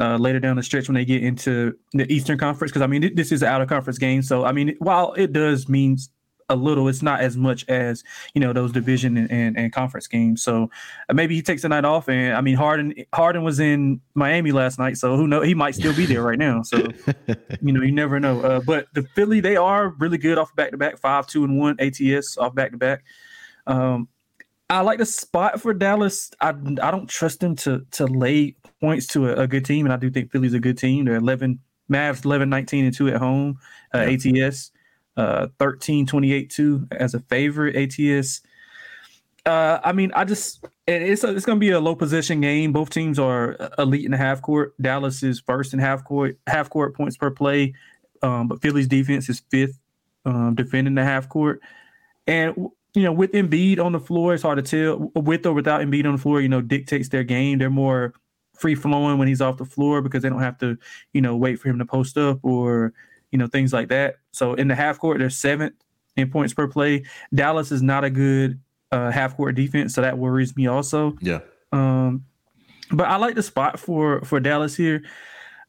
uh, 0.00 0.16
later 0.16 0.40
down 0.40 0.56
the 0.56 0.62
stretch 0.64 0.88
when 0.88 0.96
they 0.96 1.04
get 1.04 1.22
into 1.22 1.78
the 1.92 2.12
Eastern 2.12 2.36
Conference. 2.36 2.72
Because 2.72 2.82
I 2.82 2.88
mean, 2.88 3.14
this 3.14 3.30
is 3.30 3.42
an 3.42 3.48
out 3.48 3.62
of 3.62 3.68
conference 3.68 3.98
game, 3.98 4.22
so 4.22 4.44
I 4.44 4.50
mean, 4.50 4.74
while 4.80 5.12
it 5.12 5.32
does 5.32 5.68
mean 5.68 5.98
a 6.52 6.56
little. 6.56 6.88
It's 6.88 7.02
not 7.02 7.20
as 7.20 7.36
much 7.36 7.68
as 7.68 8.04
you 8.34 8.40
know 8.40 8.52
those 8.52 8.72
division 8.72 9.16
and, 9.16 9.30
and, 9.30 9.56
and 9.56 9.72
conference 9.72 10.06
games. 10.06 10.42
So 10.42 10.70
uh, 11.08 11.14
maybe 11.14 11.34
he 11.34 11.42
takes 11.42 11.62
the 11.62 11.68
night 11.68 11.84
off. 11.84 12.08
And 12.08 12.34
I 12.34 12.40
mean, 12.40 12.56
Harden 12.56 12.94
Harden 13.14 13.42
was 13.42 13.58
in 13.60 14.00
Miami 14.14 14.52
last 14.52 14.78
night, 14.78 14.96
so 14.96 15.16
who 15.16 15.26
knows? 15.26 15.46
he 15.46 15.54
might 15.54 15.74
still 15.74 15.94
be 15.94 16.06
there 16.06 16.22
right 16.22 16.38
now. 16.38 16.62
So 16.62 16.78
you 17.60 17.72
know, 17.72 17.82
you 17.82 17.92
never 17.92 18.20
know. 18.20 18.40
Uh, 18.40 18.60
but 18.60 18.86
the 18.94 19.02
Philly, 19.14 19.40
they 19.40 19.56
are 19.56 19.90
really 19.98 20.18
good 20.18 20.38
off 20.38 20.54
back 20.54 20.70
to 20.70 20.76
back, 20.76 20.98
five 20.98 21.26
two 21.26 21.44
and 21.44 21.58
one 21.58 21.76
ATS 21.80 22.36
off 22.38 22.54
back 22.54 22.72
to 22.72 22.76
back. 22.76 23.04
Um, 23.66 24.08
I 24.70 24.80
like 24.80 24.98
the 24.98 25.06
spot 25.06 25.60
for 25.60 25.74
Dallas. 25.74 26.30
I 26.40 26.50
I 26.50 26.90
don't 26.90 27.08
trust 27.08 27.40
them 27.40 27.56
to 27.56 27.84
to 27.92 28.06
lay 28.06 28.56
points 28.80 29.06
to 29.08 29.28
a, 29.28 29.42
a 29.42 29.46
good 29.46 29.64
team, 29.64 29.86
and 29.86 29.92
I 29.92 29.96
do 29.96 30.10
think 30.10 30.30
Philly's 30.30 30.54
a 30.54 30.60
good 30.60 30.78
team. 30.78 31.04
They're 31.04 31.16
11 31.16 31.58
Mavs 31.90 32.24
11, 32.24 32.48
19, 32.48 32.86
and 32.86 32.94
2 32.94 33.08
at 33.08 33.16
home, 33.16 33.58
uh. 33.94 33.98
ATS 33.98 34.72
uh 35.16 35.48
13 35.58 36.06
28 36.06 36.50
2 36.50 36.88
as 36.92 37.14
a 37.14 37.20
favorite 37.20 37.76
ats 37.76 38.40
uh 39.44 39.78
i 39.84 39.92
mean 39.92 40.10
i 40.14 40.24
just 40.24 40.64
it's 40.86 41.22
a, 41.24 41.34
it's 41.34 41.46
gonna 41.46 41.60
be 41.60 41.70
a 41.70 41.80
low 41.80 41.94
possession 41.94 42.40
game. 42.40 42.72
Both 42.72 42.90
teams 42.90 43.18
are 43.18 43.56
elite 43.78 44.04
in 44.04 44.10
the 44.10 44.16
half 44.16 44.42
court. 44.42 44.74
Dallas 44.80 45.22
is 45.22 45.40
first 45.40 45.72
in 45.72 45.78
half 45.78 46.04
court 46.04 46.38
half 46.46 46.70
court 46.70 46.94
points 46.94 47.16
per 47.16 47.30
play 47.30 47.74
um 48.22 48.48
but 48.48 48.60
philly's 48.60 48.88
defense 48.88 49.28
is 49.28 49.42
fifth 49.50 49.78
um 50.24 50.54
defending 50.54 50.94
the 50.94 51.04
half 51.04 51.28
court. 51.28 51.60
And 52.26 52.56
you 52.94 53.02
know 53.02 53.12
with 53.12 53.32
Embiid 53.32 53.78
on 53.78 53.92
the 53.92 54.00
floor 54.00 54.34
it's 54.34 54.42
hard 54.42 54.56
to 54.56 54.62
tell 54.62 55.12
with 55.14 55.46
or 55.46 55.52
without 55.52 55.80
Embiid 55.80 56.06
on 56.06 56.12
the 56.12 56.22
floor 56.22 56.40
you 56.40 56.48
know 56.48 56.60
dictates 56.60 57.08
their 57.08 57.24
game. 57.24 57.58
They're 57.58 57.70
more 57.70 58.14
free 58.54 58.74
flowing 58.74 59.18
when 59.18 59.28
he's 59.28 59.40
off 59.40 59.56
the 59.56 59.64
floor 59.64 60.02
because 60.02 60.22
they 60.22 60.28
don't 60.28 60.40
have 60.40 60.58
to 60.58 60.76
you 61.12 61.20
know 61.20 61.36
wait 61.36 61.60
for 61.60 61.68
him 61.68 61.78
to 61.78 61.86
post 61.86 62.18
up 62.18 62.40
or 62.42 62.92
you 63.32 63.38
know, 63.38 63.46
things 63.46 63.72
like 63.72 63.88
that. 63.88 64.16
So 64.30 64.54
in 64.54 64.68
the 64.68 64.74
half 64.74 64.98
court, 64.98 65.18
they're 65.18 65.30
seventh 65.30 65.74
in 66.16 66.30
points 66.30 66.54
per 66.54 66.68
play. 66.68 67.04
Dallas 67.34 67.72
is 67.72 67.82
not 67.82 68.04
a 68.04 68.10
good 68.10 68.60
uh, 68.92 69.10
half 69.10 69.36
court 69.36 69.54
defense, 69.54 69.94
so 69.94 70.02
that 70.02 70.18
worries 70.18 70.54
me 70.56 70.66
also. 70.66 71.16
Yeah. 71.20 71.40
Um, 71.72 72.24
but 72.92 73.08
I 73.08 73.16
like 73.16 73.34
the 73.34 73.42
spot 73.42 73.80
for 73.80 74.20
for 74.20 74.38
Dallas 74.38 74.76
here. 74.76 75.02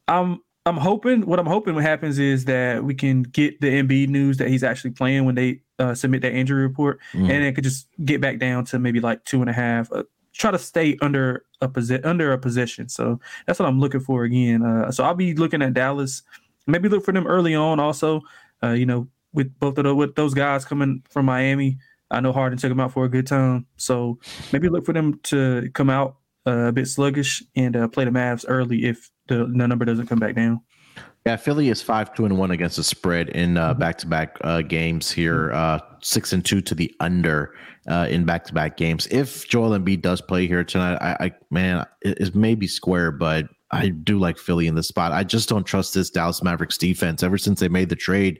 I'm 0.07 0.41
I'm 0.65 0.77
hoping 0.77 1.25
what 1.25 1.39
I'm 1.39 1.45
hoping 1.45 1.73
what 1.75 1.83
happens 1.83 2.19
is 2.19 2.45
that 2.45 2.83
we 2.83 2.93
can 2.93 3.23
get 3.23 3.59
the 3.61 3.81
Embiid 3.81 4.09
news 4.09 4.37
that 4.37 4.49
he's 4.49 4.63
actually 4.63 4.91
playing 4.91 5.25
when 5.25 5.35
they 5.35 5.61
uh, 5.79 5.95
submit 5.95 6.21
that 6.21 6.33
injury 6.33 6.61
report, 6.61 6.99
mm. 7.13 7.29
and 7.29 7.43
it 7.43 7.55
could 7.55 7.63
just 7.63 7.87
get 8.03 8.21
back 8.21 8.39
down 8.39 8.65
to 8.65 8.79
maybe 8.79 8.99
like 8.99 9.23
two 9.25 9.41
and 9.41 9.49
a 9.49 9.53
half. 9.53 9.91
Uh, 9.91 10.03
try 10.33 10.51
to 10.51 10.59
stay 10.59 10.97
under 11.01 11.45
a 11.61 11.67
posi- 11.67 12.03
under 12.05 12.33
a 12.33 12.37
position. 12.37 12.89
So 12.89 13.19
that's 13.45 13.59
what 13.59 13.67
I'm 13.67 13.79
looking 13.79 14.01
for 14.01 14.23
again. 14.23 14.63
Uh, 14.63 14.91
so 14.91 15.03
I'll 15.03 15.13
be 15.13 15.33
looking 15.33 15.61
at 15.61 15.73
Dallas 15.73 16.23
maybe 16.67 16.89
look 16.89 17.03
for 17.03 17.11
them 17.11 17.27
early 17.27 17.55
on 17.55 17.79
also. 17.79 18.21
Uh, 18.63 18.71
you 18.71 18.85
know, 18.85 19.07
with 19.33 19.57
both 19.59 19.77
of 19.77 19.83
the, 19.83 19.93
with 19.93 20.15
those 20.15 20.33
guys 20.33 20.65
coming 20.65 21.03
from 21.09 21.25
Miami. 21.25 21.77
I 22.11 22.19
know 22.19 22.31
Harden 22.31 22.59
took 22.59 22.69
them 22.69 22.79
out 22.79 22.93
for 22.93 23.05
a 23.05 23.09
good 23.09 23.25
time, 23.25 23.65
so 23.75 24.19
maybe 24.51 24.69
look 24.69 24.85
for 24.85 24.93
them 24.93 25.19
to 25.23 25.69
come 25.73 25.89
out 25.89 26.17
uh, 26.45 26.67
a 26.67 26.71
bit 26.71 26.87
sluggish 26.87 27.41
and 27.55 27.75
uh, 27.75 27.87
play 27.87 28.05
the 28.05 28.11
Mavs 28.11 28.45
early 28.47 28.85
if 28.85 29.09
the, 29.27 29.37
the 29.37 29.67
number 29.67 29.83
doesn't 29.83 30.07
come 30.07 30.19
back 30.19 30.35
down. 30.35 30.61
Yeah, 31.25 31.37
Philly 31.37 31.69
is 31.69 31.81
five 31.81 32.13
two 32.13 32.25
and 32.25 32.37
one 32.37 32.51
against 32.51 32.75
the 32.75 32.83
spread 32.83 33.29
in 33.29 33.55
back 33.55 33.97
to 33.99 34.07
back 34.07 34.37
games 34.67 35.09
here. 35.09 35.53
Uh, 35.53 35.79
six 36.01 36.33
and 36.33 36.43
two 36.43 36.61
to 36.61 36.75
the 36.75 36.93
under 36.99 37.55
uh, 37.87 38.07
in 38.09 38.25
back 38.25 38.43
to 38.45 38.53
back 38.53 38.77
games. 38.77 39.07
If 39.07 39.47
Joel 39.47 39.77
Embiid 39.77 40.01
does 40.01 40.21
play 40.21 40.47
here 40.47 40.63
tonight, 40.63 40.97
I, 41.01 41.25
I 41.25 41.31
man, 41.49 41.85
it, 42.01 42.19
it 42.19 42.35
may 42.35 42.55
be 42.55 42.67
square, 42.67 43.11
but 43.11 43.45
I 43.73 43.89
do 43.89 44.19
like 44.19 44.37
Philly 44.37 44.67
in 44.67 44.75
the 44.75 44.83
spot. 44.83 45.11
I 45.11 45.23
just 45.23 45.49
don't 45.49 45.65
trust 45.65 45.93
this 45.93 46.09
Dallas 46.09 46.43
Mavericks 46.43 46.77
defense. 46.77 47.23
Ever 47.23 47.37
since 47.37 47.59
they 47.59 47.69
made 47.69 47.89
the 47.89 47.95
trade 47.95 48.39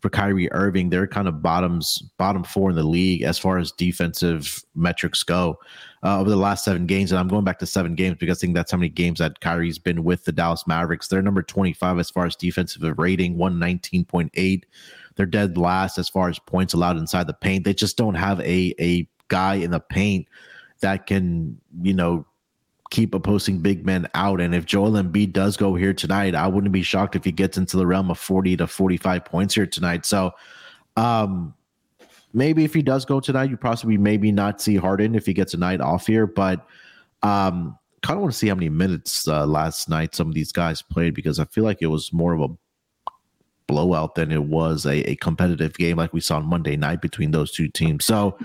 for 0.00 0.10
Kyrie 0.10 0.50
Irving, 0.52 0.90
they're 0.90 1.06
kind 1.06 1.28
of 1.28 1.40
bottoms 1.40 2.02
bottom 2.18 2.42
four 2.42 2.70
in 2.70 2.76
the 2.76 2.82
league 2.82 3.22
as 3.22 3.38
far 3.38 3.58
as 3.58 3.70
defensive 3.70 4.64
metrics 4.74 5.22
go 5.22 5.58
uh, 6.02 6.18
over 6.18 6.28
the 6.28 6.36
last 6.36 6.64
seven 6.64 6.86
games. 6.86 7.12
And 7.12 7.18
I'm 7.18 7.28
going 7.28 7.44
back 7.44 7.60
to 7.60 7.66
seven 7.66 7.94
games 7.94 8.16
because 8.18 8.38
I 8.38 8.40
think 8.40 8.54
that's 8.54 8.72
how 8.72 8.78
many 8.78 8.88
games 8.88 9.20
that 9.20 9.40
Kyrie's 9.40 9.78
been 9.78 10.02
with 10.02 10.24
the 10.24 10.32
Dallas 10.32 10.66
Mavericks. 10.66 11.06
They're 11.06 11.22
number 11.22 11.42
25 11.42 11.98
as 11.98 12.10
far 12.10 12.26
as 12.26 12.34
defensive 12.34 12.82
rating, 12.98 13.36
119.8. 13.36 14.62
They're 15.14 15.26
dead 15.26 15.56
last 15.56 15.98
as 15.98 16.08
far 16.08 16.28
as 16.28 16.38
points 16.38 16.74
allowed 16.74 16.96
inside 16.96 17.26
the 17.26 17.34
paint. 17.34 17.64
They 17.64 17.74
just 17.74 17.96
don't 17.96 18.14
have 18.14 18.40
a 18.40 18.74
a 18.80 19.06
guy 19.28 19.54
in 19.54 19.70
the 19.70 19.80
paint 19.80 20.26
that 20.80 21.06
can, 21.06 21.58
you 21.82 21.94
know, 21.94 22.26
keep 22.92 23.14
opposing 23.14 23.58
big 23.58 23.86
men 23.86 24.06
out. 24.14 24.38
And 24.38 24.54
if 24.54 24.66
Joel 24.66 24.92
Embiid 24.92 25.32
does 25.32 25.56
go 25.56 25.74
here 25.74 25.94
tonight, 25.94 26.34
I 26.34 26.46
wouldn't 26.46 26.74
be 26.74 26.82
shocked 26.82 27.16
if 27.16 27.24
he 27.24 27.32
gets 27.32 27.56
into 27.56 27.78
the 27.78 27.86
realm 27.86 28.10
of 28.10 28.18
40 28.18 28.58
to 28.58 28.66
45 28.66 29.24
points 29.24 29.54
here 29.54 29.66
tonight. 29.66 30.04
So 30.04 30.32
um 30.96 31.54
maybe 32.34 32.64
if 32.64 32.74
he 32.74 32.82
does 32.82 33.06
go 33.06 33.18
tonight, 33.18 33.48
you 33.48 33.56
possibly 33.56 33.96
maybe 33.96 34.30
not 34.30 34.60
see 34.60 34.76
Harden 34.76 35.14
if 35.14 35.24
he 35.24 35.32
gets 35.32 35.54
a 35.54 35.56
night 35.56 35.80
off 35.80 36.06
here, 36.06 36.26
but 36.26 36.66
um 37.22 37.78
kind 38.02 38.18
of 38.18 38.22
want 38.22 38.32
to 38.32 38.38
see 38.38 38.48
how 38.48 38.54
many 38.54 38.68
minutes 38.68 39.26
uh, 39.26 39.46
last 39.46 39.88
night 39.88 40.14
some 40.14 40.28
of 40.28 40.34
these 40.34 40.52
guys 40.52 40.82
played 40.82 41.14
because 41.14 41.38
I 41.38 41.46
feel 41.46 41.64
like 41.64 41.78
it 41.80 41.86
was 41.86 42.12
more 42.12 42.34
of 42.34 42.42
a 42.42 42.48
blowout 43.68 44.16
than 44.16 44.30
it 44.30 44.44
was 44.44 44.84
a, 44.84 44.98
a 45.10 45.16
competitive 45.16 45.72
game 45.78 45.96
like 45.96 46.12
we 46.12 46.20
saw 46.20 46.36
on 46.36 46.46
Monday 46.46 46.76
night 46.76 47.00
between 47.00 47.30
those 47.30 47.52
two 47.52 47.68
teams. 47.68 48.04
So 48.04 48.36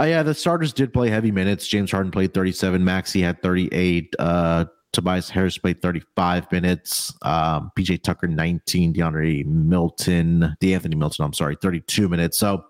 uh, 0.00 0.04
yeah, 0.04 0.22
the 0.22 0.34
starters 0.34 0.72
did 0.72 0.92
play 0.92 1.10
heavy 1.10 1.30
minutes. 1.30 1.66
James 1.66 1.90
Harden 1.90 2.10
played 2.10 2.32
37. 2.32 2.82
Maxey 2.82 3.20
had 3.20 3.42
38. 3.42 4.14
Uh, 4.18 4.64
Tobias 4.92 5.28
Harris 5.28 5.58
played 5.58 5.82
35 5.82 6.50
minutes. 6.50 7.14
Um, 7.22 7.70
PJ 7.78 8.02
Tucker 8.02 8.26
19. 8.26 8.94
DeAndre 8.94 9.44
Melton, 9.44 10.56
DeAnthony 10.60 10.96
Melton, 10.96 11.24
I'm 11.24 11.32
sorry, 11.32 11.56
32 11.60 12.08
minutes. 12.08 12.38
So 12.38 12.64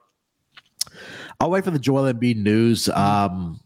I'll 1.39 1.51
wait 1.51 1.65
for 1.65 1.71
the 1.71 1.79
Joel 1.79 2.13
Embiid 2.13 2.37
news. 2.37 2.89
Um, 2.89 3.61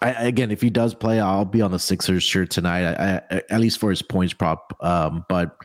I, 0.00 0.10
again, 0.10 0.50
if 0.50 0.60
he 0.60 0.70
does 0.70 0.94
play, 0.94 1.20
I'll 1.20 1.44
be 1.44 1.60
on 1.60 1.70
the 1.70 1.78
Sixers 1.78 2.24
shirt 2.24 2.50
tonight, 2.50 2.94
I, 2.94 3.20
I, 3.30 3.42
at 3.50 3.60
least 3.60 3.78
for 3.78 3.90
his 3.90 4.02
points 4.02 4.32
prop. 4.32 4.76
Um, 4.80 5.24
but 5.28 5.56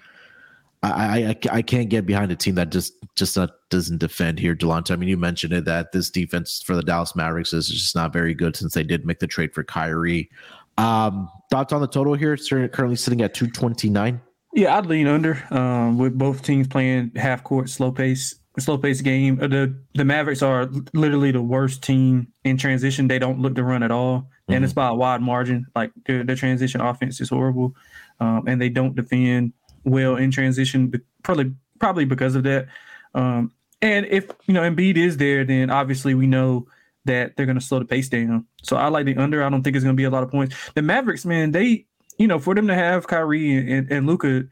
I, 0.84 1.36
I, 1.52 1.58
I 1.58 1.62
can't 1.62 1.90
get 1.90 2.06
behind 2.06 2.32
a 2.32 2.36
team 2.36 2.56
that 2.56 2.70
just 2.70 2.94
just 3.16 3.36
not, 3.36 3.50
doesn't 3.70 3.98
defend 3.98 4.40
here, 4.40 4.56
Delonte. 4.56 4.92
I 4.92 4.96
mean, 4.96 5.10
you 5.10 5.18
mentioned 5.18 5.54
it 5.54 5.66
that 5.66 5.92
this 5.92 6.10
defense 6.10 6.62
for 6.63 6.76
the 6.76 6.84
Dallas 6.84 7.16
Mavericks 7.16 7.52
is 7.52 7.68
just 7.68 7.96
not 7.96 8.13
very 8.13 8.36
good 8.36 8.56
since 8.56 8.76
they 8.76 8.84
did 8.84 9.06
make 9.06 9.20
the 9.20 9.28
trade 9.28 9.54
for 9.54 9.63
Kyrie. 9.63 10.30
Um, 10.78 11.30
thoughts 11.50 11.74
on 11.74 11.82
the 11.82 11.88
total 11.88 12.13
here? 12.13 12.34
It's 12.34 12.48
currently 12.48 12.96
sitting 12.96 13.22
at 13.22 13.34
two 13.34 13.48
twenty 13.48 13.90
nine. 13.90 14.22
Yeah, 14.54 14.78
I'd 14.78 14.86
lean 14.86 15.08
under. 15.08 15.44
Um, 15.52 15.98
with 15.98 16.18
both 16.18 16.44
teams 16.44 16.68
playing 16.68 17.12
half 17.16 17.44
court, 17.44 17.70
slow 17.70 17.92
pace, 17.92 18.36
slow 18.60 18.78
pace 18.78 19.02
game. 19.02 19.40
Uh, 19.42 19.48
the 19.48 19.76
the 19.96 20.06
Mavericks 20.06 20.44
are 20.44 20.70
literally 20.94 21.32
the 21.32 21.42
worst 21.42 21.82
team 21.82 22.28
in 22.44 22.58
transition. 22.58 23.08
They 23.08 23.20
don't 23.20 23.40
look 23.40 23.56
to 23.56 23.63
run 23.63 23.82
at 23.82 23.92
all, 23.92 24.20
mm-hmm. 24.20 24.54
and 24.54 24.63
it's 24.63 24.74
by 24.74 24.90
a 24.90 24.94
wide 24.96 25.22
margin. 25.22 25.66
Like 25.76 25.92
their, 26.06 26.24
their 26.24 26.36
transition 26.36 26.82
offense 26.82 27.20
is 27.20 27.30
horrible, 27.30 27.76
um, 28.20 28.44
and 28.48 28.62
they 28.62 28.70
don't 28.70 28.96
defend 28.96 29.54
well 29.89 30.15
in 30.15 30.32
transition, 30.32 30.93
probably 31.23 31.54
probably 31.80 32.06
because 32.06 32.36
of 32.36 32.43
that. 32.43 32.67
Um, 33.13 33.52
and 33.82 34.06
if 34.08 34.30
you 34.45 34.54
know 34.54 34.62
Embiid 34.62 34.97
is 34.97 35.17
there, 35.17 35.43
then 35.43 35.69
obviously 35.69 36.13
we 36.13 36.28
know 36.28 36.67
that 37.06 37.36
they're 37.36 37.45
going 37.45 37.60
to 37.60 37.65
slow 37.65 37.80
the 37.80 37.86
pace 37.86 38.10
down. 38.10 38.45
So 38.63 38.76
I 38.76 38.89
like 38.89 39.06
the 39.06 39.15
under. 39.17 39.43
I 39.43 39.50
don't 39.50 39.63
think 39.63 39.76
it's 39.76 39.84
going 39.84 39.95
to 39.95 40.00
be 40.00 40.04
a 40.04 40.10
lot 40.10 40.23
of 40.23 40.32
points. 40.32 40.56
The 40.76 40.82
Mavericks, 40.82 41.26
man, 41.26 41.52
they 41.52 41.86
you 42.17 42.28
know 42.28 42.39
for 42.39 42.56
them 42.56 42.67
to 42.67 42.76
have 42.76 43.08
Kyrie 43.08 43.56
and, 43.56 43.69
and, 43.69 43.91
and 43.91 44.08
Luka, 44.08 44.43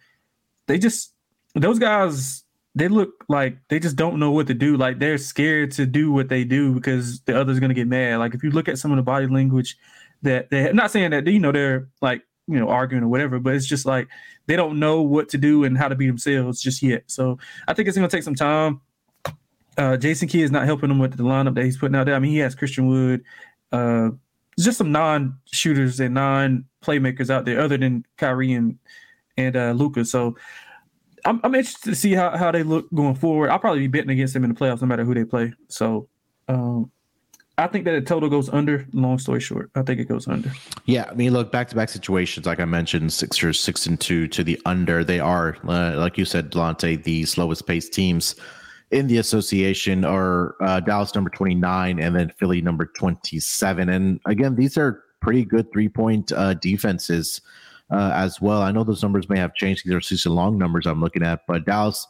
they 0.68 0.78
just 0.78 1.14
those 1.54 1.80
guys 1.80 2.44
they 2.78 2.90
look 2.90 3.24
like 3.30 3.58
they 3.70 3.80
just 3.80 3.96
don't 3.96 4.20
know 4.20 4.32
what 4.32 4.48
to 4.48 4.54
do. 4.54 4.78
Like 4.78 5.00
they're 5.00 5.18
scared 5.18 5.72
to 5.74 5.86
do 5.86 6.12
what 6.12 6.30
they 6.30 6.44
do 6.44 6.74
because 6.74 7.22
the 7.22 7.40
other's 7.40 7.60
going 7.60 7.70
to 7.70 7.76
get 7.76 7.88
mad. 7.88 8.20
Like 8.20 8.36
if 8.36 8.44
you 8.44 8.52
look 8.52 8.68
at 8.68 8.78
some 8.78 8.92
of 8.92 8.98
the 8.98 9.04
body 9.04 9.28
language 9.28 9.78
that 10.22 10.50
they 10.50 10.72
not 10.74 10.92
saying 10.92 11.12
that 11.12 11.26
you 11.28 11.40
know 11.40 11.52
they're 11.52 11.88
like 12.02 12.24
you 12.48 12.60
know 12.60 12.70
arguing 12.70 13.04
or 13.04 13.08
whatever 13.08 13.40
but 13.40 13.56
it's 13.56 13.66
just 13.66 13.86
like 13.86 14.08
they 14.48 14.56
don't 14.56 14.80
know 14.80 15.02
what 15.02 15.30
to 15.30 15.38
do 15.38 15.64
and 15.64 15.78
how 15.78 15.88
to 15.88 15.96
be 15.96 16.08
themselves 16.08 16.62
just 16.62 16.82
yet 16.82 17.04
so 17.08 17.38
i 17.68 17.74
think 17.74 17.88
it's 17.88 17.98
going 17.98 18.08
to 18.08 18.16
take 18.16 18.24
some 18.24 18.36
time 18.36 18.82
uh, 19.78 19.98
jason 19.98 20.28
kidd 20.28 20.42
is 20.42 20.52
not 20.52 20.66
helping 20.66 20.90
them 20.90 21.00
with 21.00 21.18
the 21.18 21.24
lineup 21.24 21.56
that 21.56 21.66
he's 21.66 21.78
putting 21.78 21.96
out 21.96 22.06
there 22.06 22.16
i 22.16 22.20
mean 22.20 22.32
he 22.32 22.38
has 22.38 22.56
christian 22.56 22.88
wood 22.88 23.24
uh, 23.72 24.10
just 24.60 24.78
some 24.78 24.92
non-shooters 24.92 26.00
and 26.00 26.14
non-playmakers 26.14 27.30
out 27.30 27.46
there 27.46 27.60
other 27.60 27.78
than 27.78 28.06
Kyrie 28.18 28.54
and 28.54 28.78
and 29.38 29.56
uh, 29.58 29.72
Luka. 29.72 30.06
So 30.06 30.38
I'm, 31.26 31.42
I'm 31.44 31.56
interested 31.56 31.90
to 31.90 31.96
see 31.96 32.14
how, 32.14 32.38
how 32.38 32.52
they 32.52 32.64
look 32.64 32.88
going 32.94 33.16
forward. 33.16 33.50
I'll 33.50 33.60
probably 33.60 33.82
be 33.82 33.88
betting 33.88 34.12
against 34.12 34.34
them 34.34 34.46
in 34.46 34.54
the 34.54 34.56
playoffs 34.56 34.82
no 34.82 34.88
matter 34.88 35.04
who 35.04 35.14
they 35.14 35.26
play. 35.26 35.54
So 35.68 36.08
um, 36.48 36.90
I 37.58 37.68
think 37.68 37.86
that 37.86 37.92
the 37.92 38.02
total 38.02 38.30
goes 38.30 38.50
under. 38.50 38.86
Long 38.92 39.18
story 39.18 39.40
short, 39.40 39.72
I 39.76 39.82
think 39.82 40.00
it 40.00 40.06
goes 40.06 40.28
under. 40.28 40.52
Yeah, 40.86 41.06
I 41.10 41.14
mean, 41.14 41.32
look, 41.32 41.52
back 41.52 41.70
to 41.70 41.76
back 41.76 41.90
situations, 41.90 42.46
like 42.46 42.60
I 42.60 42.66
mentioned, 42.66 43.14
Sixers 43.14 43.60
six 43.60 43.86
and 43.86 44.00
two 44.00 44.28
to 44.30 44.44
the 44.44 44.60
under. 44.66 45.04
They 45.04 45.20
are, 45.20 45.58
uh, 45.68 45.96
like 45.98 46.18
you 46.18 46.26
said, 46.26 46.52
Delonte, 46.52 47.02
the 47.04 47.24
slowest 47.26 47.66
paced 47.66 47.94
teams 47.94 48.36
in 48.92 49.08
the 49.08 49.18
association 49.18 50.04
are 50.04 50.56
uh, 50.62 50.82
Dallas 50.82 51.16
number 51.16 51.30
twenty 51.30 51.56
nine, 51.56 52.00
and 52.00 52.16
then 52.16 52.32
Philly 52.38 52.62
number 52.62 52.86
twenty 52.86 53.40
seven. 53.40 53.90
And 53.90 54.20
again, 54.26 54.56
these 54.56 54.78
are 54.78 55.04
pretty 55.22 55.46
good 55.46 55.72
three 55.72 55.90
point 55.90 56.34
uh, 56.34 56.56
defenses 56.56 57.42
uh, 57.90 58.12
as 58.14 58.42
well. 58.42 58.62
I 58.62 58.72
know 58.72 58.84
those 58.84 59.02
numbers 59.02 59.30
may 59.30 59.40
have 59.40 59.56
changed; 59.56 59.86
these 59.86 59.94
are 59.94 60.02
season 60.02 60.36
long 60.36 60.58
numbers 60.58 60.86
I'm 60.86 61.00
looking 61.00 61.24
at, 61.24 61.48
but 61.48 61.66
Dallas 61.66 62.06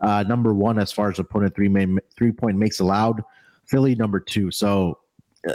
uh, 0.00 0.24
number 0.24 0.54
one 0.54 0.78
as 0.78 0.92
far 0.92 1.08
as 1.10 1.18
opponent 1.18 1.54
three 1.54 1.68
main, 1.68 1.98
three 2.16 2.32
point 2.32 2.56
makes 2.56 2.80
allowed. 2.80 3.22
Philly 3.68 3.94
number 3.94 4.20
two. 4.20 4.50
So 4.50 4.98
uh, 5.48 5.54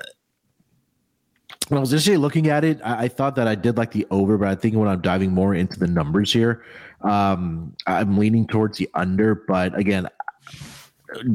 when 1.67 1.77
I 1.77 1.81
was 1.81 1.91
initially 1.93 2.17
looking 2.17 2.49
at 2.49 2.63
it, 2.63 2.79
I, 2.83 3.05
I, 3.05 3.07
thought 3.07 3.35
that 3.35 3.47
I 3.47 3.55
did 3.55 3.77
like 3.77 3.91
the 3.91 4.05
over, 4.11 4.37
but 4.37 4.47
I 4.47 4.55
think 4.55 4.75
when 4.75 4.87
I'm 4.87 5.01
diving 5.01 5.31
more 5.31 5.55
into 5.55 5.79
the 5.79 5.87
numbers 5.87 6.31
here, 6.31 6.63
um, 7.01 7.75
I'm 7.87 8.17
leaning 8.17 8.47
towards 8.47 8.77
the 8.77 8.89
under. 8.93 9.35
But 9.35 9.77
again, 9.77 10.07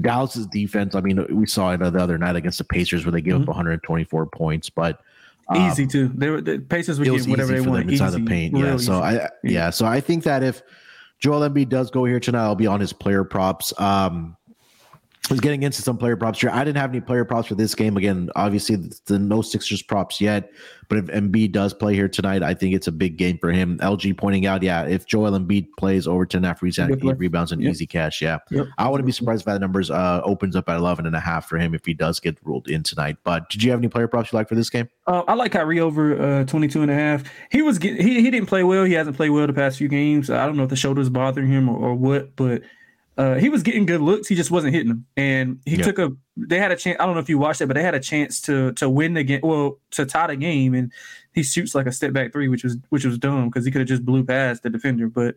Dallas's 0.00 0.46
defense. 0.46 0.94
I 0.94 1.00
mean, 1.00 1.24
we 1.30 1.46
saw 1.46 1.72
it 1.72 1.78
the 1.78 1.98
other 1.98 2.18
night 2.18 2.36
against 2.36 2.58
the 2.58 2.64
Pacers 2.64 3.04
where 3.04 3.12
they 3.12 3.20
gave 3.20 3.34
mm-hmm. 3.34 3.42
up 3.42 3.48
124 3.48 4.26
points, 4.26 4.70
but 4.70 5.00
um, 5.48 5.70
easy 5.70 5.86
too. 5.86 6.08
They 6.14 6.28
were 6.28 6.40
the 6.40 6.58
Pacers 6.58 6.98
would 6.98 7.06
get 7.06 7.26
whatever 7.26 7.52
they 7.52 7.60
want 7.60 7.90
inside 7.90 8.08
easy, 8.08 8.20
the 8.20 8.26
paint. 8.26 8.56
Yeah. 8.56 8.76
So 8.76 9.00
I 9.00 9.12
yeah. 9.14 9.28
yeah. 9.42 9.70
So 9.70 9.86
I 9.86 10.00
think 10.00 10.24
that 10.24 10.42
if 10.42 10.62
Joel 11.20 11.48
Embiid 11.48 11.68
does 11.68 11.90
go 11.90 12.04
here 12.04 12.20
tonight, 12.20 12.42
I'll 12.42 12.54
be 12.54 12.66
on 12.66 12.80
his 12.80 12.92
player 12.92 13.24
props. 13.24 13.78
Um, 13.80 14.36
was 15.30 15.40
getting 15.40 15.62
into 15.62 15.82
some 15.82 15.98
player 15.98 16.16
props 16.16 16.40
here. 16.40 16.50
I 16.50 16.64
didn't 16.64 16.78
have 16.78 16.90
any 16.90 17.00
player 17.00 17.24
props 17.24 17.48
for 17.48 17.54
this 17.54 17.74
game. 17.74 17.96
Again, 17.96 18.30
obviously, 18.36 18.76
the, 19.06 19.18
no 19.18 19.42
Sixers 19.42 19.82
props 19.82 20.20
yet. 20.20 20.52
But 20.88 20.98
if 20.98 21.04
Embiid 21.06 21.52
does 21.52 21.74
play 21.74 21.94
here 21.94 22.08
tonight, 22.08 22.42
I 22.42 22.54
think 22.54 22.74
it's 22.74 22.86
a 22.86 22.92
big 22.92 23.18
game 23.18 23.38
for 23.38 23.52
him. 23.52 23.78
LG 23.78 24.16
pointing 24.16 24.46
out, 24.46 24.62
yeah, 24.62 24.84
if 24.84 25.06
Joel 25.06 25.32
Embiid 25.32 25.68
plays 25.78 26.06
over 26.06 26.24
10 26.24 26.44
after 26.44 26.64
he's 26.64 26.78
at 26.78 26.90
eight 26.90 27.18
rebounds 27.18 27.52
and 27.52 27.62
yep. 27.62 27.72
easy 27.72 27.86
cash, 27.86 28.22
yeah. 28.22 28.38
Yep. 28.50 28.68
I 28.78 28.88
wouldn't 28.88 29.04
be 29.06 29.12
surprised 29.12 29.42
if 29.42 29.46
that 29.46 29.60
numbers 29.60 29.90
uh, 29.90 30.22
opens 30.24 30.56
up 30.56 30.68
at 30.68 30.76
11 30.76 31.06
and 31.06 31.14
a 31.14 31.20
half 31.20 31.46
for 31.46 31.58
him 31.58 31.74
if 31.74 31.84
he 31.84 31.92
does 31.92 32.20
get 32.20 32.38
ruled 32.42 32.68
in 32.68 32.82
tonight. 32.82 33.18
But 33.22 33.50
did 33.50 33.62
you 33.62 33.70
have 33.70 33.80
any 33.80 33.88
player 33.88 34.08
props 34.08 34.32
you 34.32 34.38
like 34.38 34.48
for 34.48 34.54
this 34.54 34.70
game? 34.70 34.88
Uh, 35.06 35.24
I 35.28 35.34
like 35.34 35.52
Kyrie 35.52 35.80
over 35.80 36.40
uh, 36.40 36.44
22 36.44 36.82
and 36.82 36.90
a 36.90 36.94
half. 36.94 37.24
He 37.50 37.60
was 37.60 37.78
get, 37.78 38.00
he, 38.00 38.22
he 38.22 38.30
didn't 38.30 38.48
play 38.48 38.64
well. 38.64 38.84
He 38.84 38.94
hasn't 38.94 39.16
played 39.16 39.30
well 39.30 39.46
the 39.46 39.52
past 39.52 39.76
few 39.76 39.88
games. 39.88 40.30
I 40.30 40.46
don't 40.46 40.56
know 40.56 40.64
if 40.64 40.70
the 40.70 40.76
shoulder's 40.76 41.10
bothering 41.10 41.48
him 41.48 41.68
or, 41.68 41.76
or 41.76 41.94
what, 41.94 42.34
but– 42.34 42.62
uh, 43.18 43.34
he 43.34 43.48
was 43.48 43.64
getting 43.64 43.84
good 43.84 44.00
looks. 44.00 44.28
He 44.28 44.36
just 44.36 44.52
wasn't 44.52 44.72
hitting 44.72 44.88
them. 44.88 45.06
And 45.16 45.60
he 45.66 45.76
yep. 45.76 45.84
took 45.84 45.98
a. 45.98 46.12
They 46.36 46.58
had 46.58 46.70
a 46.70 46.76
chance. 46.76 46.96
I 47.00 47.04
don't 47.04 47.14
know 47.14 47.20
if 47.20 47.28
you 47.28 47.36
watched 47.36 47.60
it, 47.60 47.66
but 47.66 47.74
they 47.74 47.82
had 47.82 47.96
a 47.96 48.00
chance 48.00 48.40
to 48.42 48.72
to 48.74 48.88
win 48.88 49.14
the 49.14 49.24
game. 49.24 49.40
Well, 49.42 49.80
to 49.90 50.06
tie 50.06 50.28
the 50.28 50.36
game, 50.36 50.72
and 50.72 50.92
he 51.32 51.42
shoots 51.42 51.74
like 51.74 51.86
a 51.86 51.92
step 51.92 52.12
back 52.12 52.32
three, 52.32 52.46
which 52.46 52.62
was 52.62 52.76
which 52.90 53.04
was 53.04 53.18
dumb 53.18 53.48
because 53.48 53.64
he 53.64 53.72
could 53.72 53.80
have 53.80 53.88
just 53.88 54.04
blew 54.04 54.24
past 54.24 54.62
the 54.62 54.70
defender, 54.70 55.08
but 55.08 55.34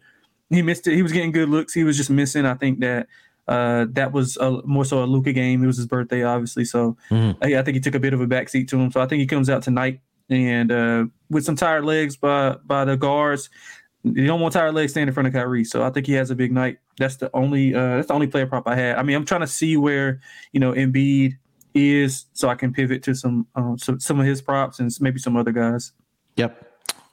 he 0.51 0.61
missed 0.61 0.85
it. 0.85 0.93
He 0.93 1.01
was 1.01 1.11
getting 1.11 1.31
good 1.31 1.49
looks. 1.49 1.73
He 1.73 1.83
was 1.83 1.97
just 1.97 2.11
missing. 2.11 2.45
I 2.45 2.53
think 2.53 2.81
that 2.81 3.07
uh, 3.47 3.87
that 3.93 4.11
was 4.11 4.37
a, 4.37 4.61
more 4.63 4.85
so 4.85 5.03
a 5.03 5.05
Luka 5.05 5.33
game. 5.33 5.63
It 5.63 5.67
was 5.67 5.77
his 5.77 5.87
birthday, 5.87 6.23
obviously. 6.23 6.65
So 6.65 6.97
mm-hmm. 7.09 7.43
I, 7.43 7.57
I, 7.59 7.63
think 7.63 7.75
he 7.75 7.81
took 7.81 7.95
a 7.95 7.99
bit 7.99 8.13
of 8.13 8.21
a 8.21 8.27
backseat 8.27 8.67
to 8.69 8.79
him. 8.79 8.91
So 8.91 9.01
I 9.01 9.07
think 9.07 9.21
he 9.21 9.25
comes 9.25 9.49
out 9.49 9.63
tonight 9.63 10.01
and 10.29 10.71
uh, 10.71 11.05
with 11.29 11.45
some 11.45 11.55
tired 11.55 11.85
legs 11.85 12.15
by 12.15 12.57
by 12.63 12.85
the 12.85 12.95
guards. 12.95 13.49
You 14.03 14.25
don't 14.25 14.39
want 14.39 14.53
tired 14.53 14.73
legs 14.73 14.91
standing 14.91 15.09
in 15.09 15.13
front 15.13 15.27
of 15.27 15.33
Kyrie. 15.33 15.63
So 15.63 15.83
I 15.83 15.89
think 15.89 16.07
he 16.07 16.13
has 16.13 16.31
a 16.31 16.35
big 16.35 16.51
night 16.51 16.79
That's 17.01 17.15
the 17.15 17.31
only 17.33 17.73
uh, 17.73 17.97
that's 17.97 18.07
the 18.07 18.13
only 18.13 18.27
player 18.27 18.45
prop 18.45 18.67
I 18.67 18.75
had. 18.75 18.97
I 18.97 19.03
mean, 19.03 19.15
I'm 19.15 19.25
trying 19.25 19.41
to 19.41 19.47
see 19.47 19.75
where 19.75 20.21
you 20.51 20.59
know 20.59 20.71
Embiid 20.73 21.33
is, 21.73 22.25
so 22.33 22.47
I 22.47 22.55
can 22.55 22.71
pivot 22.71 23.01
to 23.03 23.15
some 23.15 23.47
um, 23.55 23.77
some 23.79 23.99
some 23.99 24.19
of 24.19 24.25
his 24.27 24.41
props 24.41 24.79
and 24.79 24.91
maybe 24.99 25.19
some 25.19 25.35
other 25.35 25.51
guys. 25.51 25.93
Yep. 26.37 26.67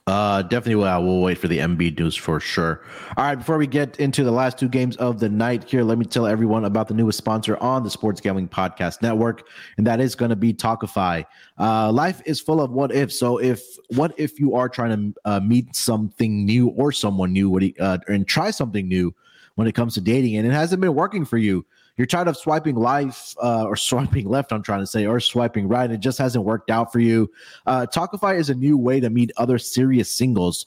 Uh, 0.06 0.40
definitely, 0.40 0.74
well, 0.74 1.04
we'll 1.04 1.20
wait 1.20 1.36
for 1.36 1.48
the 1.48 1.58
Embiid 1.58 1.98
news 1.98 2.16
for 2.16 2.40
sure. 2.40 2.82
All 3.18 3.24
right, 3.26 3.34
before 3.34 3.58
we 3.58 3.66
get 3.66 4.00
into 4.00 4.24
the 4.24 4.30
last 4.30 4.58
two 4.58 4.68
games 4.68 4.96
of 4.96 5.20
the 5.20 5.28
night 5.28 5.64
here, 5.68 5.82
let 5.82 5.98
me 5.98 6.06
tell 6.06 6.26
everyone 6.26 6.64
about 6.64 6.88
the 6.88 6.94
newest 6.94 7.18
sponsor 7.18 7.58
on 7.58 7.82
the 7.82 7.90
Sports 7.90 8.18
Gambling 8.18 8.48
Podcast 8.48 9.02
Network, 9.02 9.46
and 9.76 9.86
that 9.86 10.00
is 10.00 10.14
going 10.14 10.30
to 10.30 10.36
be 10.36 10.54
Tawkify. 10.54 11.26
Uh, 11.58 11.92
life 11.92 12.22
is 12.24 12.40
full 12.40 12.62
of 12.62 12.70
what 12.70 12.90
if. 12.90 13.12
So, 13.12 13.36
if 13.36 13.62
what 13.88 14.14
if 14.16 14.40
you 14.40 14.54
are 14.54 14.70
trying 14.70 15.12
to 15.12 15.20
uh, 15.26 15.40
meet 15.40 15.76
something 15.76 16.46
new 16.46 16.68
or 16.68 16.90
someone 16.90 17.34
new, 17.34 17.50
what 17.50 17.60
do 17.60 17.72
uh, 17.78 17.98
and 18.08 18.26
try 18.26 18.50
something 18.50 18.88
new 18.88 19.14
when 19.58 19.66
it 19.66 19.74
comes 19.74 19.94
to 19.94 20.00
dating, 20.00 20.36
and 20.36 20.46
it 20.46 20.52
hasn't 20.52 20.80
been 20.80 20.94
working 20.94 21.24
for 21.24 21.36
you? 21.36 21.66
you're 21.98 22.06
tired 22.06 22.28
of 22.28 22.36
swiping 22.36 22.76
life 22.76 23.34
uh, 23.42 23.64
or 23.64 23.76
swiping 23.76 24.26
left, 24.28 24.52
I'm 24.52 24.62
trying 24.62 24.80
to 24.80 24.86
say, 24.86 25.04
or 25.04 25.20
swiping 25.20 25.68
right. 25.68 25.84
And 25.84 25.92
it 25.92 26.00
just 26.00 26.16
hasn't 26.16 26.44
worked 26.44 26.70
out 26.70 26.90
for 26.90 27.00
you. 27.00 27.30
Uh, 27.66 27.86
Tawkify 27.86 28.38
is 28.38 28.48
a 28.48 28.54
new 28.54 28.78
way 28.78 29.00
to 29.00 29.10
meet 29.10 29.32
other 29.36 29.58
serious 29.58 30.10
singles. 30.10 30.64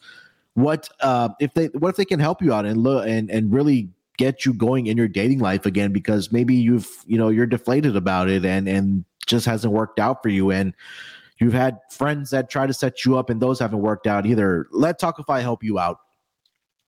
What 0.54 0.90
uh, 1.00 1.30
if 1.40 1.54
they? 1.54 1.68
What 1.68 1.90
if 1.90 1.96
they 1.96 2.06
can 2.06 2.20
help 2.20 2.42
you 2.42 2.54
out 2.54 2.66
and 2.66 2.84
look 2.84 3.08
and 3.08 3.32
and 3.32 3.54
really 3.54 3.90
get 4.18 4.46
you 4.46 4.54
going 4.54 4.88
in 4.88 4.98
your 4.98 5.08
dating 5.08 5.40
life 5.40 5.66
again? 5.66 5.94
Because 5.94 6.30
maybe 6.34 6.54
you've 6.54 6.90
you 7.08 7.18
know 7.18 7.30
you're 7.30 7.46
deflated 7.46 7.96
about 7.96 8.30
it 8.30 8.44
and 8.44 8.68
and 8.68 9.06
just 9.26 9.46
hasn't 9.46 9.72
worked 9.72 9.98
out 9.98 10.22
for 10.22 10.28
you 10.28 10.52
and 10.52 10.74
you've 11.38 11.54
had 11.54 11.80
friends 11.90 12.32
that 12.32 12.50
try 12.50 12.68
to 12.68 12.74
set 12.74 13.06
you 13.06 13.18
up 13.18 13.30
and 13.30 13.42
those 13.42 13.60
haven't 13.60 13.80
worked 13.80 14.08
out 14.08 14.26
either. 14.26 14.68
Let 14.72 15.00
Tawkify 15.00 15.42
help 15.42 15.64
you 15.64 15.80
out. 15.80 16.00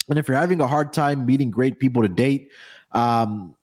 And 0.10 0.20
if 0.20 0.28
you're 0.28 0.38
having 0.38 0.62
a 0.62 0.68
hard 0.68 0.94
time 0.94 1.26
meeting 1.26 1.52
great 1.52 1.80
people 1.80 2.02
to 2.02 2.10
date, 2.10 2.52
um, 2.92 3.56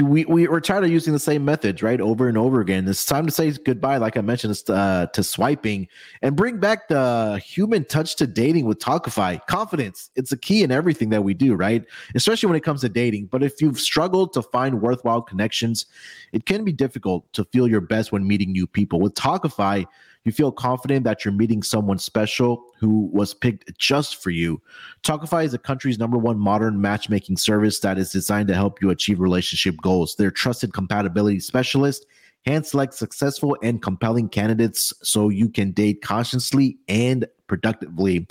we, 0.00 0.24
we 0.26 0.46
we're 0.46 0.60
tired 0.60 0.84
of 0.84 0.90
using 0.90 1.12
the 1.12 1.18
same 1.18 1.44
methods 1.44 1.82
right 1.82 2.00
over 2.00 2.28
and 2.28 2.38
over 2.38 2.60
again. 2.60 2.86
It's 2.86 3.04
time 3.04 3.26
to 3.26 3.32
say 3.32 3.50
goodbye 3.50 3.96
like 3.96 4.16
i 4.16 4.20
mentioned 4.20 4.60
uh, 4.68 5.06
to 5.06 5.22
swiping 5.24 5.88
and 6.22 6.36
bring 6.36 6.58
back 6.58 6.86
the 6.86 7.42
human 7.44 7.84
touch 7.84 8.14
to 8.16 8.26
dating 8.28 8.66
with 8.66 8.78
tawkify. 8.78 9.44
Confidence 9.46 10.10
it's 10.14 10.30
a 10.30 10.36
key 10.36 10.62
in 10.62 10.70
everything 10.70 11.08
that 11.10 11.24
we 11.24 11.34
do 11.34 11.54
right? 11.54 11.84
Especially 12.14 12.46
when 12.46 12.56
it 12.56 12.62
comes 12.62 12.82
to 12.82 12.88
dating. 12.88 13.26
But 13.26 13.42
if 13.42 13.60
you've 13.60 13.80
struggled 13.80 14.32
to 14.34 14.42
find 14.42 14.80
worthwhile 14.80 15.22
connections 15.22 15.86
it 16.32 16.46
can 16.46 16.64
be 16.64 16.72
difficult 16.72 17.30
to 17.32 17.44
feel 17.46 17.66
your 17.66 17.80
best 17.80 18.12
when 18.12 18.26
meeting 18.26 18.52
new 18.52 18.68
people. 18.68 19.00
With 19.00 19.14
tawkify 19.14 19.86
you 20.24 20.32
feel 20.32 20.52
confident 20.52 21.04
that 21.04 21.24
you're 21.24 21.32
meeting 21.32 21.62
someone 21.62 21.98
special 21.98 22.64
who 22.78 23.10
was 23.12 23.34
picked 23.34 23.76
just 23.78 24.22
for 24.22 24.30
you. 24.30 24.60
Tawkify 25.02 25.44
is 25.44 25.52
the 25.52 25.58
country's 25.58 25.98
number 25.98 26.18
one 26.18 26.38
modern 26.38 26.80
matchmaking 26.80 27.36
service 27.36 27.80
that 27.80 27.98
is 27.98 28.10
designed 28.10 28.48
to 28.48 28.54
help 28.54 28.80
you 28.80 28.90
achieve 28.90 29.20
relationship 29.20 29.76
goals. 29.82 30.14
Their 30.16 30.30
trusted 30.30 30.72
compatibility 30.72 31.40
specialist 31.40 32.06
hand 32.46 32.66
select 32.66 32.94
successful 32.94 33.56
and 33.62 33.82
compelling 33.82 34.28
candidates 34.28 34.92
so 35.02 35.28
you 35.28 35.48
can 35.48 35.72
date 35.72 36.02
consciously 36.02 36.78
and 36.88 37.26
productively. 37.46 38.26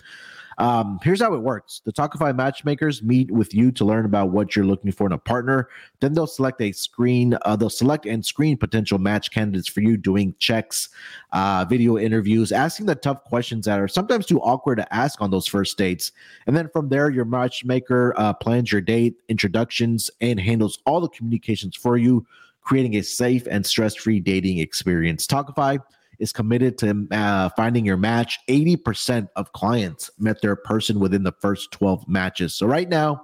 Um, 0.62 1.00
here's 1.02 1.20
how 1.20 1.34
it 1.34 1.40
works 1.40 1.82
the 1.86 1.92
Tawkify 1.92 2.36
matchmakers 2.36 3.02
meet 3.02 3.32
with 3.32 3.52
you 3.52 3.72
to 3.72 3.84
learn 3.84 4.06
about 4.06 4.30
what 4.30 4.56
you're 4.56 4.64
looking 4.64 4.92
for 4.92 5.08
in 5.08 5.12
a 5.12 5.18
partner. 5.18 5.70
Then 6.02 6.14
they'll 6.14 6.28
select 6.28 6.62
a 6.62 6.72
screen, 6.72 7.36
uh, 7.42 7.56
they'll 7.56 7.72
select 7.72 8.06
and 8.06 8.24
screen 8.24 8.58
potential 8.58 9.00
match 9.00 9.32
candidates 9.32 9.68
for 9.68 9.82
you, 9.82 9.98
doing 9.98 10.36
checks, 10.38 10.90
uh, 11.34 11.66
video 11.68 11.98
interviews, 11.98 12.52
asking 12.52 12.86
the 12.86 12.94
tough 12.94 13.24
questions 13.24 13.66
that 13.66 13.80
are 13.80 13.88
sometimes 13.88 14.28
too 14.28 14.40
awkward 14.42 14.76
to 14.76 14.94
ask 14.94 15.20
on 15.20 15.32
those 15.32 15.48
first 15.48 15.80
dates. 15.80 16.12
And 16.46 16.56
then 16.56 16.70
from 16.70 16.90
there, 16.90 17.10
your 17.10 17.26
matchmaker 17.26 18.14
uh, 18.16 18.34
plans 18.34 18.72
your 18.72 18.82
date, 18.82 19.16
introductions, 19.30 20.12
and 20.22 20.40
handles 20.40 20.78
all 20.86 21.02
the 21.02 21.10
communications 21.10 21.76
for 21.76 21.98
you, 21.98 22.24
creating 22.62 22.98
a 22.98 23.02
safe 23.02 23.48
and 23.50 23.66
stress 23.66 23.96
free 23.96 24.20
dating 24.20 24.60
experience. 24.60 25.26
Tawkify 25.26 25.80
is 26.22 26.32
committed 26.32 26.78
to 26.78 27.08
uh, 27.12 27.50
finding 27.58 27.86
your 27.86 27.98
match. 27.98 28.40
80% 28.48 29.28
of 29.36 29.52
clients 29.54 30.10
met 30.18 30.42
their 30.42 30.56
person 30.56 31.00
within 31.00 31.24
the 31.24 31.34
first 31.42 31.72
12 31.72 32.08
matches. 32.08 32.54
So 32.54 32.68
right 32.68 32.88
now, 32.88 33.24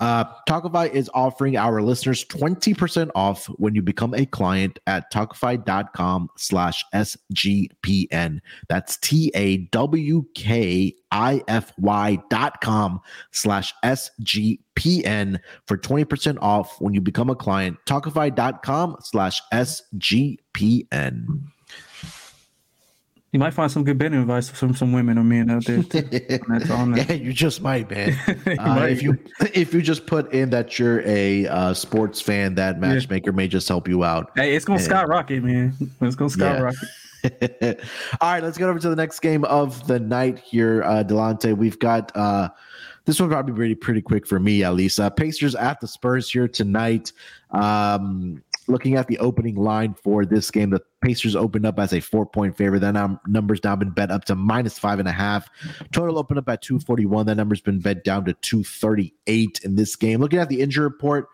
uh, 0.00 0.24
Tawkify 0.48 0.90
is 0.92 1.08
offering 1.14 1.56
our 1.56 1.80
listeners 1.80 2.24
20% 2.24 3.10
off 3.14 3.46
when 3.46 3.76
you 3.76 3.82
become 3.82 4.12
a 4.12 4.26
client 4.26 4.80
at 4.88 5.12
tawkify.com 5.12 6.28
slash 6.36 6.84
SGPN. 6.92 8.40
That's 8.68 8.96
T 8.96 9.30
A 9.34 9.58
W 9.58 10.24
K 10.34 10.96
I 11.12 11.42
F 11.46 11.72
Y 11.78 12.18
dot 12.28 12.60
com 12.60 13.00
slash 13.30 13.72
SGPN 13.84 15.38
for 15.66 15.78
20% 15.78 16.38
off 16.42 16.80
when 16.80 16.92
you 16.92 17.00
become 17.00 17.30
a 17.30 17.36
client. 17.36 17.76
Tawkify.com 17.86 18.96
slash 19.00 19.40
SGPN 19.52 21.26
you 23.34 23.40
might 23.40 23.52
find 23.52 23.68
some 23.68 23.82
good 23.82 23.98
betting 23.98 24.20
advice 24.20 24.48
from 24.48 24.76
some 24.76 24.92
women 24.92 25.18
or 25.18 25.24
men 25.24 25.50
out 25.50 25.64
there. 25.64 25.78
That's 25.82 26.70
on 26.70 26.96
yeah, 26.96 27.14
you 27.14 27.32
just 27.32 27.62
might, 27.62 27.90
man. 27.90 28.16
you 28.46 28.56
uh, 28.60 28.66
might. 28.76 28.92
If 28.92 29.02
you 29.02 29.18
if 29.52 29.74
you 29.74 29.82
just 29.82 30.06
put 30.06 30.32
in 30.32 30.50
that 30.50 30.78
you're 30.78 31.00
a 31.04 31.48
uh, 31.48 31.74
sports 31.74 32.20
fan, 32.20 32.54
that 32.54 32.78
matchmaker 32.78 33.30
yeah. 33.30 33.36
may 33.36 33.48
just 33.48 33.66
help 33.66 33.88
you 33.88 34.04
out. 34.04 34.30
Hey, 34.36 34.54
it's 34.54 34.64
gonna 34.64 34.76
and, 34.76 34.84
skyrocket, 34.84 35.42
man. 35.42 35.74
It's 36.00 36.14
gonna 36.14 36.30
skyrocket. 36.30 36.88
Yeah. 37.24 37.74
All 38.20 38.30
right, 38.30 38.40
let's 38.40 38.56
get 38.56 38.68
over 38.68 38.78
to 38.78 38.88
the 38.88 38.94
next 38.94 39.18
game 39.18 39.44
of 39.46 39.84
the 39.88 39.98
night 39.98 40.38
here, 40.38 40.84
uh, 40.84 41.02
Delonte. 41.02 41.56
We've 41.56 41.78
got 41.80 42.12
uh, 42.14 42.50
this 43.04 43.18
one 43.18 43.30
probably 43.30 43.52
pretty 43.52 43.74
pretty 43.74 44.00
quick 44.00 44.28
for 44.28 44.38
me 44.38 44.62
at 44.62 44.74
least. 44.74 45.00
Uh, 45.00 45.10
Pacers 45.10 45.56
at 45.56 45.80
the 45.80 45.88
Spurs 45.88 46.30
here 46.30 46.46
tonight. 46.46 47.10
Um, 47.50 48.44
looking 48.66 48.96
at 48.96 49.06
the 49.06 49.18
opening 49.18 49.56
line 49.56 49.94
for 49.94 50.24
this 50.24 50.50
game, 50.50 50.70
the 50.70 50.82
Pacers 51.02 51.36
opened 51.36 51.66
up 51.66 51.78
as 51.78 51.92
a 51.92 52.00
four 52.00 52.26
point 52.26 52.56
favorite. 52.56 52.80
That 52.80 52.92
num- 52.92 53.20
number's 53.26 53.62
now 53.62 53.76
been 53.76 53.90
bet 53.90 54.10
up 54.10 54.24
to 54.26 54.34
minus 54.34 54.78
five 54.78 54.98
and 54.98 55.08
a 55.08 55.12
half. 55.12 55.48
Total 55.92 56.18
opened 56.18 56.38
up 56.38 56.48
at 56.48 56.62
241. 56.62 57.26
That 57.26 57.36
number's 57.36 57.60
been 57.60 57.80
bet 57.80 58.04
down 58.04 58.24
to 58.26 58.32
238 58.34 59.60
in 59.64 59.76
this 59.76 59.96
game. 59.96 60.20
Looking 60.20 60.38
at 60.38 60.48
the 60.48 60.60
injury 60.60 60.84
report 60.84 61.28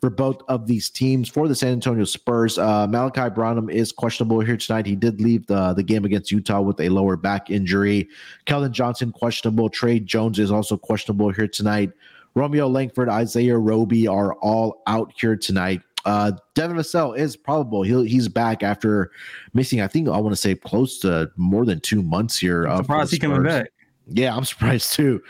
for 0.00 0.08
both 0.08 0.40
of 0.48 0.66
these 0.66 0.88
teams 0.88 1.28
for 1.28 1.46
the 1.46 1.54
San 1.54 1.72
Antonio 1.72 2.04
Spurs, 2.04 2.56
uh, 2.56 2.86
Malachi 2.86 3.28
Branham 3.28 3.68
is 3.68 3.92
questionable 3.92 4.40
here 4.40 4.56
tonight. 4.56 4.86
He 4.86 4.96
did 4.96 5.20
leave 5.20 5.46
the, 5.46 5.74
the 5.74 5.82
game 5.82 6.04
against 6.06 6.32
Utah 6.32 6.62
with 6.62 6.80
a 6.80 6.88
lower 6.88 7.16
back 7.16 7.50
injury. 7.50 8.08
Keldon 8.46 8.70
Johnson, 8.70 9.12
questionable. 9.12 9.68
Tre 9.68 10.00
Jones 10.00 10.38
is 10.38 10.50
also 10.50 10.78
questionable 10.78 11.30
here 11.30 11.48
tonight. 11.48 11.92
Romeo 12.34 12.68
Langford, 12.68 13.08
Isaiah 13.08 13.58
Roby 13.58 14.06
are 14.06 14.34
all 14.34 14.82
out 14.86 15.12
here 15.16 15.36
tonight. 15.36 15.82
Uh, 16.04 16.32
Devin 16.54 16.76
Vassell 16.76 17.16
is 17.16 17.36
probable. 17.36 17.82
He'll, 17.82 18.02
he's 18.02 18.28
back 18.28 18.62
after 18.62 19.10
missing, 19.52 19.80
I 19.80 19.86
think, 19.86 20.08
I 20.08 20.18
want 20.18 20.32
to 20.32 20.40
say 20.40 20.54
close 20.54 20.98
to 21.00 21.30
more 21.36 21.64
than 21.64 21.80
two 21.80 22.02
months 22.02 22.38
here. 22.38 22.64
I'm 22.64 22.84
surprised 22.84 23.12
he 23.12 23.18
coming 23.18 23.42
back. 23.42 23.70
Yeah, 24.06 24.36
I'm 24.36 24.44
surprised 24.46 24.92
too. 24.92 25.22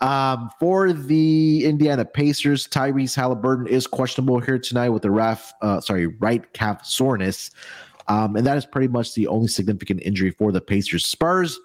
Um, 0.00 0.50
for 0.60 0.92
the 0.92 1.64
Indiana 1.64 2.04
Pacers, 2.04 2.68
Tyrese 2.68 3.16
Halliburton 3.16 3.66
is 3.66 3.86
questionable 3.86 4.40
here 4.40 4.58
tonight 4.58 4.90
with 4.90 5.02
the 5.02 5.10
ref, 5.10 5.54
uh, 5.62 5.80
sorry, 5.80 6.06
right 6.06 6.52
calf 6.52 6.84
soreness. 6.84 7.50
Um, 8.08 8.36
and 8.36 8.46
that 8.46 8.56
is 8.56 8.66
pretty 8.66 8.88
much 8.88 9.14
the 9.14 9.26
only 9.26 9.48
significant 9.48 10.02
injury 10.02 10.30
for 10.30 10.52
the 10.52 10.60
Pacers. 10.60 11.06
Spurs 11.06 11.58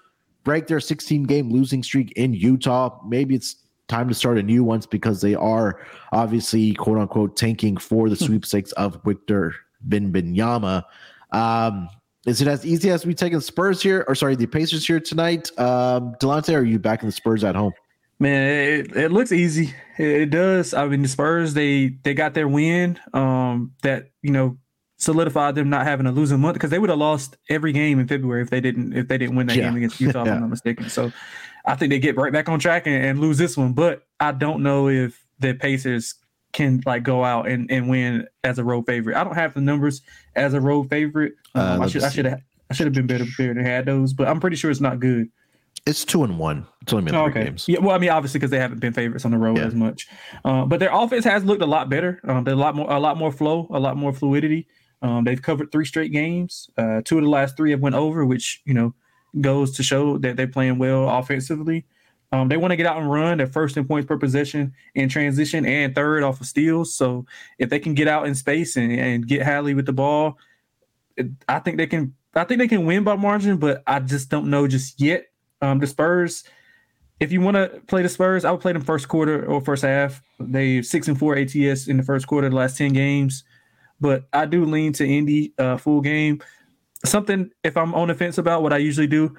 break 0.43 0.68
their 0.68 0.80
16 0.80 1.24
game 1.24 1.49
losing 1.49 1.84
streak 1.84 2.14
in 2.14 2.34
Utah. 2.34 2.99
Maybe 3.05 3.36
it's 3.36 3.57
time 3.92 4.08
to 4.08 4.16
start 4.16 4.38
a 4.38 4.44
new 4.44 4.64
ones 4.64 4.86
because 4.88 5.22
they 5.22 5.36
are 5.36 5.80
obviously 6.14 6.74
quote 6.74 6.98
unquote 6.98 7.36
tanking 7.36 7.78
for 7.78 8.10
the 8.10 8.16
hmm. 8.16 8.26
sweepstakes 8.26 8.72
of 8.74 9.00
Victor 9.04 9.54
Wembanyama. 9.88 10.84
Um, 11.32 11.89
is 12.26 12.42
it 12.42 12.48
as 12.48 12.66
easy 12.66 12.89
as 12.92 13.06
we 13.06 13.14
taking 13.14 13.39
Spurs 13.42 13.82
here, 13.82 14.06
or 14.08 14.16
sorry, 14.16 14.36
the 14.36 14.46
Pacers 14.46 14.86
here 14.86 15.00
tonight? 15.00 15.50
Um, 15.60 16.16
Delonte, 16.22 16.56
are 16.56 16.64
you 16.64 16.80
back 16.80 17.02
in 17.02 17.08
the 17.08 17.12
Spurs 17.12 17.44
at 17.44 17.56
home? 17.56 17.74
Man, 18.20 18.52
it, 18.52 18.96
it 18.96 19.12
looks 19.12 19.32
easy. 19.32 19.74
It, 19.98 20.30
does. 20.30 20.76
I 20.76 20.88
mean, 20.88 21.02
the 21.02 21.08
Spurs 21.08 21.56
they 21.56 21.98
they 22.04 22.14
got 22.14 22.36
their 22.36 22.48
win. 22.48 23.00
Um, 23.14 23.74
that 23.82 24.12
you 24.22 24.32
know 24.32 24.58
solidified 24.98 25.56
them 25.56 25.72
not 25.72 25.88
having 25.88 26.06
a 26.06 26.12
losing 26.12 26.39
month 26.39 26.54
because 26.54 26.70
they 26.70 26.78
would 26.78 26.92
have 26.92 27.00
lost 27.00 27.36
every 27.50 27.72
game 27.72 28.00
in 28.00 28.08
February 28.08 28.44
if 28.44 28.52
they 28.52 28.62
didn't 28.62 28.94
if 28.94 29.08
they 29.08 29.18
didn't 29.18 29.36
win 29.36 29.48
that 29.48 29.58
yeah. 29.58 29.64
game 29.64 29.78
against 29.78 30.00
Utah. 30.00 30.24
yeah. 30.24 30.32
If 30.32 30.36
I'm 30.36 30.42
not 30.42 30.50
mistaken. 30.52 30.89
So 30.89 31.12
I 31.66 31.76
think 31.76 31.91
they 31.91 31.99
get 31.99 32.18
right 32.18 32.34
back 32.34 32.49
on 32.49 32.59
track 32.59 32.88
and, 32.88 32.95
and, 32.95 33.20
lose 33.20 33.38
this 33.38 33.55
one. 33.55 33.74
But 33.74 34.03
I 34.20 34.32
don't 34.32 34.64
know 34.64 34.88
if 34.88 35.24
the 35.39 35.53
Pacers 35.53 36.16
can 36.53 36.82
like 36.86 37.03
go 37.03 37.24
out 37.24 37.47
and, 37.47 37.72
and 37.72 37.89
win 37.89 38.28
as 38.43 38.59
a 38.59 38.64
road 38.64 38.86
favorite. 38.86 39.16
I 39.16 39.24
don't 39.24 39.36
have 39.36 39.53
the 39.53 39.62
numbers 39.62 40.01
as 40.36 40.53
a 40.53 40.62
road 40.62 40.89
favorite. 40.89 41.34
Um, 41.55 41.82
uh, 41.82 41.86
I 41.86 41.88
should 41.88 42.03
I 42.03 42.09
should 42.09 42.26
have 42.26 42.41
I 42.70 42.74
should 42.74 42.88
have 42.88 42.93
been 42.93 43.07
better 43.07 43.26
prepared 43.26 43.57
and 43.57 43.66
had 43.66 43.86
those, 43.86 44.14
but 44.14 44.28
I'm 44.28 44.39
pretty 44.39 44.55
sure 44.55 44.72
it's 44.72 44.82
not 44.82 44.99
good. 44.99 45.30
It's 45.86 46.05
two 46.05 46.24
and 46.24 46.38
one. 46.38 46.68
It's 46.82 46.93
only 46.93 47.05
been 47.05 47.16
oh, 47.16 47.26
okay. 47.26 47.45
games. 47.45 47.68
Yeah, 47.68 47.80
well, 47.80 47.95
I 47.95 47.97
mean, 47.97 48.12
obviously 48.12 48.39
because 48.39 48.51
they 48.51 48.59
haven't 48.59 48.80
been 48.80 48.93
favorites 48.93 49.26
on 49.26 49.32
the 49.32 49.38
road 49.38 49.57
yeah. 49.57 49.66
as 49.66 49.74
much, 49.74 50.07
uh, 50.45 50.66
but 50.66 50.80
their 50.80 50.93
offense 50.93 51.26
has 51.26 51.43
looked 51.43 51.62
a 51.62 51.68
lot 51.68 51.89
better. 51.89 52.22
Um, 52.28 52.43
there's 52.43 52.57
a 52.57 52.59
lot 52.59 52.76
more, 52.76 52.91
a 52.91 52.99
lot 52.99 53.18
more 53.18 53.32
flow, 53.32 53.68
a 53.72 53.80
lot 53.80 53.97
more 53.97 54.14
fluidity. 54.14 54.68
Um, 55.01 55.24
they've 55.24 55.41
covered 55.41 55.72
three 55.72 55.86
straight 55.86 56.12
games. 56.12 56.70
Uh, 56.78 57.01
two 57.03 57.18
of 57.18 57.24
the 57.24 57.30
last 57.30 57.57
three 57.57 57.72
have 57.72 57.80
went 57.80 57.95
over, 57.95 58.26
which 58.26 58.62
you 58.66 58.74
know 58.74 58.93
goes 59.40 59.72
to 59.78 59.84
show 59.84 60.18
that 60.18 60.36
they're 60.36 60.48
playing 60.48 60.78
well 60.78 61.10
offensively. 61.10 61.86
Um, 62.34 62.48
they 62.48 62.58
want 62.58 62.72
to 62.72 62.78
get 62.78 62.86
out 62.86 62.98
and 62.98 63.12
run. 63.12 63.38
They're 63.38 63.48
first 63.48 63.76
in 63.76 63.86
points 63.86 64.08
per 64.08 64.18
possession 64.18 64.74
in 64.96 65.10
transition 65.10 65.66
and 65.66 65.94
third 65.94 66.24
off 66.24 66.40
of 66.40 66.48
steals. 66.48 66.96
So 66.96 67.26
if 67.60 67.70
they 67.70 67.80
can 67.80 67.94
get 67.94 68.08
out 68.08 68.26
in 68.26 68.36
space 68.36 68.78
and, 68.78 68.92
and 68.92 69.28
get 69.28 69.46
Hallie 69.46 69.74
with 69.74 69.86
the 69.86 69.94
ball, 69.94 70.38
I 71.48 71.60
think 71.60 71.78
they 71.78 71.88
can. 71.88 72.16
I 72.34 72.46
think 72.46 72.60
they 72.60 72.68
can 72.70 72.86
win 72.86 73.04
by 73.04 73.18
margin, 73.18 73.58
but 73.58 73.84
I 73.86 74.00
just 74.00 74.30
don't 74.30 74.50
know 74.50 74.66
just 74.66 75.02
yet. 75.02 75.26
Um, 75.62 75.80
the 75.80 75.88
Spurs, 75.88 76.46
if 77.20 77.34
you 77.34 77.42
want 77.42 77.56
to 77.56 77.82
play 77.88 78.02
the 78.04 78.10
Spurs, 78.10 78.46
I 78.46 78.52
would 78.52 78.62
play 78.62 78.72
them 78.72 78.82
first 78.82 79.10
quarter 79.10 79.46
or 79.46 79.60
first 79.60 79.84
half. 79.84 80.22
They 80.40 80.82
six 80.82 81.10
and 81.10 81.20
four 81.20 81.36
ATS 81.36 81.88
in 81.90 81.98
the 81.98 82.04
first 82.04 82.28
quarter, 82.28 82.50
the 82.50 82.56
last 82.56 82.78
ten 82.78 82.94
games. 82.94 83.44
But 84.00 84.30
I 84.32 84.46
do 84.46 84.64
lean 84.64 84.94
to 84.94 85.06
Indy 85.06 85.54
uh, 85.58 85.76
full 85.76 86.00
game. 86.00 86.42
Something 87.04 87.52
if 87.64 87.78
I'm 87.78 87.93
on 87.95 88.10
the 88.10 88.16
fence 88.16 88.38
about 88.38 88.64
what 88.64 88.74
I 88.74 88.78
usually 88.78 89.08
do 89.08 89.36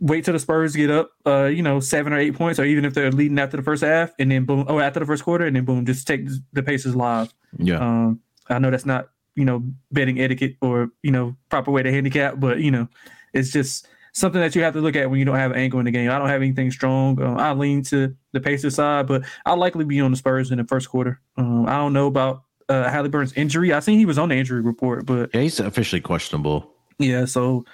wait 0.00 0.24
till 0.24 0.32
the 0.32 0.40
Spurs 0.40 0.74
get 0.74 0.90
up, 0.90 1.12
uh, 1.26 1.44
you 1.44 1.62
know, 1.62 1.78
seven 1.78 2.12
or 2.12 2.18
eight 2.18 2.34
points, 2.34 2.58
or 2.58 2.64
even 2.64 2.84
if 2.84 2.94
they're 2.94 3.12
leading 3.12 3.38
after 3.38 3.56
the 3.56 3.62
first 3.62 3.84
half, 3.84 4.12
and 4.18 4.30
then 4.30 4.44
boom, 4.44 4.64
oh, 4.66 4.80
after 4.80 4.98
the 4.98 5.06
first 5.06 5.22
quarter, 5.22 5.44
and 5.44 5.54
then 5.54 5.64
boom, 5.64 5.84
just 5.84 6.06
take 6.06 6.26
the 6.52 6.62
Pacers 6.62 6.96
live. 6.96 7.32
Yeah. 7.58 7.78
Um, 7.78 8.20
I 8.48 8.58
know 8.58 8.70
that's 8.70 8.86
not 8.86 9.10
you 9.36 9.44
know 9.44 9.62
betting 9.92 10.20
etiquette 10.20 10.56
or 10.60 10.90
you 11.02 11.12
know 11.12 11.36
proper 11.50 11.70
way 11.70 11.82
to 11.82 11.90
handicap, 11.90 12.40
but 12.40 12.60
you 12.60 12.70
know, 12.70 12.88
it's 13.32 13.52
just 13.52 13.86
something 14.12 14.40
that 14.40 14.56
you 14.56 14.62
have 14.62 14.74
to 14.74 14.80
look 14.80 14.96
at 14.96 15.08
when 15.08 15.18
you 15.18 15.24
don't 15.24 15.36
have 15.36 15.52
an 15.52 15.58
angle 15.58 15.78
in 15.78 15.84
the 15.84 15.92
game. 15.92 16.10
I 16.10 16.18
don't 16.18 16.28
have 16.28 16.42
anything 16.42 16.70
strong. 16.70 17.20
Um, 17.22 17.38
I 17.38 17.52
lean 17.52 17.82
to 17.84 18.16
the 18.32 18.40
Pacers 18.40 18.74
side, 18.74 19.06
but 19.06 19.22
I'll 19.46 19.58
likely 19.58 19.84
be 19.84 20.00
on 20.00 20.10
the 20.10 20.16
Spurs 20.16 20.50
in 20.50 20.58
the 20.58 20.64
first 20.64 20.88
quarter. 20.88 21.20
Um, 21.36 21.66
I 21.66 21.76
don't 21.76 21.92
know 21.92 22.06
about 22.06 22.42
uh, 22.70 22.88
Halliburton's 22.88 23.32
injury. 23.34 23.74
I 23.74 23.80
think 23.80 23.98
he 23.98 24.06
was 24.06 24.18
on 24.18 24.28
the 24.28 24.36
injury 24.36 24.60
report, 24.60 25.04
but 25.04 25.30
yeah, 25.34 25.42
he's 25.42 25.60
officially 25.60 26.00
questionable. 26.00 26.70
Yeah, 26.98 27.24
so 27.24 27.64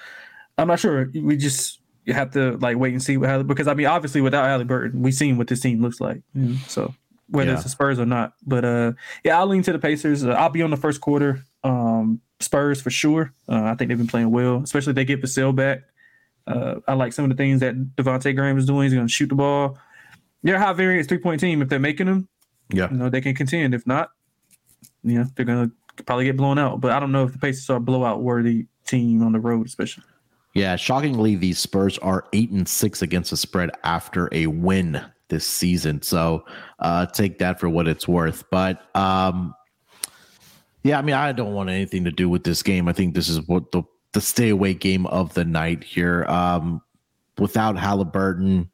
I'm 0.59 0.69
not 0.69 0.81
sure. 0.81 1.11
We 1.15 1.37
just 1.37 1.81
have 2.09 2.31
to 2.33 2.57
like 2.59 2.79
wait 2.79 2.93
and 2.93 3.03
see 3.03 3.17
what 3.17 3.29
Halliburton 3.29 3.49
because 3.49 3.69
I 3.69 3.75
mean 3.75 3.87
obviously 3.87 4.21
without 4.21 4.45
Halliburton 4.45 5.03
we've 5.03 5.15
seen 5.15 5.39
what 5.39 5.49
this 5.49 5.61
team 5.61 5.83
looks 5.83 6.01
like. 6.01 6.23
Mm-hmm. 6.37 6.57
So 6.69 6.95
whether 7.29 7.51
yeah. 7.51 7.55
it's 7.55 7.65
the 7.65 7.69
Spurs 7.69 7.99
or 7.99 8.07
not, 8.07 8.35
but 8.47 8.65
uh 8.65 8.93
yeah, 9.25 9.39
I'll 9.39 9.47
lean 9.47 9.63
to 9.63 9.73
the 9.73 9.79
Pacers. 9.79 10.25
Uh, 10.25 10.31
I'll 10.31 10.51
be 10.51 10.63
on 10.63 10.71
the 10.71 10.77
first 10.77 11.01
quarter. 11.01 11.45
Um 11.65 12.21
Spurs 12.41 12.81
for 12.81 12.91
sure. 12.91 13.33
Uh, 13.49 13.65
I 13.65 13.75
think 13.75 13.89
they've 13.89 13.99
been 13.99 14.07
playing 14.07 14.31
well, 14.31 14.63
especially 14.63 14.91
if 14.91 14.97
they 14.97 15.05
get 15.05 15.23
Vassell 15.23 15.55
back. 15.55 15.83
Uh, 16.47 16.77
I 16.87 16.93
like 16.93 17.13
some 17.13 17.25
of 17.25 17.31
the 17.31 17.37
things 17.37 17.61
that 17.61 17.75
Devonte 17.97 18.37
Graham 18.37 18.59
is 18.59 18.67
doing. 18.67 18.85
He's 18.85 18.95
going 18.95 19.07
to 19.07 19.13
shoot 19.13 19.29
the 19.29 19.35
ball. 19.35 19.79
They're 20.43 20.57
a 20.57 20.61
high 20.61 20.75
variance 20.75 21.09
three 21.09 21.19
point 21.19 21.41
team. 21.41 21.63
If 21.63 21.69
they're 21.69 21.81
making 21.81 22.07
them, 22.07 22.29
yeah, 22.73 22.91
you 22.91 22.99
know 22.99 23.09
they 23.09 23.21
can 23.21 23.35
contend. 23.35 23.75
If 23.75 23.87
not, 23.87 24.11
you 25.07 25.19
know 25.19 25.27
they're 25.35 25.47
to 25.47 25.71
probably 26.05 26.25
get 26.25 26.37
blown 26.37 26.59
out. 26.59 26.81
But 26.81 26.93
I 26.93 27.01
don't 27.01 27.13
know 27.13 27.25
if 27.25 27.33
the 27.33 27.39
Pacers 27.39 27.71
are 27.71 27.77
a 27.77 27.81
blowout 27.81 28.23
worthy 28.23 28.67
team 28.87 29.23
on 29.23 29.33
the 29.33 29.41
road, 29.41 29.67
especially. 29.67 30.05
Yeah, 30.55 30.77
shockingly, 30.77 31.37
these 31.37 31.59
Spurs 31.59 31.99
are 31.99 32.27
eight 32.33 32.51
and 32.51 32.69
six 32.69 33.03
against 33.03 33.31
the 33.31 33.37
spread 33.37 33.71
after 33.85 34.29
a 34.33 34.47
win 34.47 35.03
this 35.29 35.47
season. 35.47 36.03
So 36.03 36.45
uh, 36.79 37.07
take 37.07 37.39
that 37.39 37.61
for 37.61 37.69
what 37.69 37.89
it's 37.89 38.09
worth. 38.09 38.45
But 38.51 38.85
um, 38.97 39.55
yeah, 40.83 40.99
I 40.99 41.03
mean, 41.03 41.15
I 41.15 41.33
don't 41.33 41.53
want 41.53 41.69
anything 41.69 42.05
to 42.05 42.11
do 42.11 42.29
with 42.29 42.45
this 42.45 42.63
game. 42.63 42.89
I 42.89 42.93
think 42.93 43.15
this 43.15 43.29
is 43.29 43.47
what 43.47 43.73
the 43.73 43.83
the 44.13 44.21
stay 44.21 44.49
away 44.49 44.73
game 44.73 45.07
of 45.07 45.35
the 45.35 45.45
night 45.45 45.85
here. 45.85 46.25
Um, 46.25 46.81
without 47.39 47.77
Halliburton, 47.77 48.71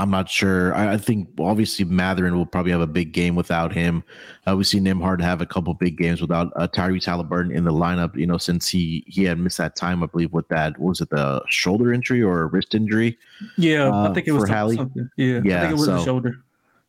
I'm 0.00 0.10
not 0.10 0.28
sure. 0.28 0.74
I, 0.74 0.92
I, 0.92 0.96
think 0.96 1.28
obviously 1.40 1.84
Mathurin 1.84 2.36
will 2.36 2.46
probably 2.46 2.70
have 2.70 2.80
a 2.80 2.86
big 2.86 3.12
game 3.12 3.34
without 3.34 3.72
him. 3.72 4.04
Uh, 4.46 4.56
we've 4.56 4.66
seen 4.66 4.84
Nembhard 4.84 5.20
have 5.20 5.40
a 5.40 5.46
couple 5.46 5.74
big 5.74 5.98
games 5.98 6.20
without 6.20 6.52
uh, 6.54 6.68
Tyrese 6.68 7.04
Halliburton 7.04 7.50
in 7.50 7.64
the 7.64 7.72
lineup. 7.72 8.16
You 8.16 8.26
know, 8.26 8.38
since 8.38 8.68
he 8.68 9.02
he 9.08 9.24
had 9.24 9.40
missed 9.40 9.58
that 9.58 9.74
time, 9.74 10.02
I 10.04 10.06
believe 10.06 10.32
with 10.32 10.46
that 10.48 10.78
was 10.78 11.00
it 11.00 11.10
the 11.10 11.42
shoulder 11.48 11.92
injury 11.92 12.22
or 12.22 12.46
wrist 12.46 12.76
injury? 12.76 13.18
Yeah, 13.56 13.88
uh, 13.88 14.10
I 14.10 14.14
think 14.14 14.28
it 14.28 14.32
was 14.32 14.48
Hallie. 14.48 14.76
Something. 14.76 15.10
Yeah, 15.16 15.40
yeah, 15.44 15.58
I 15.58 15.60
think 15.62 15.72
it 15.72 15.78
was 15.78 15.86
so, 15.86 15.96
a 15.96 16.04
shoulder. 16.04 16.44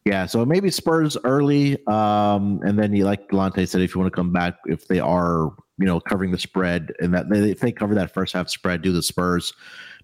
Yeah, 0.05 0.27
so 0.27 0.45
maybe 0.45 0.69
Spurs 0.69 1.17
early, 1.23 1.77
um, 1.87 2.61
and 2.63 2.77
then 2.77 2.93
you 2.93 3.05
like 3.05 3.27
Delonte 3.29 3.67
said, 3.67 3.81
if 3.81 3.93
you 3.93 3.99
want 3.99 4.11
to 4.11 4.15
come 4.15 4.31
back, 4.31 4.57
if 4.65 4.87
they 4.87 4.99
are 4.99 5.51
you 5.79 5.85
know 5.85 5.99
covering 5.99 6.29
the 6.31 6.37
spread, 6.37 6.93
and 6.99 7.11
that 7.15 7.29
they, 7.29 7.49
if 7.49 7.59
they 7.59 7.71
cover 7.71 7.95
that 7.95 8.13
first 8.13 8.33
half 8.33 8.49
spread, 8.49 8.83
do 8.83 8.91
the 8.91 9.01
Spurs 9.01 9.53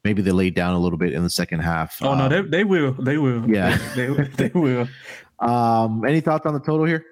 maybe 0.06 0.22
they 0.22 0.32
lay 0.32 0.52
down 0.52 0.76
a 0.76 0.80
little 0.80 0.98
bit 0.98 1.12
in 1.12 1.24
the 1.24 1.30
second 1.30 1.60
half. 1.60 1.98
Oh 2.02 2.12
um, 2.12 2.20
no, 2.20 2.30
they, 2.30 2.42
they 2.42 2.64
will. 2.64 2.94
They 2.94 3.18
will. 3.18 3.50
Yeah, 3.50 3.78
they, 3.96 4.08
they, 4.08 4.50
they 4.50 4.52
will. 4.54 4.88
Um, 5.40 6.06
any 6.06 6.22
thoughts 6.22 6.46
on 6.46 6.54
the 6.54 6.62
total 6.62 6.86
here? 6.86 7.04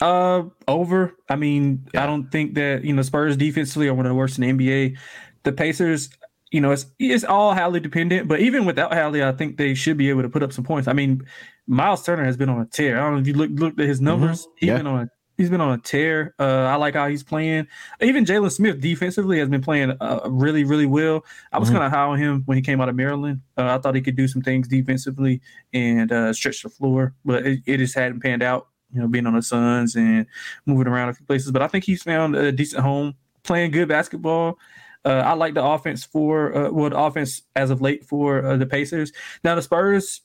Uh, 0.00 0.44
over. 0.68 1.16
I 1.28 1.36
mean, 1.36 1.88
yeah. 1.92 2.04
I 2.04 2.06
don't 2.06 2.30
think 2.30 2.54
that 2.54 2.84
you 2.84 2.92
know 2.92 3.02
Spurs 3.02 3.36
defensively 3.36 3.88
are 3.88 3.94
one 3.94 4.06
of 4.06 4.10
the 4.10 4.14
worst 4.14 4.38
in 4.38 4.58
the 4.58 4.66
NBA. 4.66 4.98
The 5.42 5.52
Pacers, 5.52 6.10
you 6.52 6.60
know, 6.60 6.70
it's 6.70 6.86
it's 6.98 7.24
all 7.24 7.54
Hallie 7.54 7.80
dependent, 7.80 8.28
but 8.28 8.40
even 8.40 8.66
without 8.66 8.92
Hallie, 8.92 9.24
I 9.24 9.32
think 9.32 9.56
they 9.56 9.74
should 9.74 9.96
be 9.96 10.10
able 10.10 10.22
to 10.22 10.28
put 10.28 10.42
up 10.42 10.52
some 10.52 10.64
points. 10.64 10.86
I 10.86 10.92
mean, 10.92 11.26
Miles 11.66 12.04
Turner 12.04 12.24
has 12.24 12.36
been 12.36 12.50
on 12.50 12.60
a 12.60 12.66
tear. 12.66 12.98
I 12.98 13.04
don't 13.04 13.14
know 13.14 13.20
if 13.20 13.26
you 13.26 13.34
look 13.34 13.50
looked 13.52 13.80
at 13.80 13.88
his 13.88 13.98
mm-hmm. 13.98 14.06
numbers. 14.06 14.42
Mm-hmm. 14.42 14.52
He's 14.58 14.68
yeah. 14.68 14.76
been 14.76 14.86
on 14.86 15.00
a 15.04 15.10
He's 15.36 15.50
been 15.50 15.60
on 15.60 15.72
a 15.72 15.78
tear. 15.78 16.34
Uh, 16.38 16.64
I 16.64 16.76
like 16.76 16.94
how 16.94 17.08
he's 17.08 17.22
playing. 17.22 17.66
Even 18.00 18.24
Jalen 18.24 18.50
Smith 18.50 18.80
defensively 18.80 19.38
has 19.38 19.48
been 19.48 19.60
playing 19.60 19.92
uh, 20.00 20.20
really, 20.26 20.64
really 20.64 20.86
well. 20.86 21.24
I 21.52 21.58
was 21.58 21.68
mm-hmm. 21.68 21.78
kind 21.78 21.86
of 21.86 21.92
high 21.92 22.06
on 22.06 22.18
him 22.18 22.42
when 22.46 22.56
he 22.56 22.62
came 22.62 22.80
out 22.80 22.88
of 22.88 22.96
Maryland. 22.96 23.42
Uh, 23.56 23.74
I 23.74 23.78
thought 23.78 23.94
he 23.94 24.00
could 24.00 24.16
do 24.16 24.28
some 24.28 24.42
things 24.42 24.66
defensively 24.66 25.42
and 25.74 26.10
uh, 26.10 26.32
stretch 26.32 26.62
the 26.62 26.70
floor, 26.70 27.14
but 27.24 27.46
it, 27.46 27.60
it, 27.66 27.76
just 27.78 27.94
hadn't 27.94 28.20
panned 28.20 28.42
out. 28.42 28.68
You 28.92 29.00
know, 29.00 29.08
being 29.08 29.26
on 29.26 29.34
the 29.34 29.42
Suns 29.42 29.94
and 29.96 30.26
moving 30.64 30.86
around 30.86 31.10
a 31.10 31.14
few 31.14 31.26
places. 31.26 31.50
But 31.50 31.60
I 31.60 31.68
think 31.68 31.84
he's 31.84 32.02
found 32.02 32.34
a 32.36 32.52
decent 32.52 32.82
home, 32.82 33.14
playing 33.42 33.72
good 33.72 33.88
basketball. 33.88 34.58
Uh, 35.04 35.22
I 35.24 35.34
like 35.34 35.54
the 35.54 35.64
offense 35.64 36.04
for 36.04 36.56
uh, 36.56 36.70
well, 36.70 36.90
the 36.90 36.98
offense 36.98 37.42
as 37.54 37.70
of 37.70 37.80
late 37.80 38.04
for 38.04 38.56
the 38.56 38.66
Pacers. 38.66 39.12
Now 39.44 39.54
the 39.54 39.62
Spurs 39.62 40.22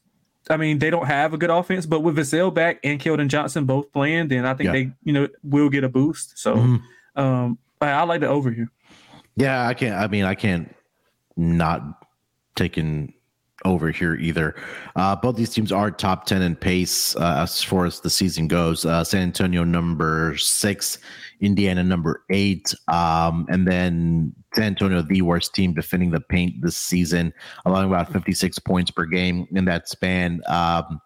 I 0.50 0.58
mean, 0.58 0.80
they 0.80 0.90
don't 0.90 1.06
have 1.06 1.34
a 1.34 1.38
good 1.38 1.50
offense, 1.50 1.86
but 1.86 2.02
with 2.02 2.18
Vassell 2.18 2.54
back 2.54 2.80
and 2.84 3.00
Keldon 3.00 3.28
Johnson 3.28 3.66
both 3.66 3.92
playing, 3.92 4.30
then 4.30 4.46
I 4.46 4.54
think 4.54 4.68
yeah. 4.68 4.72
they, 4.72 4.92
you 5.04 5.14
know, 5.14 5.28
will 5.44 5.70
get 5.70 5.84
a 5.84 5.90
boost. 5.90 6.38
So, 6.38 6.56
mm-hmm. 6.56 7.20
um, 7.20 7.58
I 7.80 8.04
like 8.04 8.22
the 8.22 8.28
over 8.28 8.52
here. 8.52 8.70
Yeah, 9.36 9.68
I 9.68 9.74
can't. 9.74 9.96
I 9.96 10.08
mean, 10.08 10.26
I 10.26 10.36
can't 10.36 10.76
not 11.38 12.06
taking 12.56 13.14
over 13.66 13.92
here 13.92 14.16
either. 14.16 14.56
Uh, 14.96 15.16
both 15.16 15.36
these 15.36 15.50
teams 15.50 15.72
are 15.72 15.92
top 15.92 16.26
10 16.26 16.42
in 16.42 16.56
pace 16.56 17.16
uh, 17.18 17.40
as 17.44 17.64
far 17.64 17.86
as 17.86 18.00
the 18.00 18.10
season 18.10 18.48
goes. 18.48 18.86
Uh, 18.86 19.04
San 19.04 19.22
Antonio 19.22 19.64
number 19.64 20.36
six, 20.38 20.98
Indiana 21.40 21.84
number 21.84 22.24
eight, 22.30 22.74
um, 22.88 23.46
and 23.50 23.68
then 23.68 24.34
San 24.56 24.66
Antonio, 24.66 25.02
the 25.02 25.22
worst 25.22 25.54
team 25.54 25.74
defending 25.74 26.12
the 26.12 26.22
paint 26.22 26.62
this 26.62 26.78
season, 26.78 27.34
allowing 27.66 27.88
about 27.88 28.12
56 28.12 28.60
points 28.60 28.92
per 28.92 29.06
game 29.06 29.48
in 29.52 29.66
that 29.66 29.88
span. 29.88 30.42
Um, 30.48 31.00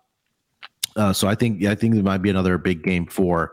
uh, 0.96 1.14
so 1.14 1.28
I 1.28 1.36
think 1.36 1.64
I 1.66 1.76
think 1.76 1.96
it 1.96 2.04
might 2.04 2.22
be 2.22 2.30
another 2.30 2.58
big 2.58 2.82
game 2.84 3.06
for 3.06 3.52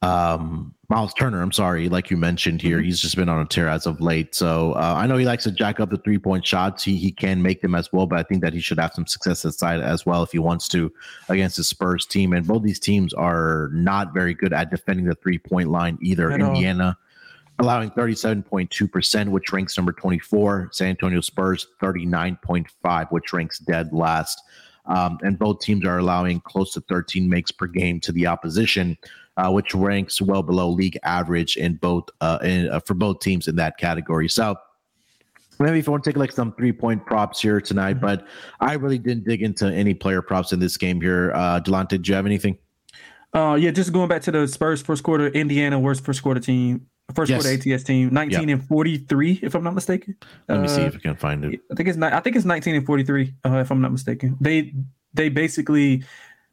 um, 0.00 0.74
Miles 0.90 1.12
Turner, 1.12 1.42
I'm 1.42 1.52
sorry, 1.52 1.90
like 1.90 2.10
you 2.10 2.16
mentioned 2.16 2.62
here, 2.62 2.78
mm-hmm. 2.78 2.86
he's 2.86 3.00
just 3.00 3.14
been 3.14 3.28
on 3.28 3.42
a 3.42 3.44
tear 3.44 3.68
as 3.68 3.84
of 3.84 4.00
late. 4.00 4.34
So 4.34 4.72
uh, 4.72 4.94
I 4.96 5.06
know 5.06 5.18
he 5.18 5.26
likes 5.26 5.44
to 5.44 5.50
jack 5.50 5.80
up 5.80 5.90
the 5.90 5.98
three 5.98 6.18
point 6.18 6.46
shots. 6.46 6.82
He 6.82 6.96
he 6.96 7.12
can 7.12 7.42
make 7.42 7.60
them 7.60 7.74
as 7.74 7.92
well, 7.92 8.06
but 8.06 8.18
I 8.18 8.22
think 8.22 8.40
that 8.42 8.54
he 8.54 8.60
should 8.60 8.78
have 8.78 8.94
some 8.94 9.06
success 9.06 9.44
aside 9.44 9.80
as 9.80 10.06
well 10.06 10.22
if 10.22 10.32
he 10.32 10.38
wants 10.38 10.66
to 10.68 10.90
against 11.28 11.58
the 11.58 11.64
Spurs 11.64 12.06
team. 12.06 12.32
And 12.32 12.46
both 12.46 12.62
these 12.62 12.80
teams 12.80 13.12
are 13.12 13.68
not 13.74 14.14
very 14.14 14.32
good 14.32 14.54
at 14.54 14.70
defending 14.70 15.04
the 15.04 15.14
three 15.16 15.38
point 15.38 15.68
line 15.68 15.98
either. 16.00 16.30
Indiana 16.30 16.96
allowing 17.58 17.90
37.2%, 17.90 19.28
which 19.28 19.52
ranks 19.52 19.76
number 19.76 19.92
24. 19.92 20.70
San 20.72 20.88
Antonio 20.88 21.20
Spurs 21.20 21.66
39.5, 21.82 23.10
which 23.10 23.32
ranks 23.32 23.58
dead 23.58 23.92
last. 23.92 24.40
Um, 24.88 25.18
and 25.22 25.38
both 25.38 25.60
teams 25.60 25.86
are 25.86 25.98
allowing 25.98 26.40
close 26.40 26.72
to 26.72 26.80
13 26.80 27.28
makes 27.28 27.50
per 27.50 27.66
game 27.66 28.00
to 28.00 28.12
the 28.12 28.26
opposition, 28.26 28.96
uh, 29.36 29.50
which 29.50 29.74
ranks 29.74 30.20
well 30.20 30.42
below 30.42 30.68
league 30.68 30.98
average 31.04 31.56
in 31.56 31.76
both 31.76 32.08
uh, 32.20 32.38
in, 32.42 32.70
uh, 32.70 32.80
for 32.80 32.94
both 32.94 33.20
teams 33.20 33.48
in 33.48 33.56
that 33.56 33.78
category. 33.78 34.28
So 34.28 34.56
maybe 35.60 35.78
if 35.78 35.86
you 35.86 35.92
want 35.92 36.04
to 36.04 36.10
take 36.10 36.16
like 36.16 36.32
some 36.32 36.52
three 36.52 36.72
point 36.72 37.04
props 37.04 37.40
here 37.40 37.60
tonight, 37.60 37.96
mm-hmm. 37.96 38.06
but 38.06 38.26
I 38.60 38.74
really 38.74 38.98
didn't 38.98 39.24
dig 39.24 39.42
into 39.42 39.66
any 39.66 39.94
player 39.94 40.22
props 40.22 40.52
in 40.52 40.60
this 40.60 40.76
game 40.76 41.00
here. 41.00 41.32
Uh, 41.34 41.60
Delonte, 41.60 42.00
do 42.02 42.08
you 42.10 42.14
have 42.14 42.26
anything? 42.26 42.58
Uh, 43.34 43.58
yeah, 43.60 43.70
just 43.70 43.92
going 43.92 44.08
back 44.08 44.22
to 44.22 44.30
the 44.30 44.48
Spurs 44.48 44.80
first 44.80 45.02
quarter, 45.02 45.28
Indiana 45.28 45.78
worst 45.78 46.02
first 46.02 46.22
quarter 46.22 46.40
team 46.40 46.86
First 47.14 47.30
yes. 47.30 47.42
quarter 47.42 47.72
ATS 47.72 47.84
team, 47.84 48.12
19 48.12 48.48
yep. 48.48 48.58
and 48.58 48.68
43, 48.68 49.40
if 49.42 49.54
I'm 49.54 49.64
not 49.64 49.74
mistaken. 49.74 50.16
Let 50.46 50.60
me 50.60 50.68
see 50.68 50.82
if 50.82 50.94
I 50.94 50.98
can 50.98 51.16
find 51.16 51.42
it. 51.44 51.60
I 51.72 51.74
think 51.74 51.88
it's 51.88 51.98
I 51.98 52.20
think 52.20 52.36
it's 52.36 52.44
19 52.44 52.74
and 52.74 52.86
43, 52.86 53.34
uh, 53.46 53.56
if 53.56 53.70
I'm 53.70 53.80
not 53.80 53.92
mistaken. 53.92 54.36
They 54.40 54.74
they 55.14 55.30
basically 55.30 56.04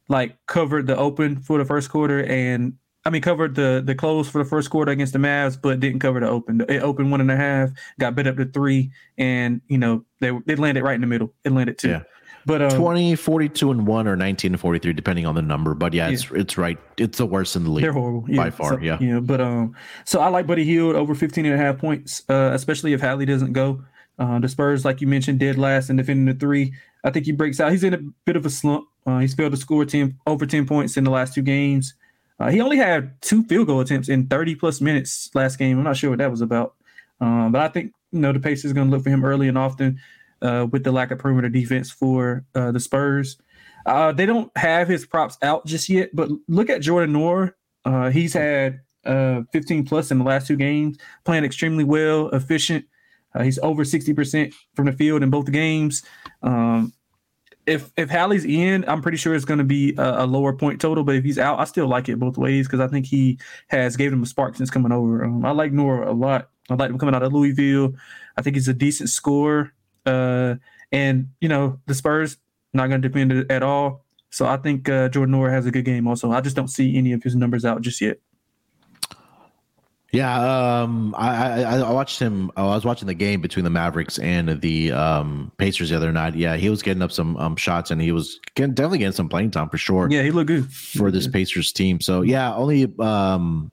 like 0.08 0.38
covered 0.46 0.88
the 0.88 0.96
open 0.96 1.42
for 1.42 1.58
the 1.58 1.66
first 1.66 1.90
quarter 1.90 2.24
and 2.24 2.74
I 3.06 3.10
mean 3.10 3.22
covered 3.22 3.56
the 3.56 3.84
the 3.86 3.96
close 3.96 4.30
for 4.30 4.38
the 4.38 4.50
first 4.50 4.70
quarter 4.70 4.92
against 4.92 5.14
the 5.14 5.20
Mavs, 5.20 5.62
but 5.62 5.80
didn't 5.80 6.00
cover 6.00 6.20
the 6.20 6.28
open. 6.28 6.62
It 6.62 6.82
opened 6.82 7.12
one 7.12 7.22
and 7.22 7.30
a 7.30 7.36
half, 7.36 7.72
got 8.00 8.16
bit 8.16 8.26
up 8.26 8.38
to 8.38 8.46
three, 8.46 8.92
and 9.18 9.62
you 9.68 9.78
know 9.78 10.06
they 10.22 10.32
they 10.46 10.56
landed 10.56 10.84
right 10.84 10.96
in 10.96 11.02
the 11.02 11.08
middle. 11.08 11.34
It 11.44 11.52
landed 11.52 11.78
two. 11.78 11.90
Yeah. 11.90 12.04
But 12.46 12.62
um, 12.62 12.72
20, 12.72 13.16
42 13.16 13.72
and 13.72 13.88
1 13.88 14.08
or 14.08 14.16
19 14.16 14.54
and 14.54 14.62
43 14.62 14.94
depending 14.94 15.26
on 15.26 15.34
the 15.34 15.42
number, 15.42 15.74
but 15.74 15.94
yeah, 15.94 16.10
it's 16.10 16.30
yeah. 16.30 16.40
it's 16.40 16.58
right. 16.58 16.78
It's 16.98 17.18
the 17.18 17.26
worst 17.26 17.56
in 17.56 17.64
the 17.64 17.72
league. 17.72 17.84
They're 17.84 17.94
horrible. 17.94 18.26
Yeah, 18.30 18.38
by 18.38 18.50
far, 18.52 18.74
so, 18.74 18.80
yeah. 18.80 19.00
Yeah, 19.02 19.20
but 19.20 19.42
um 19.42 19.76
so 20.04 20.20
I 20.20 20.28
like 20.28 20.46
Buddy 20.46 20.64
Hield 20.64 20.96
over 20.96 21.16
15 21.16 21.46
and 21.46 21.56
a 21.56 21.58
half 21.58 21.80
points, 21.80 22.22
uh, 22.30 22.52
especially 22.54 22.94
if 22.94 23.02
Hallie 23.02 23.26
doesn't 23.26 23.54
go. 23.54 23.84
Uh, 24.18 24.40
the 24.40 24.48
Spurs, 24.48 24.86
like 24.86 25.02
you 25.02 25.08
mentioned, 25.08 25.40
dead 25.40 25.58
last 25.58 25.90
in 25.90 25.96
defending 25.96 26.26
the 26.26 26.40
three. 26.40 26.74
I 27.04 27.10
think 27.10 27.26
he 27.26 27.32
breaks 27.32 27.60
out. 27.60 27.72
He's 27.72 27.84
in 27.84 27.94
a 27.94 28.00
bit 28.26 28.36
of 28.36 28.46
a 28.46 28.50
slump. 28.50 28.88
Uh, 29.06 29.20
he's 29.20 29.34
failed 29.34 29.52
to 29.52 29.58
score 29.58 29.84
10 29.86 30.18
over 30.26 30.46
10 30.46 30.66
points 30.66 30.98
in 30.98 31.04
the 31.04 31.12
last 31.12 31.34
two 31.34 31.42
games. 31.42 31.94
Uh, 32.40 32.50
he 32.50 32.62
only 32.62 32.78
had 32.78 33.20
two 33.22 33.44
field 33.44 33.68
goal 33.68 33.80
attempts 33.80 34.10
in 34.10 34.28
30 34.28 34.56
plus 34.56 34.82
minutes 34.82 35.30
last 35.34 35.58
game. 35.58 35.78
I'm 35.78 35.84
not 35.84 35.98
sure 35.98 36.10
what 36.10 36.20
that 36.20 36.32
was 36.32 36.42
about. 36.42 36.76
Um, 37.22 37.52
but 37.52 37.62
I 37.62 37.68
think 37.70 37.94
you 38.12 38.20
know 38.20 38.34
the 38.34 38.40
Pacers 38.40 38.72
are 38.72 38.74
going 38.74 38.90
to 38.90 38.96
look 38.96 39.04
for 39.04 39.10
him 39.10 39.24
early 39.24 39.48
and 39.48 39.58
often 39.58 40.00
uh, 40.42 40.68
with 40.72 40.84
the 40.84 40.92
lack 40.92 41.12
of 41.12 41.20
perimeter 41.20 41.50
defense 41.50 41.92
for 41.92 42.46
uh, 42.56 42.72
the 42.72 42.80
Spurs. 42.80 43.38
Uh, 43.86 44.12
they 44.12 44.26
don't 44.26 44.56
have 44.58 44.88
his 44.88 45.06
props 45.06 45.38
out 45.42 45.66
just 45.66 45.90
yet, 45.90 46.10
but 46.14 46.30
look 46.48 46.70
at 46.70 46.82
Jordan 46.82 47.16
Nwora. 47.16 47.54
Uh, 47.84 48.10
he's 48.10 48.34
had 48.34 48.82
uh, 49.06 49.42
15 49.52 49.86
plus 49.86 50.12
in 50.12 50.18
the 50.18 50.26
last 50.26 50.48
two 50.48 50.56
games, 50.56 50.98
playing 51.24 51.44
extremely 51.44 51.84
well, 51.84 52.30
efficient. 52.30 52.86
Uh, 53.34 53.44
he's 53.44 53.60
over 53.60 53.84
60% 53.84 54.54
from 54.76 54.86
the 54.86 54.92
field 54.92 55.22
in 55.22 55.30
both 55.30 55.52
games. 55.52 56.04
Um, 56.42 56.94
if 57.68 57.92
if 57.98 58.10
Hallie's 58.10 58.46
in, 58.46 58.88
I'm 58.88 59.02
pretty 59.02 59.18
sure 59.18 59.34
it's 59.34 59.46
going 59.46 59.58
to 59.58 59.64
be 59.64 59.96
a, 59.98 60.24
a, 60.24 60.26
lower 60.26 60.54
point 60.54 60.80
total. 60.80 61.04
But 61.04 61.16
if 61.16 61.24
he's 61.24 61.40
out, 61.40 61.60
I 61.60 61.64
still 61.66 61.88
like 61.88 62.08
it 62.10 62.20
both 62.20 62.38
ways 62.38 62.68
because 62.68 62.80
I 62.80 62.88
think 62.88 63.08
he 63.08 63.40
has 63.70 63.98
gave 63.98 64.14
him 64.14 64.22
a 64.22 64.26
spark 64.28 64.56
since 64.56 64.70
coming 64.70 64.92
over. 64.92 65.24
Um, 65.26 65.44
I 65.44 65.50
like 65.52 65.72
Nwora 65.72 66.08
a 66.08 66.12
lot. 66.12 66.50
I 66.70 66.76
like 66.76 66.92
him 66.92 67.00
coming 67.00 67.16
out 67.16 67.24
of 67.24 67.34
Louisville. 67.34 67.94
I 68.38 68.42
think 68.42 68.56
he's 68.56 68.68
a 68.68 68.74
decent 68.74 69.10
scorer. 69.10 69.74
Uh, 70.06 70.56
and 70.92 71.30
you 71.42 71.50
know 71.50 71.80
the 71.88 71.94
Spurs 71.94 72.38
not 72.74 72.88
going 72.88 73.02
to 73.02 73.08
depend 73.08 73.32
it 73.32 73.52
at 73.52 73.64
all. 73.64 74.06
So 74.30 74.46
I 74.46 74.58
think 74.58 74.90
uh, 74.90 75.10
Jordan 75.10 75.36
Nwora 75.36 75.52
has 75.52 75.66
a 75.66 75.72
good 75.72 75.86
game. 75.86 76.08
Also, 76.08 76.32
I 76.32 76.42
just 76.42 76.56
don't 76.56 76.68
see 76.68 76.98
any 76.98 77.14
of 77.14 77.24
his 77.24 77.36
numbers 77.36 77.64
out 77.64 77.82
just 77.82 78.02
yet. 78.02 78.18
Yeah, 80.12 80.82
um, 80.82 81.14
I, 81.18 81.64
I, 81.64 81.78
I 81.80 81.92
watched 81.92 82.20
him. 82.20 82.50
I 82.56 82.64
was 82.64 82.86
watching 82.86 83.08
the 83.08 83.14
game 83.14 83.42
between 83.42 83.66
the 83.66 83.70
Mavericks 83.70 84.18
and 84.18 84.62
the 84.62 84.94
um, 84.94 85.52
Pacers 85.58 85.90
the 85.90 85.98
other 85.98 86.14
night. 86.14 86.36
Yeah, 86.36 86.56
he 86.56 86.70
was 86.70 86.82
getting 86.82 87.02
up 87.02 87.12
some 87.12 87.36
um, 87.36 87.58
shots 87.58 87.92
and 87.92 88.02
he 88.02 88.14
was 88.14 88.40
getting, 88.56 88.74
definitely 88.74 89.00
getting 89.00 89.14
some 89.14 89.28
playing 89.28 89.52
time 89.52 89.68
for 89.68 89.78
sure. 89.78 90.08
Yeah, 90.10 90.24
he 90.24 90.32
looked 90.32 90.48
good 90.48 90.72
for 90.72 91.12
this 91.12 91.28
Pacers 91.28 91.74
team. 91.74 92.00
So 92.00 92.22
yeah, 92.22 92.56
only 92.56 92.94
um, 93.00 93.72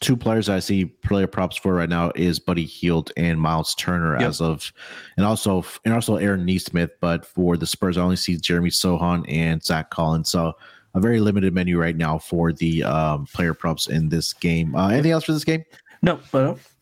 two 0.00 0.16
players 0.16 0.48
I 0.48 0.58
see 0.58 0.86
player 0.86 1.26
props 1.26 1.56
for 1.56 1.74
right 1.74 1.88
now 1.88 2.10
is 2.14 2.38
Buddy 2.38 2.64
Hield 2.64 3.12
and 3.16 3.40
Miles 3.40 3.74
Turner 3.74 4.18
yep. 4.18 4.28
as 4.28 4.40
of, 4.40 4.72
and 5.16 5.24
also 5.24 5.64
and 5.84 5.94
also 5.94 6.16
Aaron 6.16 6.44
Nesmith. 6.44 6.90
But 7.00 7.24
for 7.24 7.56
the 7.56 7.66
Spurs, 7.66 7.96
I 7.96 8.02
only 8.02 8.16
see 8.16 8.36
Jeremy 8.36 8.70
Sochan 8.70 9.24
and 9.28 9.62
Zach 9.62 9.90
Collins. 9.90 10.30
So 10.30 10.54
a 10.94 11.00
very 11.00 11.20
limited 11.20 11.54
menu 11.54 11.78
right 11.78 11.96
now 11.96 12.18
for 12.18 12.52
the 12.52 12.82
um, 12.82 13.26
player 13.26 13.54
props 13.54 13.86
in 13.86 14.08
this 14.08 14.32
game. 14.32 14.74
Uh, 14.74 14.88
anything 14.88 15.12
else 15.12 15.24
for 15.24 15.32
this 15.32 15.44
game? 15.44 15.64
No, 16.02 16.20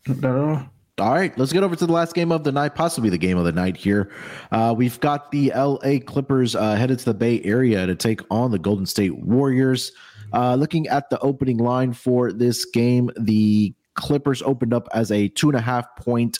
not 0.07 0.23
at 0.23 0.25
all. 0.25 0.69
All 0.99 1.13
right, 1.13 1.37
let's 1.37 1.53
get 1.53 1.63
over 1.63 1.77
to 1.77 1.85
the 1.85 1.93
last 1.93 2.13
game 2.13 2.31
of 2.31 2.43
the 2.43 2.51
night, 2.51 2.75
possibly 2.75 3.09
the 3.09 3.17
game 3.17 3.37
of 3.37 3.45
the 3.45 3.53
night 3.53 3.77
here. 3.77 4.11
Uh, 4.51 4.73
we've 4.75 4.99
got 4.99 5.31
the 5.31 5.51
LA 5.55 5.99
Clippers 6.05 6.55
uh, 6.55 6.75
headed 6.75 6.99
to 6.99 7.05
the 7.05 7.13
Bay 7.13 7.41
Area 7.43 7.85
to 7.85 7.95
take 7.95 8.21
on 8.29 8.51
the 8.51 8.59
Golden 8.59 8.85
State 8.85 9.17
Warriors. 9.17 9.93
Uh, 10.33 10.55
looking 10.55 10.87
at 10.87 11.09
the 11.09 11.19
opening 11.19 11.57
line 11.57 11.93
for 11.93 12.31
this 12.31 12.65
game, 12.65 13.09
the 13.17 13.73
Clippers 13.95 14.41
opened 14.43 14.73
up 14.73 14.87
as 14.93 15.11
a 15.11 15.27
two 15.29 15.49
and 15.49 15.57
a 15.57 15.61
half 15.61 15.95
point 15.97 16.39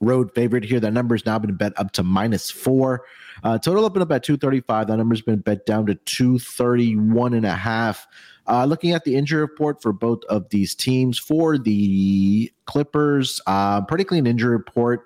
road 0.00 0.34
favorite 0.34 0.64
here. 0.64 0.80
That 0.80 0.92
number's 0.92 1.24
now 1.24 1.38
been 1.38 1.54
bet 1.54 1.72
up 1.76 1.92
to 1.92 2.02
minus 2.02 2.50
four. 2.50 3.04
Uh, 3.42 3.58
total 3.58 3.84
opened 3.84 4.02
up 4.02 4.12
at 4.12 4.22
235. 4.22 4.88
That 4.88 4.96
number's 4.96 5.22
been 5.22 5.38
bet 5.38 5.64
down 5.64 5.86
to 5.86 5.94
231 5.94 7.34
and 7.34 7.46
a 7.46 7.52
half. 7.52 8.06
Uh, 8.46 8.64
looking 8.64 8.90
at 8.90 9.04
the 9.04 9.14
injury 9.14 9.40
report 9.40 9.80
for 9.80 9.92
both 9.92 10.24
of 10.24 10.48
these 10.50 10.74
teams, 10.74 11.18
for 11.18 11.58
the 11.58 12.52
Clippers, 12.66 13.40
uh, 13.46 13.80
pretty 13.82 14.04
clean 14.04 14.26
injury 14.26 14.50
report. 14.50 15.04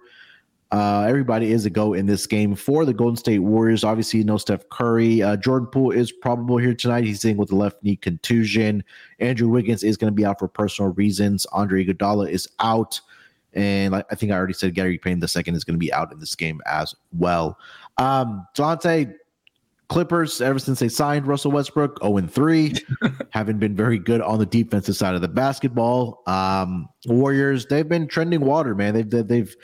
Uh, 0.73 1.05
everybody 1.09 1.53
is 1.53 1.65
a 1.65 1.71
go 1.71 1.95
in 1.95 2.07
this 2.07 2.27
game 2.27 2.55
for 2.55 2.85
the 2.85 2.93
Golden 2.93 3.17
State 3.17 3.39
Warriors. 3.39 3.85
Obviously, 3.85 4.25
no 4.25 4.37
Steph 4.37 4.69
Curry. 4.69 5.23
Uh, 5.23 5.37
Jordan 5.37 5.69
Poole 5.69 5.93
is 5.93 6.11
probable 6.11 6.59
here 6.59 6.75
tonight. 6.75 7.05
He's 7.05 7.21
dealing 7.21 7.37
with 7.37 7.53
a 7.53 7.57
left 7.57 7.83
knee 7.85 7.97
contusion. 7.97 8.83
Andrew 9.21 9.49
Wiggins 9.49 9.85
is 9.85 9.97
going 9.97 10.13
to 10.13 10.15
be 10.15 10.25
out 10.25 10.41
for 10.41 10.49
personal 10.49 10.93
reasons. 10.93 11.47
Andre 11.53 11.85
Iguodala 11.85 12.29
is 12.31 12.49
out. 12.59 13.01
And 13.53 13.95
I 13.95 14.03
think 14.15 14.33
I 14.33 14.35
already 14.35 14.53
said 14.53 14.75
Gary 14.75 14.99
Payton 14.99 15.21
the 15.21 15.29
second 15.29 15.55
is 15.55 15.65
going 15.65 15.77
to 15.77 15.79
be 15.79 15.93
out 15.93 16.13
in 16.13 16.19
this 16.19 16.35
game 16.35 16.61
as 16.67 16.95
well. 17.13 17.59
Um, 17.97 18.47
Delonte, 18.55 19.15
Clippers, 19.89 20.41
ever 20.41 20.59
since 20.59 20.81
they 20.81 20.89
signed 20.89 21.27
Russell 21.27 21.53
Westbrook, 21.53 22.03
0 22.03 22.27
3, 22.27 22.75
haven't 23.31 23.59
been 23.59 23.77
very 23.77 23.99
good 23.99 24.21
on 24.21 24.41
the 24.41 24.47
defensive 24.47 24.97
side 24.97 25.15
of 25.15 25.21
the 25.21 25.29
basketball. 25.29 26.23
Um, 26.27 26.89
Warriors, 27.07 27.67
they've 27.67 27.89
been 27.89 28.09
trending 28.09 28.41
water, 28.41 28.75
man. 28.75 28.95
They've 28.95 29.29
they've 29.29 29.57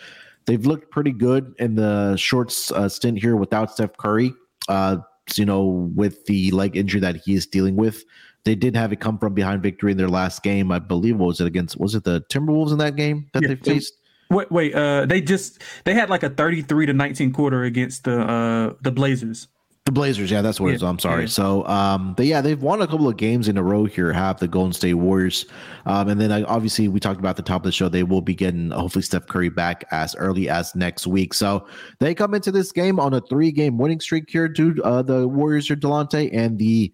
they've 0.47 0.65
looked 0.65 0.91
pretty 0.91 1.13
good 1.13 1.55
in 1.59 1.75
the 1.75 2.17
short 2.17 2.55
uh, 2.75 2.89
stint 2.89 3.19
here 3.19 3.37
without 3.37 3.71
Steph 3.71 3.97
Curry. 3.97 4.33
Uh, 4.69 4.99
you 5.37 5.45
know, 5.45 5.91
with 5.95 6.25
the 6.27 6.51
leg 6.51 6.77
injury 6.77 7.01
that 7.01 7.17
he 7.17 7.35
is 7.35 7.47
dealing 7.47 7.77
with, 7.77 8.05
they 8.45 8.55
did 8.55 8.75
have 8.75 8.93
it 8.93 9.01
come 9.01 9.19
from 9.19 9.35
behind 9.35 9.63
victory 9.63 9.93
in 9.93 9.99
their 9.99 10.09
last 10.09 10.43
game. 10.43 10.73
I 10.73 10.79
believe 10.79 11.17
was 11.17 11.41
it 11.41 11.47
against 11.47 11.79
was 11.79 11.95
it 11.95 12.05
the 12.05 12.23
Timberwolves 12.31 12.73
in 12.73 12.79
that 12.79 12.97
game 12.97 13.29
that 13.33 13.43
yeah, 13.43 13.49
they 13.49 13.57
faced? 13.57 13.95
Wait, 14.31 14.51
wait. 14.51 14.75
Uh, 14.75 15.07
they 15.07 15.21
just 15.21 15.63
they 15.85 15.95
had 15.95 16.11
like 16.11 16.23
a 16.23 16.31
thirty-three 16.31 16.87
to 16.87 16.93
nineteen 16.93 17.33
quarter 17.33 17.63
against 17.63 18.05
the 18.05 18.21
uh 18.21 18.75
the 18.81 18.91
Blazers. 18.91 19.49
The 19.85 19.91
Blazers, 19.91 20.31
yeah, 20.31 20.43
that's 20.43 20.61
what 20.61 20.69
yeah, 20.69 20.75
it 20.75 20.77
is. 20.77 20.83
I'm 20.85 21.01
sorry. 21.01 21.23
Yeah. 21.23 21.29
So, 21.29 21.67
um, 21.67 22.15
but 22.15 22.27
yeah, 22.27 22.41
they've 22.41 22.63
won 22.63 22.81
a 22.83 22.87
couple 22.87 23.09
of 23.09 23.17
games 23.17 23.49
in 23.49 23.59
a 23.59 23.65
row 23.65 23.85
here. 23.85 24.13
Have 24.13 24.39
the 24.39 24.47
Golden 24.47 24.73
State 24.73 24.95
Warriors, 24.95 25.45
um, 25.87 26.09
and 26.09 26.21
then 26.21 26.31
uh, 26.31 26.45
obviously 26.47 26.87
we 26.87 27.01
talked 27.01 27.19
about 27.19 27.35
the 27.37 27.43
top 27.43 27.63
of 27.63 27.65
the 27.65 27.73
show. 27.73 27.89
They 27.89 28.05
will 28.05 28.21
be 28.21 28.33
getting 28.33 28.71
hopefully 28.71 29.03
Steph 29.03 29.27
Curry 29.27 29.49
back 29.49 29.85
as 29.91 30.15
early 30.15 30.49
as 30.49 30.73
next 30.77 31.09
week. 31.09 31.35
So 31.35 31.67
they 31.99 32.15
come 32.15 32.33
into 32.33 32.53
this 32.53 32.71
game 32.71 33.01
on 33.01 33.13
a 33.13 33.21
three-game 33.23 33.77
winning 33.77 33.99
streak 33.99 34.31
here. 34.31 34.49
To 34.49 34.81
uh, 34.85 35.03
the 35.03 35.27
Warriors 35.27 35.69
are 35.69 35.75
Delonte, 35.75 36.31
and 36.33 36.61
the 36.61 36.93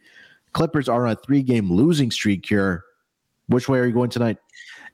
Clippers 0.55 0.89
are 0.89 1.05
on 1.05 1.13
a 1.13 1.17
three-game 1.17 1.71
losing 1.71 2.11
streak 2.11 2.47
here. 2.47 2.85
Which 3.49 3.69
way 3.69 3.81
are 3.81 3.87
you 3.87 3.93
going 3.93 4.11
tonight? 4.11 4.39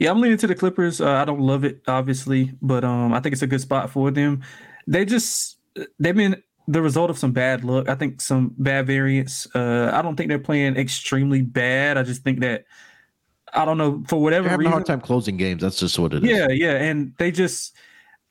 Yeah, 0.00 0.10
I'm 0.10 0.20
leaning 0.20 0.38
to 0.38 0.48
the 0.48 0.56
Clippers. 0.56 1.00
Uh, 1.00 1.12
I 1.12 1.24
don't 1.24 1.40
love 1.40 1.62
it, 1.62 1.80
obviously, 1.86 2.54
but 2.60 2.82
um, 2.82 3.12
I 3.14 3.20
think 3.20 3.34
it's 3.34 3.42
a 3.42 3.46
good 3.46 3.60
spot 3.60 3.90
for 3.90 4.10
them. 4.10 4.42
They 4.88 5.04
just 5.04 5.58
they've 6.00 6.16
been 6.16 6.42
the 6.66 6.80
result 6.80 7.10
of 7.10 7.18
some 7.18 7.32
bad 7.32 7.64
luck. 7.64 7.88
I 7.88 7.94
think 7.94 8.20
some 8.20 8.54
bad 8.58 8.86
variance. 8.86 9.46
Uh, 9.54 9.90
I 9.92 10.02
don't 10.02 10.16
think 10.16 10.28
they're 10.28 10.38
playing 10.38 10.76
extremely 10.76 11.42
bad. 11.42 11.98
I 11.98 12.02
just 12.02 12.22
think 12.22 12.40
that 12.40 12.64
I 13.52 13.64
don't 13.64 13.78
know 13.78 14.02
for 14.08 14.20
whatever 14.20 14.44
they're 14.44 14.50
having 14.50 14.66
reason. 14.66 14.72
a 14.72 14.76
hard 14.76 14.86
time 14.86 15.00
closing 15.00 15.36
games. 15.36 15.62
That's 15.62 15.78
just 15.78 15.98
what 15.98 16.14
it 16.14 16.24
is. 16.24 16.30
Yeah, 16.30 16.48
yeah, 16.48 16.76
and 16.76 17.12
they 17.18 17.30
just. 17.30 17.74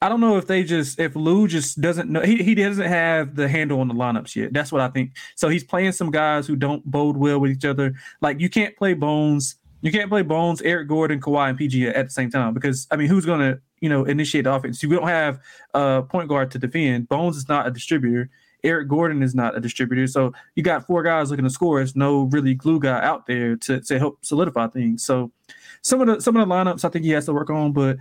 I 0.02 0.10
don't 0.10 0.20
know 0.20 0.36
if 0.36 0.48
they 0.48 0.66
just 0.66 1.00
if 1.00 1.16
Lue 1.16 1.48
just 1.48 1.80
doesn't 1.80 2.10
know 2.10 2.20
he, 2.20 2.44
he 2.44 2.56
doesn't 2.56 2.86
have 2.86 3.38
the 3.38 3.48
handle 3.48 3.80
on 3.80 3.88
the 3.88 3.94
lineups 3.94 4.36
yet. 4.36 4.52
That's 4.52 4.70
what 4.70 4.82
I 4.82 4.90
think. 4.90 5.12
So 5.36 5.48
he's 5.48 5.64
playing 5.64 5.94
some 5.94 6.12
guys 6.12 6.46
who 6.46 6.58
don't 6.58 6.84
bode 6.84 7.16
well 7.16 7.40
with 7.40 7.52
each 7.52 7.64
other. 7.64 7.94
Like 8.20 8.42
you 8.42 8.50
can't 8.50 8.76
play 8.76 8.96
Bones 8.96 9.56
you 9.84 9.92
can't 9.92 10.10
play 10.10 10.22
Bones, 10.22 10.62
Eric 10.62 10.88
Gordon, 10.88 11.20
Kawhi, 11.20 11.50
and 11.50 11.58
PG 11.58 11.90
at 11.90 12.06
the 12.06 12.12
same 12.12 12.32
time 12.32 12.54
because 12.54 12.88
I 12.90 12.96
mean, 12.96 13.10
who's 13.10 13.26
going 13.26 13.42
to 13.42 13.60
you 13.84 13.90
know 13.90 14.06
initiate 14.06 14.46
the 14.46 14.54
offense? 14.54 14.82
You 14.82 14.90
don't 14.90 15.08
have 15.08 15.42
a 15.74 16.02
point 16.02 16.30
guard 16.30 16.50
to 16.52 16.58
defend. 16.58 17.10
Bones 17.10 17.36
is 17.36 17.50
not 17.50 17.68
a 17.68 17.72
distributor. 17.72 18.30
Eric 18.64 18.88
Gordon 18.88 19.22
is 19.22 19.36
not 19.36 19.58
a 19.58 19.60
distributor. 19.60 20.08
So 20.08 20.32
you 20.56 20.64
got 20.64 20.88
four 20.88 21.04
guys 21.04 21.30
looking 21.30 21.44
to 21.44 21.50
score. 21.50 21.80
There's 21.80 21.98
no 21.98 22.24
really 22.32 22.54
glue 22.54 22.80
guy 22.80 23.04
out 23.04 23.28
there 23.28 23.58
to, 23.58 23.82
to 23.82 24.00
help 24.00 24.24
solidify 24.24 24.68
things. 24.68 25.04
So 25.04 25.34
some 25.82 26.00
of 26.00 26.08
the 26.08 26.22
some 26.22 26.38
of 26.38 26.48
the 26.48 26.54
lineups 26.54 26.86
I 26.86 26.90
think 26.90 27.04
he 27.04 27.12
has 27.12 27.26
to 27.26 27.34
work 27.34 27.50
on, 27.50 27.74
but 27.74 27.98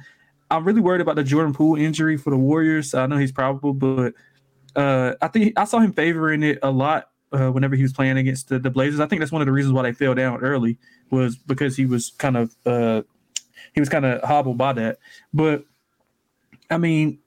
I'm 0.52 0.64
really 0.64 0.80
worried 0.80 1.00
about 1.00 1.16
the 1.16 1.24
Jordan 1.24 1.52
Poole 1.52 1.76
injury 1.76 2.16
for 2.16 2.30
the 2.30 2.36
Warriors. 2.36 2.94
I 2.94 3.06
know 3.06 3.16
he's 3.16 3.32
probable, 3.32 3.74
but 3.74 4.14
uh, 4.76 5.14
I 5.20 5.26
think 5.26 5.58
I 5.58 5.64
saw 5.64 5.80
him 5.80 5.92
favoring 5.92 6.44
it 6.44 6.60
a 6.62 6.70
lot 6.70 7.10
uh, 7.32 7.50
whenever 7.50 7.74
he 7.74 7.82
was 7.82 7.92
playing 7.92 8.18
against 8.18 8.48
the, 8.50 8.60
the 8.60 8.70
Blazers. 8.70 9.00
I 9.00 9.06
think 9.06 9.18
that's 9.18 9.32
one 9.32 9.42
of 9.42 9.46
the 9.46 9.52
reasons 9.52 9.72
why 9.72 9.82
they 9.82 9.92
fell 9.92 10.14
down 10.14 10.42
early 10.42 10.78
was 11.10 11.36
because 11.36 11.76
he 11.76 11.86
was 11.86 12.12
kind 12.18 12.36
of 12.36 12.54
uh, 12.64 13.02
he 13.74 13.80
was 13.80 13.88
kind 13.88 14.04
of 14.04 14.22
hobbled 14.22 14.58
by 14.58 14.72
that. 14.74 14.98
But 15.32 15.64
I 16.70 16.78
mean, 16.78 17.18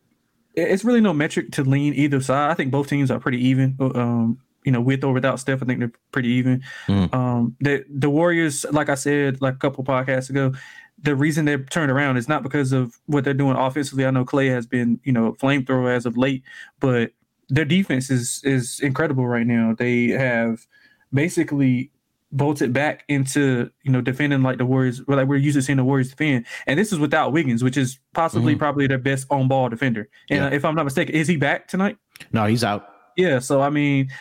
it's 0.56 0.86
really 0.86 1.02
no 1.02 1.14
metric 1.14 1.52
to 1.54 1.64
lean 1.64 1.94
either 1.94 2.22
side. 2.22 2.52
I 2.52 2.54
think 2.54 2.72
both 2.72 2.88
teams 2.88 3.12
are 3.12 3.20
pretty 3.20 3.46
even. 3.46 3.76
Uh, 3.80 3.92
um, 3.94 4.40
you 4.64 4.72
know, 4.72 4.82
with 4.82 5.04
or 5.04 5.14
without 5.14 5.40
Steph, 5.40 5.62
I 5.62 5.66
think 5.66 5.80
they're 5.80 5.92
pretty 6.12 6.30
even. 6.30 6.64
Mm. 6.88 7.14
Um, 7.14 7.56
the 7.60 7.86
the 7.90 8.10
Warriors, 8.10 8.66
like 8.72 8.90
I 8.90 8.96
said, 8.96 9.42
like 9.42 9.56
a 9.56 9.58
couple 9.58 9.84
podcasts 9.84 10.30
ago, 10.30 10.54
the 11.02 11.16
reason 11.16 11.46
they're 11.46 11.64
turned 11.64 11.92
around 11.92 12.18
is 12.18 12.28
not 12.28 12.42
because 12.42 12.72
of 12.72 12.96
what 13.06 13.24
they're 13.24 13.34
doing 13.34 13.56
offensively. 13.56 14.06
I 14.06 14.12
know 14.12 14.26
Clay 14.26 14.48
has 14.48 14.66
been, 14.66 15.00
you 15.04 15.12
know, 15.12 15.28
a 15.28 15.34
flamethrower 15.34 15.96
as 15.96 16.06
of 16.06 16.18
late, 16.18 16.44
but 16.80 17.12
their 17.50 17.66
defense 17.66 18.10
is 18.10 18.42
is 18.44 18.80
incredible 18.80 19.28
right 19.28 19.46
now. 19.46 19.76
They 19.78 20.08
have 20.08 20.66
basically 21.14 21.92
bolted 22.36 22.74
back 22.74 23.04
into 23.08 23.70
you 23.84 23.92
know 23.92 24.02
defending 24.02 24.44
like 24.44 24.58
the 24.58 24.66
Warriors, 24.66 25.02
like 25.08 25.28
we're 25.28 25.38
used 25.38 25.56
to 25.56 25.62
seeing 25.62 25.78
the 25.78 25.84
Warriors 25.84 26.10
defend, 26.10 26.46
and 26.68 26.78
this 26.78 26.92
is 26.92 27.00
without 27.00 27.32
Wiggins, 27.32 27.64
which 27.64 27.78
is 27.78 28.00
possibly 28.14 28.54
mm-hmm. 28.54 28.60
probably 28.60 28.88
their 28.88 28.98
best 28.98 29.28
on 29.30 29.48
ball 29.48 29.70
defender. 29.70 30.10
And 30.30 30.40
yeah. 30.40 30.56
if 30.56 30.66
I'm 30.66 30.76
not 30.76 30.84
mistaken, 30.84 31.16
is 31.16 31.28
he 31.28 31.38
back 31.38 31.68
tonight? 31.68 31.98
No, 32.32 32.46
he's 32.46 32.64
out. 32.64 32.90
Yeah, 33.18 33.40
so 33.40 33.62
I 33.62 33.70
mean, 33.70 34.12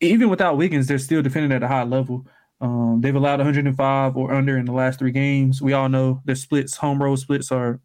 even 0.00 0.28
without 0.28 0.56
Wiggins, 0.56 0.88
they're 0.88 0.98
still 0.98 1.22
defending 1.22 1.52
at 1.52 1.62
a 1.62 1.68
high 1.68 1.84
level. 1.84 2.26
Um, 2.60 3.00
they've 3.00 3.14
allowed 3.14 3.40
105 3.40 4.16
or 4.16 4.32
under 4.32 4.56
in 4.56 4.66
the 4.66 4.72
last 4.72 4.98
three 4.98 5.10
games. 5.10 5.60
We 5.60 5.72
all 5.72 5.88
know 5.88 6.20
their 6.24 6.36
splits, 6.36 6.76
home 6.76 7.02
road 7.02 7.16
splits 7.16 7.50
are 7.50 7.80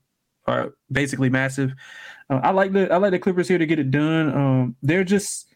are 0.45 0.73
basically 0.91 1.29
massive. 1.29 1.73
Uh, 2.29 2.39
I 2.43 2.51
like 2.51 2.73
the 2.73 2.91
I 2.91 2.97
like 2.97 3.11
the 3.11 3.19
Clippers 3.19 3.47
here 3.47 3.57
to 3.57 3.65
get 3.65 3.79
it 3.79 3.91
done. 3.91 4.33
Um, 4.33 4.75
they're 4.81 5.03
just 5.03 5.47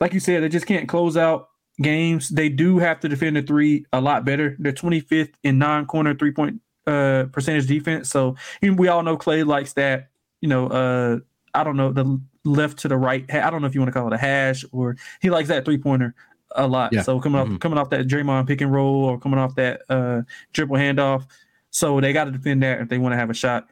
like 0.00 0.12
you 0.12 0.20
said, 0.20 0.42
they 0.42 0.48
just 0.48 0.66
can't 0.66 0.88
close 0.88 1.16
out 1.16 1.48
games. 1.82 2.28
They 2.28 2.48
do 2.48 2.78
have 2.78 3.00
to 3.00 3.08
defend 3.08 3.36
the 3.36 3.42
three 3.42 3.86
a 3.92 4.00
lot 4.00 4.24
better. 4.24 4.56
They're 4.58 4.72
25th 4.72 5.34
in 5.42 5.58
non-corner 5.58 6.14
three 6.14 6.32
point 6.32 6.60
uh, 6.86 7.24
percentage 7.32 7.66
defense. 7.66 8.10
So 8.10 8.36
we 8.62 8.88
all 8.88 9.02
know 9.02 9.16
Clay 9.16 9.42
likes 9.42 9.74
that. 9.74 10.08
You 10.40 10.48
know, 10.48 10.66
uh, 10.68 11.18
I 11.54 11.64
don't 11.64 11.76
know 11.76 11.92
the 11.92 12.20
left 12.44 12.78
to 12.80 12.88
the 12.88 12.96
right. 12.96 13.24
I 13.32 13.50
don't 13.50 13.60
know 13.60 13.66
if 13.66 13.74
you 13.74 13.80
want 13.80 13.92
to 13.92 13.98
call 13.98 14.06
it 14.08 14.12
a 14.12 14.18
hash 14.18 14.64
or 14.72 14.96
he 15.20 15.30
likes 15.30 15.48
that 15.48 15.64
three 15.64 15.78
pointer 15.78 16.14
a 16.54 16.66
lot. 16.66 16.92
Yeah. 16.92 17.02
So 17.02 17.20
coming 17.20 17.40
mm-hmm. 17.40 17.54
off 17.54 17.60
coming 17.60 17.78
off 17.78 17.90
that 17.90 18.06
Draymond 18.06 18.46
pick 18.46 18.60
and 18.60 18.72
roll 18.72 19.04
or 19.04 19.18
coming 19.18 19.38
off 19.38 19.54
that 19.56 19.82
uh, 19.88 20.22
triple 20.52 20.76
handoff. 20.76 21.26
So 21.70 22.00
they 22.00 22.12
got 22.12 22.24
to 22.24 22.30
defend 22.30 22.62
that 22.62 22.80
if 22.80 22.88
they 22.88 22.98
want 22.98 23.12
to 23.12 23.16
have 23.16 23.30
a 23.30 23.34
shot. 23.34 23.68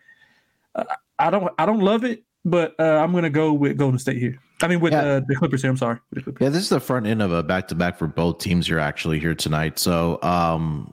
Uh, 0.74 0.84
I 1.18 1.30
don't 1.30 1.52
I 1.58 1.66
don't 1.66 1.80
love 1.80 2.04
it, 2.04 2.24
but 2.44 2.74
uh, 2.78 2.98
I'm 3.02 3.12
going 3.12 3.24
to 3.24 3.30
go 3.30 3.52
with 3.52 3.76
Golden 3.76 3.98
State 3.98 4.18
here. 4.18 4.38
I 4.62 4.68
mean, 4.68 4.80
with 4.80 4.92
yeah. 4.92 5.02
uh, 5.02 5.20
the 5.26 5.36
Clippers 5.36 5.62
here. 5.62 5.70
I'm 5.70 5.76
sorry. 5.76 5.98
Yeah, 6.40 6.48
this 6.48 6.62
is 6.62 6.68
the 6.68 6.80
front 6.80 7.06
end 7.06 7.22
of 7.22 7.32
a 7.32 7.42
back 7.42 7.68
to 7.68 7.74
back 7.74 7.98
for 7.98 8.06
both 8.06 8.38
teams 8.38 8.66
here 8.66 8.78
actually 8.78 9.18
here 9.18 9.34
tonight. 9.34 9.78
So 9.78 10.18
um, 10.22 10.92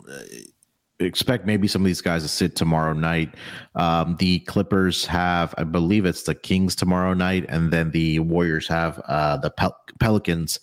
expect 1.00 1.46
maybe 1.46 1.68
some 1.68 1.82
of 1.82 1.86
these 1.86 2.02
guys 2.02 2.24
to 2.24 2.28
sit 2.28 2.56
tomorrow 2.56 2.94
night. 2.94 3.36
Um, 3.76 4.16
the 4.20 4.40
Clippers 4.40 5.06
have, 5.06 5.54
I 5.58 5.64
believe 5.64 6.06
it's 6.06 6.24
the 6.24 6.36
Kings 6.36 6.76
tomorrow 6.76 7.14
night, 7.14 7.46
and 7.50 7.72
then 7.72 7.92
the 7.92 8.20
Warriors 8.20 8.68
have 8.68 9.00
uh, 9.08 9.38
the 9.38 9.50
Pel- 9.50 9.78
Pelicans 10.00 10.60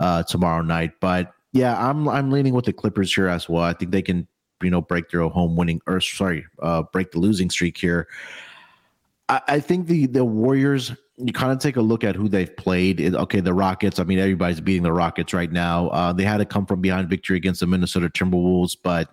uh, 0.00 0.22
tomorrow 0.24 0.62
night. 0.62 0.92
But 1.00 1.32
yeah, 1.52 1.88
I'm 1.88 2.08
I'm 2.08 2.30
leaning 2.30 2.54
with 2.54 2.64
the 2.64 2.72
Clippers 2.72 3.14
here 3.14 3.28
as 3.28 3.48
well. 3.48 3.62
I 3.62 3.72
think 3.72 3.90
they 3.90 4.02
can, 4.02 4.26
you 4.62 4.70
know, 4.70 4.80
break 4.80 5.10
their 5.10 5.22
home 5.28 5.56
winning 5.56 5.80
or 5.86 6.00
sorry, 6.00 6.46
uh, 6.62 6.82
break 6.92 7.12
the 7.12 7.18
losing 7.18 7.50
streak 7.50 7.76
here. 7.76 8.08
I, 9.28 9.40
I 9.48 9.60
think 9.60 9.86
the 9.86 10.06
the 10.06 10.24
Warriors. 10.24 10.92
You 11.18 11.32
kind 11.32 11.50
of 11.50 11.60
take 11.60 11.76
a 11.76 11.80
look 11.80 12.04
at 12.04 12.14
who 12.14 12.28
they've 12.28 12.54
played. 12.58 13.00
Okay, 13.00 13.40
the 13.40 13.54
Rockets. 13.54 13.98
I 13.98 14.04
mean, 14.04 14.18
everybody's 14.18 14.60
beating 14.60 14.82
the 14.82 14.92
Rockets 14.92 15.32
right 15.32 15.50
now. 15.50 15.88
Uh, 15.88 16.12
they 16.12 16.24
had 16.24 16.38
to 16.38 16.44
come 16.44 16.66
from 16.66 16.82
behind 16.82 17.08
victory 17.08 17.38
against 17.38 17.60
the 17.60 17.66
Minnesota 17.66 18.10
Timberwolves, 18.10 18.76
but 18.82 19.08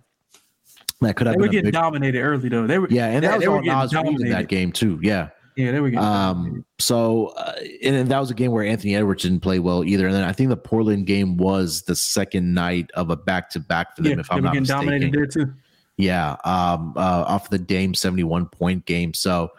that 1.04 1.16
could 1.16 1.28
have 1.28 1.36
they 1.36 1.42
were 1.42 1.48
getting 1.48 1.66
big... 1.66 1.74
dominated 1.74 2.20
early 2.20 2.50
though. 2.50 2.68
They 2.68 2.80
were 2.80 2.90
yeah, 2.90 3.08
and 3.08 3.24
that 3.24 3.40
they, 3.40 3.48
was 3.48 3.60
all 3.60 3.62
Naz 3.62 3.94
in 3.94 4.30
that 4.30 4.48
game 4.48 4.72
too. 4.72 5.00
Yeah. 5.02 5.30
Yeah, 5.56 5.72
they 5.72 5.80
were 5.80 5.92
getting 5.92 6.04
um 6.04 6.66
so 6.80 7.28
uh, 7.38 7.54
and, 7.84 7.96
and 7.96 8.10
that 8.10 8.20
was 8.20 8.32
a 8.32 8.34
game 8.34 8.52
where 8.52 8.66
Anthony 8.66 8.96
Edwards 8.96 9.22
didn't 9.22 9.42
play 9.42 9.60
well 9.60 9.84
either. 9.84 10.08
And 10.08 10.16
then 10.16 10.24
I 10.24 10.32
think 10.32 10.50
the 10.50 10.58
Portland 10.58 11.06
game 11.06 11.38
was 11.38 11.84
the 11.84 11.96
second 11.96 12.54
night 12.54 12.90
of 12.96 13.12
a 13.12 13.16
back 13.16 13.52
to 13.52 13.60
back 13.60 13.96
for 13.96 14.02
them, 14.02 14.14
yeah, 14.14 14.20
if 14.20 14.32
I'm 14.32 14.42
not 14.42 14.56
mistaken. 14.56 14.86
Dominated 14.86 15.14
there 15.14 15.28
too. 15.28 15.54
Yeah, 15.98 16.38
um, 16.44 16.94
uh, 16.96 17.24
off 17.28 17.52
the 17.52 17.60
Dame 17.60 17.94
71 17.94 18.48
point 18.48 18.86
game. 18.86 19.14
So 19.14 19.52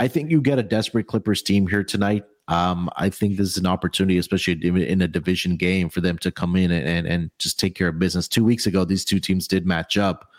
I 0.00 0.08
think 0.08 0.30
you 0.30 0.40
get 0.40 0.58
a 0.58 0.62
desperate 0.62 1.08
Clippers 1.08 1.42
team 1.42 1.66
here 1.66 1.84
tonight. 1.84 2.24
Um, 2.48 2.88
I 2.96 3.10
think 3.10 3.36
this 3.36 3.50
is 3.50 3.58
an 3.58 3.66
opportunity, 3.66 4.16
especially 4.16 4.54
in 4.64 5.02
a 5.02 5.06
division 5.06 5.56
game, 5.56 5.90
for 5.90 6.00
them 6.00 6.16
to 6.18 6.30
come 6.30 6.56
in 6.56 6.70
and, 6.70 6.88
and, 6.88 7.06
and 7.06 7.30
just 7.38 7.60
take 7.60 7.74
care 7.74 7.88
of 7.88 7.98
business. 7.98 8.26
Two 8.26 8.42
weeks 8.42 8.66
ago, 8.66 8.86
these 8.86 9.04
two 9.04 9.20
teams 9.20 9.46
did 9.46 9.66
match 9.66 9.98
up. 9.98 10.30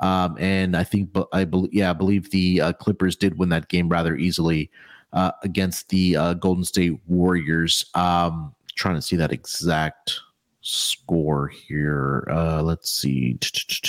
Um, 0.00 0.36
and 0.38 0.76
I 0.76 0.84
think, 0.84 1.10
I 1.32 1.44
believe, 1.44 1.74
yeah, 1.74 1.90
I 1.90 1.94
believe 1.94 2.30
the 2.30 2.60
uh, 2.60 2.72
Clippers 2.74 3.16
did 3.16 3.38
win 3.38 3.48
that 3.48 3.68
game 3.68 3.88
rather 3.88 4.14
easily 4.14 4.70
uh, 5.12 5.32
against 5.42 5.88
the 5.88 6.16
uh, 6.16 6.34
Golden 6.34 6.64
State 6.64 7.00
Warriors. 7.08 7.86
Um, 7.94 8.54
trying 8.76 8.94
to 8.94 9.02
see 9.02 9.16
that 9.16 9.32
exact 9.32 10.20
score 10.60 11.48
here. 11.48 12.28
Uh, 12.30 12.62
let's 12.62 12.88
see. 12.88 13.36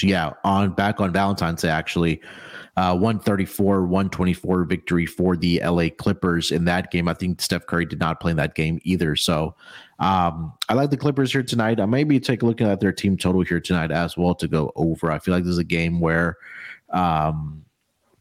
Yeah, 0.01 0.33
on 0.43 0.71
back 0.71 0.99
on 0.99 1.13
Valentine's 1.13 1.61
Day, 1.61 1.69
actually, 1.69 2.19
uh, 2.77 2.93
134 2.93 3.83
124 3.83 4.63
victory 4.63 5.05
for 5.05 5.35
the 5.35 5.61
LA 5.63 5.89
Clippers 5.89 6.51
in 6.51 6.65
that 6.65 6.91
game. 6.91 7.07
I 7.07 7.13
think 7.13 7.41
Steph 7.41 7.65
Curry 7.65 7.85
did 7.85 7.99
not 7.99 8.19
play 8.19 8.31
in 8.31 8.37
that 8.37 8.55
game 8.55 8.79
either. 8.83 9.15
So 9.15 9.55
um, 9.99 10.53
I 10.69 10.73
like 10.73 10.89
the 10.89 10.97
Clippers 10.97 11.31
here 11.31 11.43
tonight. 11.43 11.79
I 11.79 11.85
maybe 11.85 12.19
take 12.19 12.41
a 12.41 12.45
look 12.45 12.61
at 12.61 12.79
their 12.79 12.93
team 12.93 13.17
total 13.17 13.41
here 13.41 13.59
tonight 13.59 13.91
as 13.91 14.17
well 14.17 14.35
to 14.35 14.47
go 14.47 14.71
over. 14.75 15.11
I 15.11 15.19
feel 15.19 15.33
like 15.33 15.43
this 15.43 15.53
is 15.53 15.57
a 15.57 15.63
game 15.63 15.99
where 15.99 16.37
um, 16.91 17.63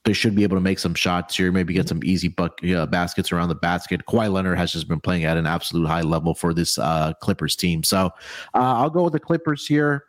they 0.04 0.12
should 0.12 0.34
be 0.34 0.42
able 0.42 0.56
to 0.56 0.62
make 0.62 0.78
some 0.78 0.94
shots 0.94 1.36
here, 1.36 1.52
maybe 1.52 1.74
get 1.74 1.88
some 1.88 2.00
easy 2.02 2.28
buck, 2.28 2.60
baskets 2.90 3.30
around 3.30 3.50
the 3.50 3.54
basket. 3.54 4.06
Kawhi 4.06 4.32
Leonard 4.32 4.58
has 4.58 4.72
just 4.72 4.88
been 4.88 5.00
playing 5.00 5.24
at 5.24 5.36
an 5.36 5.46
absolute 5.46 5.86
high 5.86 6.00
level 6.00 6.34
for 6.34 6.54
this 6.54 6.78
uh, 6.78 7.12
Clippers 7.20 7.54
team. 7.54 7.82
So 7.82 8.06
uh, 8.54 8.74
I'll 8.76 8.90
go 8.90 9.04
with 9.04 9.12
the 9.12 9.20
Clippers 9.20 9.66
here. 9.66 10.04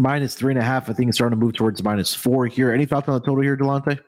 Minus 0.00 0.34
three 0.34 0.52
and 0.52 0.60
a 0.60 0.64
half. 0.64 0.88
I 0.88 0.92
think 0.92 1.08
it's 1.08 1.18
starting 1.18 1.38
to 1.38 1.44
move 1.44 1.54
towards 1.54 1.82
minus 1.82 2.14
four 2.14 2.46
here. 2.46 2.72
Any 2.72 2.86
thoughts 2.86 3.08
on 3.08 3.14
the 3.14 3.20
total 3.20 3.42
here, 3.42 3.56
Delonte? 3.56 4.00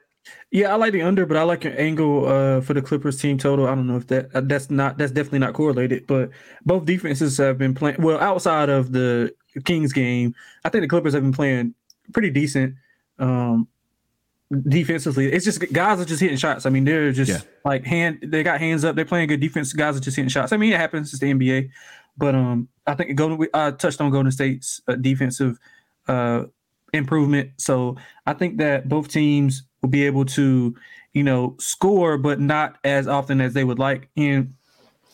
Yeah, 0.51 0.71
I 0.71 0.75
like 0.75 0.93
the 0.93 1.01
under, 1.01 1.25
but 1.25 1.37
I 1.37 1.43
like 1.43 1.65
an 1.65 1.73
angle 1.73 2.27
uh, 2.27 2.61
for 2.61 2.73
the 2.73 2.81
Clippers 2.81 3.19
team 3.19 3.37
total. 3.37 3.67
I 3.67 3.75
don't 3.75 3.87
know 3.87 3.97
if 3.97 4.07
that 4.07 4.33
uh, 4.35 4.41
that's 4.41 4.69
not 4.69 4.97
that's 4.97 5.11
definitely 5.11 5.39
not 5.39 5.53
correlated, 5.53 6.07
but 6.07 6.29
both 6.65 6.85
defenses 6.85 7.37
have 7.37 7.57
been 7.57 7.73
playing 7.73 8.01
well 8.01 8.19
outside 8.19 8.69
of 8.69 8.91
the 8.91 9.33
Kings 9.65 9.91
game. 9.91 10.33
I 10.63 10.69
think 10.69 10.83
the 10.83 10.87
Clippers 10.87 11.13
have 11.13 11.23
been 11.23 11.33
playing 11.33 11.73
pretty 12.13 12.29
decent 12.29 12.75
um, 13.19 13.67
defensively. 14.67 15.31
It's 15.31 15.45
just 15.45 15.59
guys 15.73 15.99
are 15.99 16.05
just 16.05 16.21
hitting 16.21 16.37
shots. 16.37 16.65
I 16.65 16.69
mean, 16.69 16.85
they're 16.85 17.11
just 17.11 17.31
yeah. 17.31 17.41
like 17.65 17.83
hand 17.83 18.19
they 18.23 18.43
got 18.43 18.59
hands 18.59 18.85
up. 18.85 18.95
They're 18.95 19.05
playing 19.05 19.27
good 19.27 19.41
defense. 19.41 19.73
Guys 19.73 19.97
are 19.97 20.01
just 20.01 20.15
hitting 20.15 20.29
shots. 20.29 20.53
I 20.53 20.57
mean, 20.57 20.71
it 20.71 20.79
happens. 20.79 21.11
It's 21.11 21.19
the 21.19 21.33
NBA, 21.33 21.69
but 22.17 22.35
um, 22.35 22.69
I 22.85 22.95
think 22.95 23.15
Golden. 23.15 23.45
I 23.53 23.71
touched 23.71 23.99
on 23.99 24.11
Golden 24.11 24.31
State's 24.31 24.81
uh, 24.87 24.95
defensive 24.95 25.59
uh 26.07 26.45
improvement. 26.93 27.51
So 27.57 27.97
I 28.25 28.33
think 28.33 28.57
that 28.57 28.87
both 28.87 29.09
teams 29.09 29.63
will 29.81 29.89
be 29.89 30.05
able 30.05 30.25
to, 30.25 30.75
you 31.13 31.23
know, 31.23 31.55
score, 31.59 32.17
but 32.17 32.39
not 32.39 32.77
as 32.83 33.07
often 33.07 33.41
as 33.41 33.53
they 33.53 33.63
would 33.63 33.79
like. 33.79 34.09
And 34.15 34.53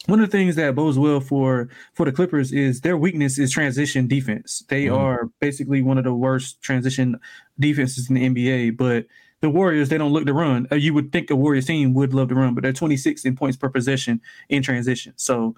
one 0.06 0.20
of 0.20 0.30
the 0.30 0.38
things 0.38 0.56
that 0.56 0.76
bodes 0.76 0.98
well 0.98 1.20
for 1.20 1.70
for 1.94 2.06
the 2.06 2.12
Clippers 2.12 2.52
is 2.52 2.82
their 2.82 2.98
weakness 2.98 3.38
is 3.38 3.52
transition 3.52 4.08
defense. 4.08 4.64
They 4.70 4.86
mm-hmm. 4.86 4.96
are 4.96 5.30
basically 5.40 5.82
one 5.82 5.98
of 5.98 6.04
the 6.04 6.14
worst 6.14 6.62
transition 6.62 7.20
defenses 7.60 8.10
in 8.10 8.16
the 8.16 8.30
NBA, 8.30 8.78
but 8.78 9.06
the 9.42 9.50
Warriors, 9.50 9.88
they 9.88 9.98
don't 9.98 10.12
look 10.12 10.26
to 10.26 10.34
run. 10.34 10.68
Uh, 10.72 10.76
you 10.76 10.94
would 10.94 11.14
think 11.14 11.30
a 11.30 11.36
Warriors 11.36 11.66
team 11.66 11.94
would 11.94 12.14
love 12.14 12.28
to 12.30 12.36
run, 12.36 12.56
but 12.56 12.64
they're 12.64 12.74
26 12.74 13.24
in 13.24 13.38
points 13.38 13.56
per 13.56 13.70
possession 13.70 14.20
in 14.50 14.62
transition. 14.62 15.14
So 15.16 15.56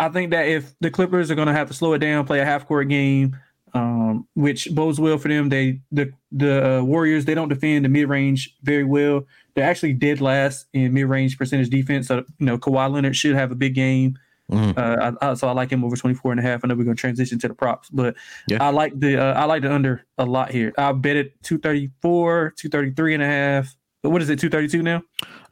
I 0.00 0.08
think 0.08 0.32
that 0.32 0.48
if 0.48 0.74
the 0.80 0.90
Clippers 0.90 1.30
are 1.30 1.36
going 1.36 1.46
to 1.46 1.54
have 1.54 1.68
to 1.68 1.74
slow 1.74 1.92
it 1.92 1.98
down, 1.98 2.26
play 2.26 2.40
a 2.40 2.44
half 2.44 2.66
court 2.66 2.88
game, 2.88 3.36
um, 3.74 4.26
which 4.34 4.68
bodes 4.74 5.00
well 5.00 5.18
for 5.18 5.28
them. 5.28 5.48
They 5.48 5.80
the 5.92 6.12
the 6.32 6.78
uh, 6.78 6.82
Warriors 6.82 7.24
they 7.24 7.34
don't 7.34 7.48
defend 7.48 7.84
the 7.84 7.88
mid 7.88 8.08
range 8.08 8.56
very 8.62 8.84
well. 8.84 9.26
They're 9.54 9.68
actually 9.68 9.94
dead 9.94 10.20
last 10.20 10.66
in 10.72 10.92
mid 10.92 11.08
range 11.08 11.38
percentage 11.38 11.70
defense. 11.70 12.08
So 12.08 12.24
you 12.38 12.46
know 12.46 12.58
Kawhi 12.58 12.92
Leonard 12.92 13.16
should 13.16 13.36
have 13.36 13.50
a 13.50 13.56
big 13.56 13.74
game. 13.74 14.18
Mm. 14.50 14.76
Uh, 14.76 15.12
I, 15.20 15.30
I, 15.30 15.34
so 15.34 15.48
I 15.48 15.52
like 15.52 15.70
him 15.70 15.84
over 15.84 15.96
24 15.96 16.32
and 16.32 16.40
a 16.40 16.42
half. 16.42 16.64
I 16.64 16.68
know 16.68 16.74
we're 16.74 16.84
going 16.84 16.96
to 16.96 17.00
transition 17.00 17.38
to 17.38 17.48
the 17.48 17.54
props, 17.54 17.88
but 17.88 18.16
yeah. 18.48 18.62
I 18.62 18.70
like 18.70 18.98
the 18.98 19.16
uh, 19.16 19.34
I 19.34 19.44
like 19.44 19.62
the 19.62 19.72
under 19.72 20.04
a 20.18 20.24
lot 20.24 20.50
here. 20.50 20.72
I 20.76 20.92
bet 20.92 21.16
it 21.16 21.42
234, 21.44 22.54
233 22.56 23.14
and 23.14 23.22
a 23.22 23.26
half. 23.26 23.76
But 24.02 24.10
what 24.10 24.22
is 24.22 24.30
it, 24.30 24.38
232 24.38 24.82
now? 24.82 25.02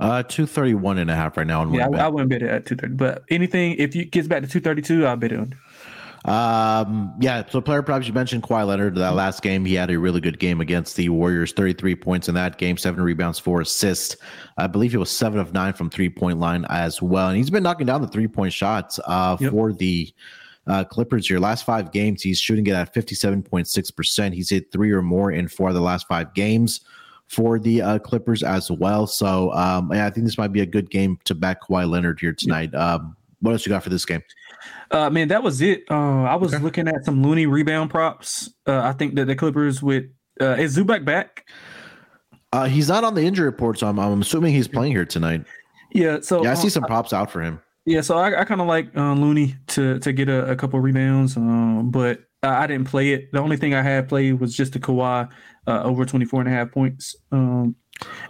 Uh 0.01 0.23
231 0.23 0.99
and 0.99 1.11
a 1.11 1.15
half 1.15 1.37
right 1.37 1.47
now. 1.47 1.71
yeah, 1.71 1.87
I, 1.93 2.07
I, 2.07 2.09
wouldn't 2.09 2.31
bet 2.31 2.43
it 2.43 2.49
at 2.49 2.65
230. 2.65 2.95
But 2.95 3.25
anything, 3.31 3.75
if 3.75 3.95
you 3.95 4.07
gets 4.07 4.27
back 4.27 4.43
to 4.43 4.49
232, 4.49 5.05
I'll 5.07 5.17
bet 5.17 5.33
it 5.33 5.39
under. 5.39 5.57
Um, 6.25 7.15
yeah, 7.21 7.45
so 7.49 7.61
player 7.61 7.81
props 7.81 8.07
you 8.07 8.13
mentioned 8.13 8.43
Kawhi 8.43 8.67
Leonard. 8.67 8.97
That 8.97 9.15
last 9.15 9.41
game, 9.41 9.65
he 9.65 9.75
had 9.75 9.91
a 9.91 9.99
really 9.99 10.21
good 10.21 10.39
game 10.39 10.61
against 10.61 10.97
the 10.97 11.09
Warriors. 11.09 11.53
Thirty-three 11.53 11.95
points 11.95 12.29
in 12.29 12.35
that 12.35 12.59
game, 12.59 12.77
seven 12.77 13.03
rebounds, 13.03 13.39
four 13.39 13.61
assists. 13.61 14.17
I 14.57 14.67
believe 14.67 14.91
he 14.91 14.97
was 14.97 15.11
seven 15.11 15.39
of 15.39 15.53
nine 15.53 15.75
from 15.75 15.91
three-point 15.91 16.41
line 16.41 16.67
as 16.71 17.01
well, 17.01 17.29
and 17.29 17.37
he's 17.37 17.51
been 17.51 17.63
knocking 17.63 17.87
down 17.87 18.03
the 18.03 18.09
three-point 18.09 18.53
shots 18.53 18.99
uh, 19.07 19.37
yep. 19.39 19.53
for 19.53 19.73
the 19.73 20.13
uh, 20.67 20.85
Clippers 20.85 21.29
here. 21.29 21.39
Last 21.39 21.65
five 21.65 21.93
games, 21.93 22.21
he's 22.21 22.41
shooting 22.41 22.67
it 22.67 22.75
at 22.75 22.93
fifty-seven 22.93 23.45
point 23.45 23.69
six 23.69 23.91
percent. 23.91 24.35
He's 24.35 24.51
hit 24.51 24.73
three 24.73 24.91
or 24.91 25.03
more 25.03 25.31
in 25.31 25.47
four 25.47 25.69
of 25.69 25.75
the 25.75 25.81
last 25.81 26.09
five 26.09 26.35
games 26.35 26.81
for 27.29 27.59
the 27.59 27.81
uh, 27.81 27.99
Clippers 28.01 28.43
as 28.43 28.71
well. 28.71 29.07
So 29.07 29.53
um, 29.53 29.93
yeah, 29.93 30.07
I 30.07 30.11
think 30.11 30.27
this 30.27 30.37
might 30.37 30.53
be 30.53 30.63
a 30.63 30.67
good 30.67 30.91
game 30.91 31.19
to 31.25 31.35
back 31.35 31.63
Kawhi 31.63 31.89
Leonard 31.89 32.19
here 32.19 32.33
tonight. 32.33 32.71
Yep. 32.73 32.83
Um, 32.83 33.17
what 33.41 33.53
else 33.53 33.65
you 33.65 33.71
got 33.71 33.85
for 33.85 33.91
this 33.91 34.05
game? 34.05 34.23
Uh, 34.91 35.11
man, 35.11 35.29
that 35.29 35.43
was 35.43 35.61
it. 35.61 35.85
Uh, 35.91 36.23
I 36.23 36.37
was 36.37 36.55
okay. 36.55 36.63
looking 36.63 36.89
at 36.89 37.05
some 37.05 37.23
Looney 37.23 37.47
rebound 37.47 37.91
props. 37.91 38.53
Uh, 38.67 38.81
I 38.81 38.93
think 38.93 39.15
that 39.17 39.27
the 39.27 39.37
Clippers 39.37 39.83
with 39.83 40.05
uh, 40.41 40.57
is 40.59 40.77
Zubac 40.77 41.05
back? 41.05 41.49
Uh, 42.53 42.65
he's 42.65 42.89
not 42.89 43.05
on 43.05 43.15
the 43.15 43.23
injury 43.23 43.47
report, 43.47 43.79
so 43.79 43.87
I'm, 43.87 43.99
I'm 43.99 44.23
assuming 44.23 44.55
he's 44.55 44.69
playing 44.69 44.93
here 44.93 45.05
tonight. 45.05 45.45
Yeah, 45.93 46.21
so 46.21 46.43
yeah, 46.43 46.53
I 46.53 46.55
see 46.55 46.69
some 46.69 46.85
props 46.85 47.13
out 47.13 47.31
for 47.31 47.43
him. 47.43 47.61
Yeah, 47.85 48.01
so 48.03 48.19
I, 48.19 48.41
I 48.41 48.45
kind 48.45 48.61
of 48.61 48.67
like 48.67 48.95
uh, 48.97 49.15
Looney 49.15 49.57
to 49.69 49.99
to 50.01 50.13
get 50.13 50.29
a, 50.29 50.51
a 50.51 50.57
couple 50.57 50.79
rebounds, 50.81 51.37
um, 51.37 51.91
but 51.91 52.21
I, 52.43 52.65
I, 52.65 52.67
didn't 52.67 52.89
play 52.89 53.13
it. 53.13 53.33
The 53.33 53.41
only 53.41 53.57
thing 53.57 53.75
I 53.75 53.83
had 53.83 54.09
played 54.09 54.41
was 54.41 54.55
just 54.55 54.75
the 54.75 54.79
Kawhi 54.79 55.29
uh, 55.67 55.83
over 55.83 56.05
24 56.05 56.41
and 56.41 56.49
a 56.49 56.53
half 56.53 56.71
points. 56.71 57.17
Um, 57.33 57.77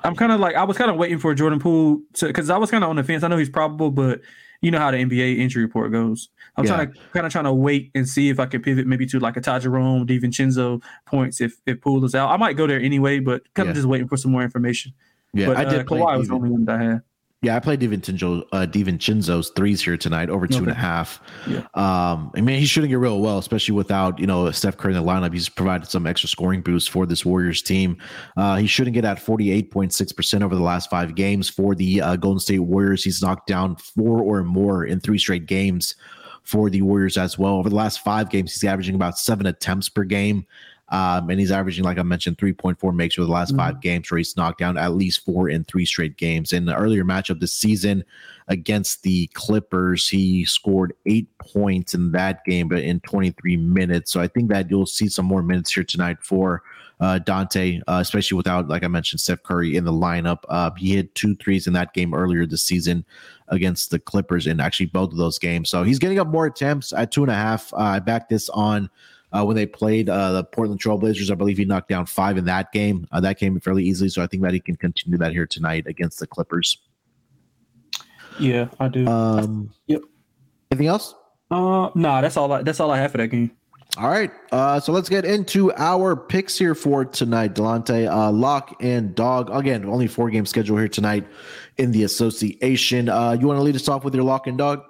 I'm 0.05 0.15
kind 0.15 0.33
of 0.33 0.41
like 0.41 0.57
I 0.57 0.65
was 0.65 0.77
kind 0.77 0.91
of 0.91 0.97
waiting 0.97 1.19
for 1.19 1.35
Jordan 1.35 1.59
Poole 1.59 2.01
to 2.15 2.27
because 2.27 2.51
I 2.51 2.57
was 2.57 2.71
kind 2.71 2.85
of 2.85 2.91
on 2.91 2.97
the 2.97 3.05
fence. 3.05 3.23
I 3.23 3.29
know 3.29 3.37
he's 3.39 3.51
probable, 3.51 3.91
but 3.91 4.21
you 4.61 4.71
know 4.71 4.79
how 4.79 4.91
the 4.91 4.99
NBA 4.99 5.39
injury 5.39 5.63
report 5.63 5.93
goes. 5.93 6.29
I'm 6.57 6.65
yeah. 6.65 6.75
trying 6.75 6.93
to 6.93 6.99
kind 7.13 7.27
of 7.27 7.33
trying 7.33 7.45
to 7.45 7.53
wait 7.53 7.91
and 7.95 8.09
see 8.09 8.29
if 8.29 8.41
I 8.41 8.47
can 8.47 8.63
pivot 8.63 8.87
maybe 8.87 9.07
to 9.07 9.21
like 9.21 9.37
a 9.37 9.41
Ty 9.41 9.61
Jerome, 9.61 10.07
DiVincenzo 10.07 10.83
points 11.07 11.41
if 11.41 11.61
if 11.67 11.81
Poole 11.81 12.05
is 12.05 12.15
out. 12.15 12.31
I 12.31 12.37
might 12.37 12.57
go 12.57 12.67
there 12.67 12.81
anyway, 12.81 13.21
but 13.21 13.43
kind 13.55 13.69
of 13.69 13.75
just 13.75 13.87
waiting 13.87 14.09
for 14.09 14.17
some 14.17 14.33
more 14.33 14.43
information. 14.43 14.93
Yeah, 15.33 15.47
but, 15.47 15.57
I 15.59 15.65
did. 15.65 15.81
Uh, 15.81 15.85
Kawhi 15.85 16.19
was 16.19 16.29
the 16.29 16.35
only 16.35 16.51
one 16.51 16.65
that 16.65 16.81
I 16.81 16.85
had. 16.85 17.03
Yeah, 17.41 17.55
I 17.55 17.61
played 17.61 17.79
DiVincenzo, 17.79 18.43
uh, 18.51 18.67
DiVincenzo's 18.67 19.51
threes 19.51 19.81
here 19.81 19.97
tonight, 19.97 20.29
over 20.29 20.49
two 20.49 20.57
okay. 20.57 20.63
and 20.63 20.71
a 20.73 20.75
half. 20.75 21.21
Yeah. 21.47 21.59
Um, 21.75 22.33
I 22.35 22.41
mean, 22.41 22.59
he's 22.59 22.69
shooting 22.69 22.91
it 22.91 22.97
real 22.97 23.21
well, 23.21 23.39
especially 23.39 23.77
without 23.77 24.19
you 24.19 24.27
know 24.27 24.51
Steph 24.51 24.77
Curry 24.77 24.97
in 24.97 25.01
the 25.01 25.09
lineup. 25.09 25.33
He's 25.33 25.49
provided 25.49 25.89
some 25.89 26.05
extra 26.05 26.29
scoring 26.29 26.63
boost 26.63 26.91
for 26.91 27.07
this 27.07 27.25
Warriors 27.25 27.63
team. 27.63 27.97
Uh, 28.37 28.57
he's 28.57 28.71
shooting 28.71 28.97
it 28.97 29.05
at 29.05 29.21
forty 29.21 29.53
eight 29.53 29.71
point 29.71 29.93
six 29.93 30.11
percent 30.11 30.43
over 30.43 30.57
the 30.57 30.63
last 30.63 30.91
five 30.91 31.15
games 31.15 31.49
for 31.49 31.77
the 31.77 32.01
uh, 32.01 32.17
Golden 32.17 32.41
State 32.41 32.59
Warriors. 32.59 33.05
He's 33.05 33.23
knocked 33.23 33.47
down 33.47 33.77
four 33.77 34.21
or 34.21 34.43
more 34.43 34.85
in 34.85 34.99
three 34.99 35.19
straight 35.19 35.47
games 35.47 35.95
for 36.43 36.71
the 36.71 36.83
Warriors 36.83 37.17
as 37.17 37.39
well. 37.39 37.55
Over 37.55 37.69
the 37.69 37.77
last 37.77 38.01
five 38.03 38.31
games, 38.31 38.53
he's 38.53 38.65
averaging 38.65 38.97
about 38.97 39.17
seven 39.17 39.47
attempts 39.47 39.89
per 39.89 40.03
game. 40.03 40.45
Um, 40.91 41.29
and 41.29 41.39
he's 41.39 41.51
averaging, 41.51 41.85
like 41.85 41.99
I 41.99 42.03
mentioned, 42.03 42.39
3.4 42.39 42.95
makes 42.95 43.15
for 43.15 43.23
the 43.23 43.31
last 43.31 43.51
mm-hmm. 43.51 43.59
five 43.59 43.81
games 43.81 44.11
where 44.11 44.19
he's 44.19 44.37
knocked 44.37 44.59
down 44.59 44.79
at 44.79 44.95
least 44.95 45.25
four 45.25 45.49
in 45.49 45.65
three 45.65 45.85
straight 45.85 46.17
games. 46.17 46.53
In 46.53 46.65
the 46.65 46.75
earlier 46.75 47.05
matchup 47.05 47.41
this 47.41 47.53
season 47.53 48.05
against 48.49 49.03
the 49.03 49.27
Clippers, 49.35 50.09
he 50.09 50.45
scored 50.47 50.95
eight 51.05 51.29
points 51.39 51.93
in 51.93 52.13
that 52.13 52.45
game, 52.45 52.69
but 52.69 52.79
in 52.79 53.01
23 53.01 53.57
minutes. 53.59 54.13
So 54.13 54.21
I 54.21 54.29
think 54.29 54.49
that 54.49 54.71
you'll 54.71 54.87
see 54.87 55.09
some 55.09 55.27
more 55.27 55.43
minutes 55.43 55.73
here 55.73 55.85
tonight 55.85 56.19
for 56.23 56.63
uh, 57.01 57.19
Donte, 57.23 57.81
uh, 57.87 57.99
especially 58.01 58.37
without, 58.37 58.69
like 58.69 58.83
I 58.83 58.89
mentioned, 58.89 59.21
Steph 59.21 59.43
Curry 59.43 59.77
in 59.77 59.85
the 59.85 59.93
lineup. 59.93 60.39
Uh, 60.49 60.71
he 60.77 60.97
hit 60.97 61.15
two 61.15 61.37
threes 61.37 61.67
in 61.67 61.73
that 61.75 61.93
game 61.93 62.15
earlier 62.15 62.47
this 62.47 62.63
season 62.63 63.05
against 63.49 63.91
the 63.91 63.99
Clippers 63.99 64.47
in 64.47 64.59
actually 64.59 64.87
both 64.87 65.13
of 65.13 65.19
those 65.19 65.39
games. 65.39 65.71
So 65.71 65.83
he's 65.83 65.99
getting 65.99 66.19
up 66.19 66.29
more 66.29 66.47
attempts 66.47 66.93
at 66.93 67.13
two 67.13 67.23
and 67.23 67.31
a 67.31 67.35
half. 67.35 67.73
Uh, 67.75 67.77
I 67.77 67.99
backed 67.99 68.31
this 68.31 68.49
on 68.49 68.91
uh, 69.33 69.45
when 69.45 69.57
they 69.57 69.67
played 69.67 70.09
uh, 70.09 70.33
the 70.33 70.45
Portland 70.45 70.81
Trailblazers. 70.81 71.31
I 71.31 71.35
believe 71.35 71.59
he 71.59 71.65
knocked 71.65 71.89
down 71.89 72.07
five 72.07 72.37
in 72.39 72.45
that 72.47 72.73
game. 72.73 73.07
Uh, 73.13 73.21
that 73.21 73.39
came 73.39 73.59
fairly 73.61 73.85
easily, 73.85 74.09
so 74.09 74.23
I 74.23 74.27
think 74.27 74.43
that 74.43 74.53
he 74.53 74.61
can 74.61 74.77
continue 74.77 75.19
that 75.19 75.33
here 75.33 75.47
tonight 75.47 75.87
against 75.87 76.19
the 76.19 76.27
Clippers. 76.27 76.79
Yeah, 78.39 78.69
I 78.79 78.89
do. 78.89 79.07
Um, 79.07 79.71
yep. 79.87 80.03
Anything 80.71 80.87
else? 80.87 81.15
Uh, 81.51 81.91
nah, 81.95 82.21
that's 82.21 82.37
all. 82.37 82.53
I, 82.53 82.63
that's 82.63 82.81
all 82.81 82.91
I 82.91 82.99
have 82.99 83.11
for 83.13 83.19
that 83.19 83.29
game. 83.29 83.51
All 83.97 84.11
right. 84.11 84.31
Uh, 84.53 84.79
so 84.79 84.93
let's 84.93 85.09
get 85.09 85.25
into 85.25 85.73
our 85.75 86.15
picks 86.15 86.57
here 86.57 86.75
for 86.75 87.05
tonight, 87.05 87.55
Delonte. 87.55 88.09
Uh, 88.09 88.31
lock 88.31 88.77
and 88.81 89.15
dog. 89.15 89.51
Again, 89.51 89.85
only 89.87 90.07
four 90.07 90.31
game 90.31 90.47
schedule 90.47 90.77
here 90.77 90.89
tonight 90.89 91.27
in 91.79 91.91
the 91.91 92.05
association. 92.05 93.09
Uh, 93.09 93.33
you 93.33 93.47
want 93.47 93.59
to 93.59 93.63
lead 93.63 93.75
us 93.75 93.89
off 93.89 94.05
with 94.05 94.15
your 94.15 94.25
lock 94.25 94.47
and 94.47 94.59
dog? 94.59 94.85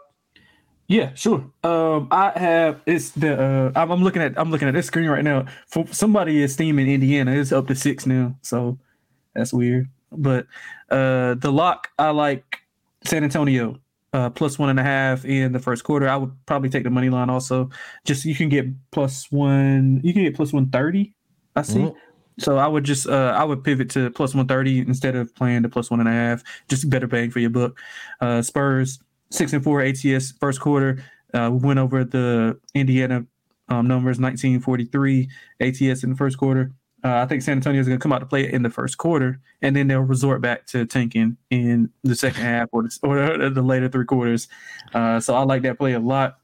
Yeah, 0.88 1.12
sure. 1.14 1.44
Um, 1.62 2.08
I 2.10 2.32
have 2.34 2.80
it's 2.86 3.10
the 3.10 3.38
uh, 3.38 3.72
I'm, 3.78 3.90
I'm, 3.90 4.02
looking 4.02 4.22
at 4.22 4.38
I'm 4.38 4.50
looking 4.50 4.68
at 4.68 4.74
this 4.74 4.86
screen 4.86 5.10
right 5.10 5.22
now. 5.22 5.44
For 5.66 5.86
somebody 5.88 6.42
is 6.42 6.54
steaming 6.54 6.88
Indiana, 6.88 7.32
it's 7.32 7.52
up 7.52 7.66
to 7.66 7.74
six 7.74 8.06
now, 8.06 8.34
so 8.40 8.78
that's 9.34 9.52
weird. 9.52 9.88
But 10.10 10.46
uh, 10.88 11.34
the 11.34 11.52
lock 11.52 11.88
I 11.98 12.10
like 12.10 12.62
San 13.04 13.22
Antonio 13.22 13.78
uh, 14.14 14.30
plus 14.30 14.58
one 14.58 14.70
and 14.70 14.80
a 14.80 14.82
half 14.82 15.26
in 15.26 15.52
the 15.52 15.58
first 15.58 15.84
quarter. 15.84 16.08
I 16.08 16.16
would 16.16 16.32
probably 16.46 16.70
take 16.70 16.84
the 16.84 16.90
money 16.90 17.10
line 17.10 17.28
also. 17.28 17.68
Just 18.06 18.24
you 18.24 18.34
can 18.34 18.48
get 18.48 18.66
plus 18.90 19.30
one. 19.30 20.00
You 20.02 20.14
can 20.14 20.22
get 20.22 20.34
plus 20.34 20.54
one 20.54 20.70
thirty. 20.70 21.14
I 21.54 21.62
see. 21.62 21.80
Mm-hmm. 21.80 21.98
So 22.38 22.56
I 22.56 22.66
would 22.66 22.84
just 22.84 23.06
uh, 23.06 23.34
I 23.36 23.44
would 23.44 23.62
pivot 23.62 23.90
to 23.90 24.10
plus 24.10 24.34
one 24.34 24.46
thirty 24.46 24.78
instead 24.78 25.16
of 25.16 25.34
playing 25.34 25.62
the 25.62 25.68
plus 25.68 25.90
one 25.90 26.00
and 26.00 26.08
a 26.08 26.12
half. 26.12 26.42
Just 26.68 26.88
better 26.88 27.06
bang 27.06 27.30
for 27.30 27.40
your 27.40 27.50
buck. 27.50 27.78
Uh, 28.22 28.40
Spurs 28.40 29.00
six 29.30 29.52
and 29.52 29.62
four 29.62 29.80
ATS 29.80 30.32
first 30.32 30.60
quarter. 30.60 31.02
Uh, 31.34 31.50
we 31.52 31.58
went 31.58 31.78
over 31.78 32.04
the 32.04 32.58
Indiana 32.74 33.24
um, 33.68 33.86
numbers, 33.86 34.18
1943 34.18 35.28
ATS 35.60 36.02
in 36.02 36.10
the 36.10 36.16
first 36.16 36.38
quarter. 36.38 36.72
Uh, 37.04 37.18
I 37.18 37.26
think 37.26 37.42
San 37.42 37.58
Antonio 37.58 37.80
is 37.80 37.86
going 37.86 37.98
to 37.98 38.02
come 38.02 38.12
out 38.12 38.18
to 38.20 38.26
play 38.26 38.52
in 38.52 38.62
the 38.62 38.70
first 38.70 38.98
quarter, 38.98 39.40
and 39.62 39.76
then 39.76 39.86
they'll 39.86 40.00
resort 40.00 40.40
back 40.40 40.66
to 40.68 40.84
tanking 40.84 41.36
in 41.50 41.90
the 42.02 42.16
second 42.16 42.42
half 42.42 42.68
or 42.72 42.82
the, 42.82 42.98
or 43.02 43.50
the 43.50 43.62
later 43.62 43.88
three 43.88 44.04
quarters. 44.04 44.48
Uh, 44.94 45.20
so 45.20 45.34
I 45.34 45.42
like 45.42 45.62
that 45.62 45.78
play 45.78 45.92
a 45.92 46.00
lot. 46.00 46.38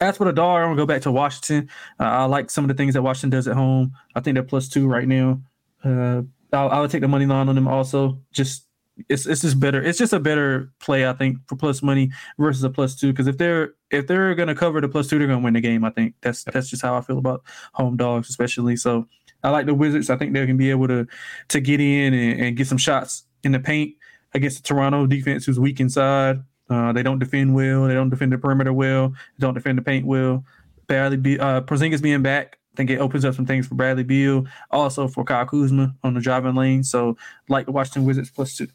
As 0.00 0.16
for 0.16 0.24
the 0.24 0.32
dog, 0.32 0.58
I'm 0.58 0.66
going 0.66 0.76
to 0.76 0.82
go 0.82 0.86
back 0.86 1.02
to 1.02 1.12
Washington. 1.12 1.68
Uh, 1.98 2.04
I 2.04 2.24
like 2.24 2.50
some 2.50 2.64
of 2.64 2.68
the 2.68 2.74
things 2.74 2.94
that 2.94 3.02
Washington 3.02 3.30
does 3.30 3.48
at 3.48 3.56
home. 3.56 3.92
I 4.14 4.20
think 4.20 4.34
they're 4.34 4.42
plus 4.44 4.68
two 4.68 4.86
right 4.86 5.08
now. 5.08 5.40
Uh, 5.84 6.22
I'll, 6.52 6.68
I 6.68 6.80
would 6.80 6.90
take 6.90 7.00
the 7.00 7.08
money 7.08 7.26
line 7.26 7.48
on 7.48 7.54
them 7.54 7.68
also. 7.68 8.20
Just 8.32 8.63
it's 9.08 9.26
it's 9.26 9.42
just 9.42 9.58
better. 9.58 9.82
It's 9.82 9.98
just 9.98 10.12
a 10.12 10.20
better 10.20 10.72
play, 10.80 11.08
I 11.08 11.12
think, 11.12 11.38
for 11.46 11.56
plus 11.56 11.82
money 11.82 12.10
versus 12.38 12.62
a 12.62 12.70
plus 12.70 12.94
two. 12.94 13.12
Because 13.12 13.26
if 13.26 13.38
they're 13.38 13.74
if 13.90 14.06
they're 14.06 14.34
gonna 14.34 14.54
cover 14.54 14.80
the 14.80 14.88
plus 14.88 15.08
two, 15.08 15.18
they're 15.18 15.28
gonna 15.28 15.44
win 15.44 15.54
the 15.54 15.60
game. 15.60 15.84
I 15.84 15.90
think 15.90 16.14
that's 16.20 16.44
that's 16.44 16.68
just 16.68 16.82
how 16.82 16.96
I 16.96 17.00
feel 17.00 17.18
about 17.18 17.42
home 17.72 17.96
dogs, 17.96 18.28
especially. 18.28 18.76
So 18.76 19.06
I 19.42 19.50
like 19.50 19.66
the 19.66 19.74
Wizards. 19.74 20.10
I 20.10 20.16
think 20.16 20.32
they 20.32 20.46
can 20.46 20.56
be 20.56 20.70
able 20.70 20.88
to 20.88 21.06
to 21.48 21.60
get 21.60 21.80
in 21.80 22.14
and, 22.14 22.40
and 22.40 22.56
get 22.56 22.66
some 22.66 22.78
shots 22.78 23.24
in 23.42 23.52
the 23.52 23.60
paint 23.60 23.94
against 24.32 24.62
the 24.62 24.68
Toronto 24.68 25.06
defense, 25.06 25.44
who's 25.44 25.60
weak 25.60 25.80
inside. 25.80 26.42
Uh, 26.70 26.92
they 26.92 27.02
don't 27.02 27.18
defend 27.18 27.54
well. 27.54 27.86
They 27.86 27.94
don't 27.94 28.10
defend 28.10 28.32
the 28.32 28.38
perimeter 28.38 28.72
well. 28.72 29.10
They 29.10 29.40
don't 29.40 29.54
defend 29.54 29.78
the 29.78 29.82
paint 29.82 30.06
well. 30.06 30.44
Bradley, 30.86 31.16
be, 31.16 31.38
uh, 31.38 31.62
Porzingis 31.62 32.02
being 32.02 32.22
back, 32.22 32.58
I 32.74 32.76
think 32.76 32.90
it 32.90 32.98
opens 32.98 33.24
up 33.24 33.34
some 33.34 33.46
things 33.46 33.66
for 33.66 33.74
Bradley 33.74 34.02
Beal, 34.02 34.46
also 34.70 35.08
for 35.08 35.24
Kyle 35.24 35.46
Kuzma 35.46 35.94
on 36.02 36.14
the 36.14 36.20
driving 36.20 36.54
lane. 36.54 36.82
So, 36.82 37.16
like 37.48 37.66
the 37.66 37.72
Washington 37.72 38.04
Wizards 38.04 38.30
plus 38.30 38.56
two. 38.56 38.68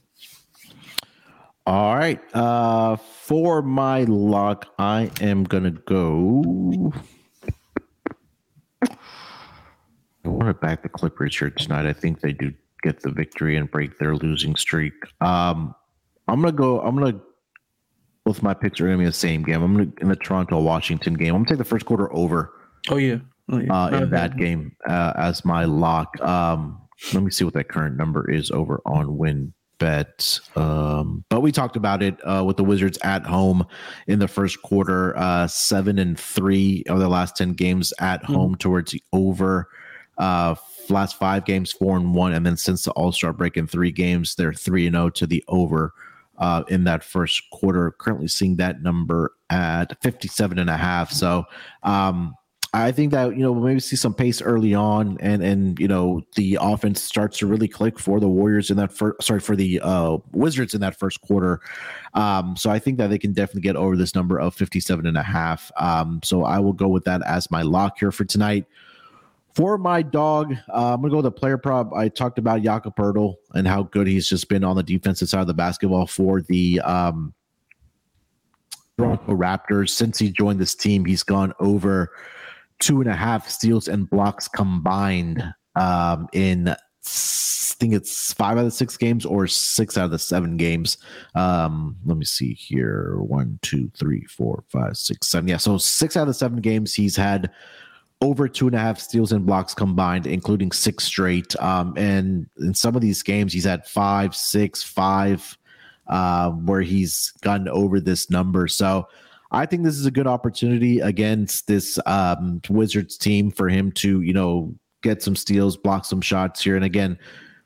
All 1.70 1.96
right. 1.96 2.20
Uh, 2.34 2.96
for 2.96 3.62
my 3.62 4.04
luck, 4.06 4.66
I 4.80 5.12
am 5.22 5.44
gonna 5.44 5.70
go. 5.70 6.92
I 8.82 8.90
want 10.26 10.48
to 10.48 10.56
back 10.56 10.82
the 10.82 10.90
Clippers 10.90 11.38
here 11.38 11.52
tonight. 11.52 11.86
I 11.86 11.94
think 11.94 12.22
they 12.22 12.34
do 12.34 12.52
get 12.82 13.02
the 13.02 13.12
victory 13.12 13.56
and 13.56 13.70
break 13.70 14.00
their 14.00 14.16
losing 14.16 14.56
streak. 14.56 14.94
Um, 15.22 15.76
I'm 16.28 16.42
gonna 16.42 16.54
go. 16.54 16.82
I'm 16.82 16.98
gonna. 16.98 17.20
Both 18.26 18.42
my 18.42 18.56
picks 18.56 18.82
are 18.82 18.86
gonna 18.86 18.98
be 18.98 19.06
the 19.06 19.12
same 19.12 19.44
game. 19.44 19.62
I'm 19.62 19.78
gonna 19.78 19.92
in 20.02 20.10
the 20.10 20.16
Toronto 20.16 20.60
Washington 20.60 21.14
game. 21.14 21.36
I'm 21.36 21.44
gonna 21.44 21.50
take 21.50 21.60
the 21.60 21.66
first 21.66 21.86
quarter 21.86 22.12
over. 22.12 22.52
Oh 22.90 22.98
yeah. 22.98 23.20
Oh, 23.48 23.60
yeah. 23.60 23.72
Uh, 23.72 23.90
in 23.90 24.10
that 24.10 24.38
game 24.38 24.76
uh, 24.88 25.14
as 25.18 25.46
my 25.46 25.66
lock. 25.66 26.20
Um, 26.20 26.82
let 27.14 27.22
me 27.22 27.30
see 27.30 27.46
what 27.46 27.54
that 27.54 27.70
current 27.70 27.96
number 27.96 28.28
is 28.28 28.50
over 28.50 28.82
on 28.88 29.18
win 29.18 29.54
bet. 29.80 30.40
Um, 30.56 31.26
but 31.30 31.42
we 31.42 31.52
talked 31.52 31.76
about 31.76 32.04
it 32.04 32.20
uh, 32.24 32.44
with 32.46 32.58
the 32.58 32.64
Wizards 32.64 33.00
at 33.02 33.26
home 33.26 33.66
in 34.08 34.20
the 34.20 34.28
first 34.28 34.62
quarter, 34.62 35.18
uh, 35.18 35.48
seven 35.48 35.98
and 35.98 36.20
three 36.20 36.84
of 36.88 37.00
the 37.00 37.10
last 37.10 37.36
10 37.38 37.54
games 37.54 37.94
at 38.00 38.22
mm-hmm. 38.22 38.34
home 38.34 38.56
towards 38.56 38.92
the 38.92 39.02
over. 39.12 39.70
Uh, 40.18 40.56
last 40.90 41.18
five 41.18 41.46
games, 41.46 41.72
four 41.72 41.98
and 41.98 42.14
one. 42.14 42.34
And 42.34 42.46
then 42.46 42.58
since 42.58 42.84
the 42.84 42.92
All 42.92 43.12
Star 43.12 43.34
break 43.34 43.58
in 43.58 43.68
three 43.68 43.92
games, 43.92 44.36
they're 44.36 44.54
three 44.54 44.86
and 44.86 44.96
oh 44.96 45.10
to 45.12 45.26
the 45.26 45.44
over. 45.48 45.94
Uh, 46.38 46.64
in 46.70 46.86
that 46.86 47.04
first 47.04 47.44
quarter, 47.52 47.92
currently 47.92 48.30
seeing 48.30 48.56
that 48.56 48.82
number 48.82 49.34
at 49.50 50.02
57 50.02 50.58
and 50.58 50.70
a 50.70 50.78
half. 50.78 51.12
So, 51.12 51.44
um, 51.84 52.34
I 52.72 52.92
think 52.92 53.12
that 53.14 53.36
you 53.36 53.42
know 53.42 53.52
we'll 53.52 53.64
maybe 53.64 53.80
see 53.80 53.96
some 53.96 54.14
pace 54.14 54.42
early 54.42 54.76
on, 54.76 55.18
and 55.22 55.42
and 55.42 55.80
you 55.80 55.88
know 55.88 56.22
the 56.36 56.60
offense 56.62 57.02
starts 57.02 57.40
to 57.40 57.48
really 57.48 57.68
click 57.68 57.98
for 57.98 58.20
the 58.20 58.30
Warriors 58.30 58.70
in 58.70 58.78
that 58.78 58.92
first. 58.92 59.24
Sorry 59.24 59.40
for 59.40 59.56
the 59.56 59.80
uh, 59.82 60.18
Wizards 60.34 60.76
in 60.76 60.82
that 60.82 60.98
first 61.00 61.22
quarter. 61.22 61.62
Um, 62.14 62.56
so 62.56 62.70
I 62.70 62.78
think 62.78 63.00
that 63.00 63.08
they 63.08 63.18
can 63.18 63.34
definitely 63.34 63.62
get 63.62 63.76
over 63.76 63.98
this 63.98 64.14
number 64.14 64.40
of 64.40 64.54
57 64.54 65.08
and 65.08 65.18
a 65.18 65.24
half. 65.24 65.72
Um, 65.78 66.20
so 66.24 66.44
I 66.44 66.60
will 66.60 66.74
go 66.74 66.88
with 66.88 67.06
that 67.06 67.24
as 67.26 67.50
my 67.50 67.64
lock 67.64 67.98
here 68.00 68.12
for 68.12 68.26
tonight. 68.26 68.66
For 69.56 69.80
my 69.80 70.04
dog, 70.04 70.54
uh, 70.72 70.94
I'm 70.94 71.02
gonna 71.02 71.10
go 71.10 71.18
with 71.18 71.26
a 71.26 71.32
player 71.32 71.58
prop. 71.58 71.92
I 71.94 72.08
talked 72.08 72.38
about 72.38 72.62
Jakob 72.62 72.96
Poeltl 72.96 73.36
and 73.56 73.68
how 73.68 73.84
good 73.84 74.06
he's 74.06 74.30
just 74.30 74.48
been 74.48 74.64
on 74.64 74.76
the 74.76 74.84
defensive 74.84 75.28
side 75.28 75.42
of 75.42 75.48
the 75.48 75.56
basketball 75.56 76.06
for 76.06 76.44
the 76.44 76.80
um, 76.82 77.34
Toronto 79.00 79.36
Raptors. 79.36 79.90
Since 79.90 80.20
he 80.20 80.30
joined 80.30 80.60
this 80.60 80.76
team, 80.76 81.04
he's 81.04 81.24
gone 81.24 81.52
over 81.60 82.12
two 82.80 83.02
and 83.02 83.10
a 83.10 83.16
half 83.16 83.50
steals 83.50 83.88
and 83.88 84.10
blocks 84.10 84.48
combined 84.48 85.44
um, 85.76 86.28
in 86.34 86.70
I 86.70 87.82
think 87.82 87.94
it's 87.94 88.34
five 88.34 88.58
out 88.58 88.66
of 88.66 88.74
six 88.74 88.98
games 88.98 89.26
or 89.26 89.48
six 89.48 89.98
out 89.98 90.06
of 90.06 90.12
the 90.12 90.20
seven 90.20 90.58
games. 90.58 90.98
Um, 91.34 91.96
let 92.06 92.18
me 92.18 92.26
see 92.26 92.54
here. 92.54 93.16
One, 93.20 93.58
two, 93.62 93.90
three, 93.98 94.26
four, 94.26 94.66
five, 94.68 94.98
six, 94.98 95.30
seven. 95.30 95.48
Yeah, 95.48 95.58
so 95.58 95.78
six 95.78 96.18
out 96.18 96.28
of 96.28 96.36
seven 96.36 96.60
games 96.60 96.94
he's 96.94 97.16
had 97.16 97.52
over 98.22 98.50
two 98.50 98.68
and 98.68 98.76
a 98.76 98.80
half 98.80 99.00
steals 99.00 99.32
and 99.32 99.46
blocks 99.46 99.74
combined, 99.74 100.28
including 100.28 100.74
six 100.74 101.06
straight. 101.06 101.56
Um, 101.62 101.94
and 101.96 102.48
in 102.60 102.74
some 102.74 102.96
of 102.96 103.02
these 103.02 103.24
games, 103.24 103.54
he's 103.54 103.64
had 103.64 103.88
five, 103.88 104.36
six, 104.36 104.84
five, 104.84 105.58
uh, 106.08 106.50
where 106.52 106.82
he's 106.82 107.32
gotten 107.42 107.70
over 107.70 108.02
this 108.02 108.30
number. 108.30 108.68
So 108.68 109.08
I 109.52 109.66
think 109.66 109.84
this 109.84 109.98
is 109.98 110.06
a 110.06 110.12
good 110.12 110.28
opportunity 110.28 111.00
against 111.00 111.68
this 111.68 112.00
um, 112.06 112.62
Wizards 112.70 113.18
team 113.18 113.50
for 113.50 113.68
him 113.68 113.92
to, 113.94 114.22
you 114.22 114.34
know, 114.34 114.76
get 115.02 115.24
some 115.24 115.36
steals, 115.36 115.78
block 115.78 116.06
some 116.06 116.22
shots 116.22 116.64
here. 116.64 116.76
And 116.76 116.86
again, 116.86 117.18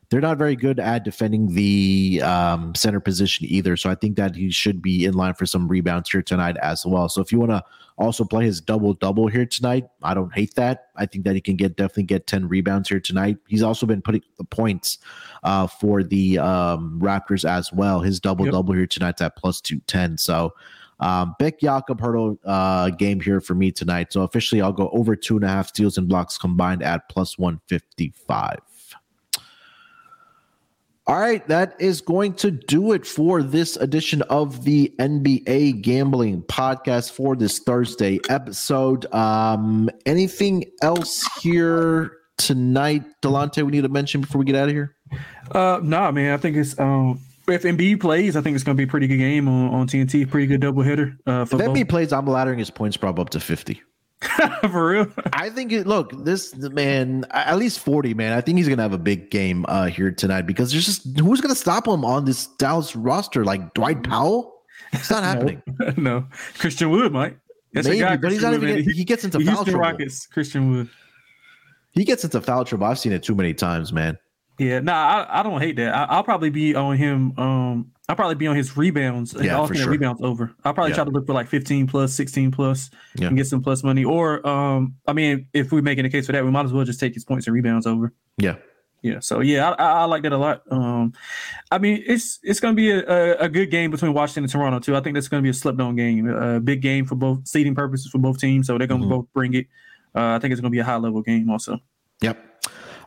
they're 0.10 0.22
not 0.22 0.38
very 0.38 0.56
good 0.56 0.80
at 0.80 1.04
defending 1.04 1.56
the 1.56 2.22
um, 2.24 2.76
center 2.76 3.00
position 3.00 3.48
either. 3.50 3.76
So 3.76 3.90
I 3.90 3.96
think 3.96 4.16
that 4.18 4.36
he 4.36 4.52
should 4.52 4.82
be 4.82 5.06
in 5.06 5.16
line 5.16 5.34
for 5.34 5.46
some 5.46 5.68
rebounds 5.68 6.12
here 6.12 6.22
tonight 6.22 6.56
as 6.58 6.86
well. 6.86 7.10
So 7.10 7.20
if 7.20 7.32
you 7.32 7.40
want 7.40 7.52
to 7.52 7.64
also 7.98 8.24
play 8.24 8.46
his 8.46 8.62
double 8.62 8.94
double 8.94 9.28
here 9.28 9.46
tonight, 9.46 9.86
I 10.04 10.14
don't 10.14 10.34
hate 10.34 10.54
that. 10.54 10.90
I 10.96 11.08
think 11.08 11.26
that 11.26 11.34
he 11.34 11.42
can 11.42 11.56
get 11.56 11.76
definitely 11.76 12.04
get 12.04 12.28
10 12.28 12.48
rebounds 12.48 12.90
here 12.90 13.00
tonight. 13.00 13.38
He's 13.48 13.64
also 13.64 13.88
been 13.88 14.04
putting 14.04 14.22
the 14.38 14.44
points 14.44 15.00
uh, 15.44 15.66
for 15.66 16.04
the 16.04 16.38
um, 16.38 17.00
Raptors 17.02 17.44
as 17.44 17.74
well. 17.74 18.00
His 18.00 18.20
double 18.20 18.46
double 18.46 18.76
yep. 18.76 18.82
here 18.82 18.88
tonight's 18.88 19.22
at 19.22 19.36
plus 19.36 19.62
210. 19.62 20.20
So 20.20 20.54
um, 21.04 21.36
big 21.38 21.60
Jakob 21.60 21.99
Poeltl 21.99 22.38
uh, 22.45 22.89
game 22.91 23.20
here 23.20 23.41
for 23.41 23.56
me 23.56 23.72
tonight. 23.72 24.14
So 24.14 24.22
officially, 24.22 24.62
I'll 24.62 24.72
go 24.72 24.89
over 24.93 25.16
two 25.18 25.36
and 25.36 25.43
a 25.43 25.49
half 25.49 25.68
steals 25.68 25.97
and 25.97 26.08
blocks 26.08 26.38
combined 26.38 26.82
at 26.82 27.10
plus 27.10 27.38
155. 27.38 28.60
All 31.06 31.20
right, 31.20 31.45
that 31.49 31.76
is 31.80 31.99
going 31.99 32.36
to 32.36 32.49
do 32.49 32.93
it 32.93 33.06
for 33.06 33.43
this 33.43 33.76
edition 33.76 34.22
of 34.24 34.64
the 34.64 34.93
NBA 34.99 35.82
Gambling 35.82 36.43
Podcast 36.43 37.12
for 37.12 37.36
this 37.36 37.60
Thursday 37.60 38.22
episode. 38.30 39.14
Um, 39.14 39.89
anything 40.06 40.64
else 40.82 41.28
here 41.41 42.14
tonight, 42.38 43.04
Delonte? 43.22 43.62
We 43.64 43.72
need 43.72 43.82
to 43.82 43.89
mention 43.89 44.22
before 44.22 44.39
we 44.39 44.45
get 44.45 44.56
out 44.56 44.70
of 44.70 44.74
here. 44.74 44.95
Uh, 45.51 45.82
nah, 45.84 46.10
man. 46.12 46.34
I 46.34 46.38
think 46.38 46.56
it's 46.56 46.80
um, 46.80 47.20
if 47.48 47.64
Embiid 47.64 48.00
plays, 48.00 48.36
I 48.36 48.41
think 48.41 48.56
it's 48.56 48.64
going 48.64 48.78
to 48.78 48.82
be 48.82 48.88
a 48.88 48.91
pretty 48.91 49.08
good 49.08 49.18
game 49.18 49.48
on, 49.48 49.74
on 49.74 49.88
TNT. 49.88 50.30
Pretty 50.30 50.48
good 50.48 50.62
doubleheader. 50.62 51.18
Uh, 51.28 51.41
if 51.41 51.50
Embiid 51.50 51.89
plays, 51.89 52.14
I'm 52.14 52.26
laddering 52.26 52.60
his 52.60 52.70
points 52.70 52.98
prop 52.98 53.20
up 53.20 53.30
to 53.32 53.39
50. 53.39 53.82
For 54.72 54.88
real? 54.88 55.08
I 55.34 55.50
think 55.50 55.72
it. 55.72 55.86
Look, 55.86 56.24
this 56.24 56.56
man, 56.56 57.26
at 57.32 57.58
least 57.58 57.80
forty, 57.80 58.14
man. 58.14 58.32
I 58.32 58.41
think 58.41 58.58
he's 58.58 58.70
gonna 58.70 58.82
have 58.82 58.94
a 58.94 58.98
big 58.98 59.30
game 59.30 59.66
uh, 59.68 59.88
here 59.88 60.12
tonight 60.12 60.44
because 60.44 60.72
there's 60.72 60.86
just 60.86 61.20
who's 61.20 61.41
gonna 61.41 61.56
stop 61.56 61.88
him 61.88 62.06
on 62.06 62.26
this 62.26 62.48
Dallas 62.58 62.96
roster? 62.96 63.44
Like 63.44 63.74
Dwight 63.74 64.04
Powell? 64.04 64.62
It's 64.94 65.10
not 65.10 65.24
happening. 65.26 65.62
no, 65.80 65.94
no. 65.98 66.28
Christian 66.58 66.89
Wood 66.89 67.12
might. 67.12 67.38
That's 67.74 67.88
Maybe, 67.88 68.00
guy, 68.00 68.18
but 68.18 68.32
he's 68.32 68.44
not 68.44 68.54
even. 68.54 68.84
he, 68.84 68.91
he, 68.91 69.04
gets 69.04 69.24
into 69.24 69.39
foul 69.39 69.66
trouble. 69.66 69.80
Rockets, 69.80 70.28
Christian 70.28 70.72
Wood. 70.72 70.89
He 71.91 72.06
gets 72.06 72.24
into 72.24 72.39
foul 72.39 72.66
trouble. 72.66 72.86
I've 72.86 73.00
seen 73.00 73.12
it 73.12 73.24
too 73.24 73.36
many 73.36 73.54
times, 73.54 73.91
man. 73.91 74.18
Yeah, 74.64 74.80
nah, 74.80 74.93
I, 74.93 75.39
I 75.39 75.43
don't 75.43 75.61
hate 75.61 75.76
that. 75.78 75.93
I, 75.93 76.16
will 76.16 76.24
probably 76.24 76.49
be 76.49 76.76
on 76.76 76.97
him. 76.97 77.38
Um, 77.38 77.91
I'll 78.09 78.16
probably 78.16 78.36
be 78.36 78.47
on 78.47 78.55
his 78.55 78.76
rebounds. 78.76 79.34
Yeah, 79.34 79.57
alternate 79.57 79.80
sure. 79.80 79.91
rebounds 79.91 80.22
over. 80.22 80.53
I'll 80.64 80.74
probably 80.74 80.91
yeah. 80.91 80.95
try 80.95 81.03
to 81.05 81.11
look 81.11 81.26
for 81.26 81.34
like 81.34 81.47
15 81.47 81.88
plus, 81.88 82.14
16 82.14 82.51
plus, 82.51 82.89
yeah. 83.16 83.28
and 83.28 83.38
get 83.38 83.47
some 83.47 83.61
plus 83.61 83.84
money. 83.84 84.03
Or, 84.03 84.45
um, 84.47 84.95
I 85.07 85.14
mean, 85.14 85.47
if 85.53 85.72
we're 85.72 85.82
making 85.82 86.05
a 86.05 86.09
case 86.09 86.26
for 86.26 86.34
that, 86.34 86.43
we 86.43 86.51
might 86.51 86.66
as 86.66 86.74
well 86.74 86.86
just 86.86 86.99
take 86.99 87.14
his 87.14 87.24
points 87.24 87.47
and 87.47 87.53
rebounds 87.53 87.88
over. 87.88 88.14
Yeah. 88.38 88.55
Yeah. 89.01 89.20
So 89.20 89.41
yeah, 89.41 89.72
I, 89.72 89.84
I 89.84 90.03
like 90.05 90.24
that 90.24 90.32
a 90.32 90.38
lot. 90.38 90.64
Um, 90.72 91.14
I 91.72 91.78
mean, 91.78 92.03
it's 92.07 92.39
it's 92.41 92.61
going 92.61 92.74
to 92.74 92.76
be 92.76 92.89
a, 92.89 93.38
a, 93.38 93.49
good 93.49 93.70
game 93.70 93.91
between 93.91 94.14
Washington 94.14 94.45
and 94.45 94.51
Toronto 94.51 94.80
too. 94.80 94.95
I 94.95 95.01
think 95.01 95.16
that's 95.16 95.28
going 95.28 95.41
to 95.41 95.45
be 95.45 95.49
a 95.49 95.53
slept 95.53 95.80
on 95.82 95.97
game, 95.97 96.30
a 96.30 96.61
big 96.61 96.82
game 96.82 97.05
for 97.05 97.16
both 97.16 97.45
seeding 97.45 97.76
purposes 97.76 98.09
for 98.09 98.20
both 98.20 98.39
teams. 98.39 98.68
So 98.68 98.78
they're 98.78 98.88
going 98.88 99.01
to 99.01 99.07
mm-hmm. 99.07 99.16
both 99.16 99.28
bring 99.34 99.55
it. 99.55 99.68
Uh, 100.16 100.36
I 100.36 100.39
think 100.39 100.53
it's 100.53 100.61
going 100.61 100.72
to 100.72 100.76
be 100.76 100.80
a 100.80 100.86
high 100.86 100.95
level 100.95 101.22
game 101.22 101.49
also. 101.49 101.80
Yep. 102.22 102.53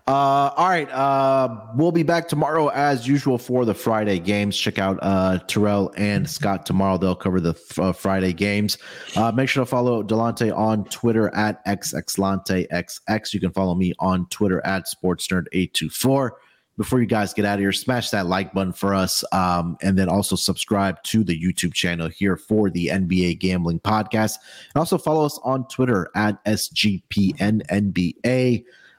Uh, 0.09 0.53
all 0.57 0.69
right. 0.69 0.89
Uh, 0.93 1.49
we'll 1.75 1.91
be 1.91 2.05
back 2.05 2.29
tomorrow 2.29 2.69
as 2.69 3.09
usual 3.09 3.39
for 3.39 3.65
the 3.65 3.75
Friday 3.75 4.21
games. 4.21 4.57
Check 4.57 4.79
out 4.79 5.01
uh, 5.03 5.39
Terrell 5.49 5.93
and 5.97 6.31
Scott 6.31 6.65
tomorrow. 6.65 6.97
They'll 6.97 7.17
cover 7.17 7.41
the 7.41 7.57
uh, 7.79 7.91
Friday 7.93 8.33
games. 8.33 8.79
Uh, 9.17 9.33
make 9.33 9.49
sure 9.49 9.65
to 9.65 9.67
follow 9.69 10.05
Delonte 10.05 10.57
on 10.57 10.85
Twitter 10.85 11.35
at 11.35 11.65
xxlanteXX. 11.67 13.35
You 13.35 13.41
can 13.41 13.51
follow 13.51 13.75
me 13.75 13.95
on 13.99 14.29
Twitter 14.29 14.65
at 14.65 14.85
SportsNerd824. 14.87 16.31
Before 16.77 17.01
you 17.01 17.07
guys 17.07 17.35
get 17.35 17.45
out 17.45 17.55
of 17.55 17.61
here, 17.61 17.73
smash 17.73 18.11
that 18.11 18.27
like 18.27 18.53
button 18.53 18.73
for 18.73 18.95
us. 18.95 19.25
Um, 19.33 19.77
and 19.83 19.99
then 19.99 20.09
also 20.09 20.37
subscribe 20.37 21.03
to 21.05 21.25
the 21.25 21.37
YouTube 21.37 21.73
channel 21.75 22.07
here 22.09 22.37
for 22.37 22.71
the 22.71 22.89
NBA 22.89 23.41
Gambling 23.41 23.81
Podcast. 23.81 24.37
And 24.73 24.79
also 24.79 24.99
follow 24.99 25.25
us 25.25 25.41
on 25.43 25.67
Twitter 25.67 26.13
at 26.15 26.45
SGPNNBA. 26.45 27.65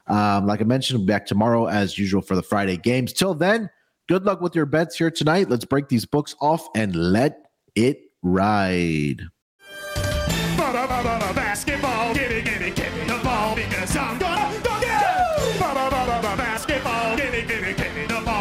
Um, 0.08 0.46
like 0.46 0.60
I 0.60 0.64
mentioned, 0.64 1.00
we'll 1.00 1.06
back 1.06 1.26
tomorrow 1.26 1.66
as 1.66 1.98
usual 1.98 2.22
for 2.22 2.34
the 2.34 2.42
Friday 2.42 2.76
games. 2.76 3.12
Till 3.12 3.34
then, 3.34 3.70
good 4.08 4.24
luck 4.24 4.40
with 4.40 4.54
your 4.54 4.66
bets 4.66 4.96
here 4.96 5.10
tonight. 5.10 5.48
Let's 5.48 5.64
break 5.64 5.88
these 5.88 6.04
books 6.06 6.34
off 6.40 6.68
and 6.74 6.94
let 6.94 7.50
it 7.74 8.00
ride. 8.22 9.20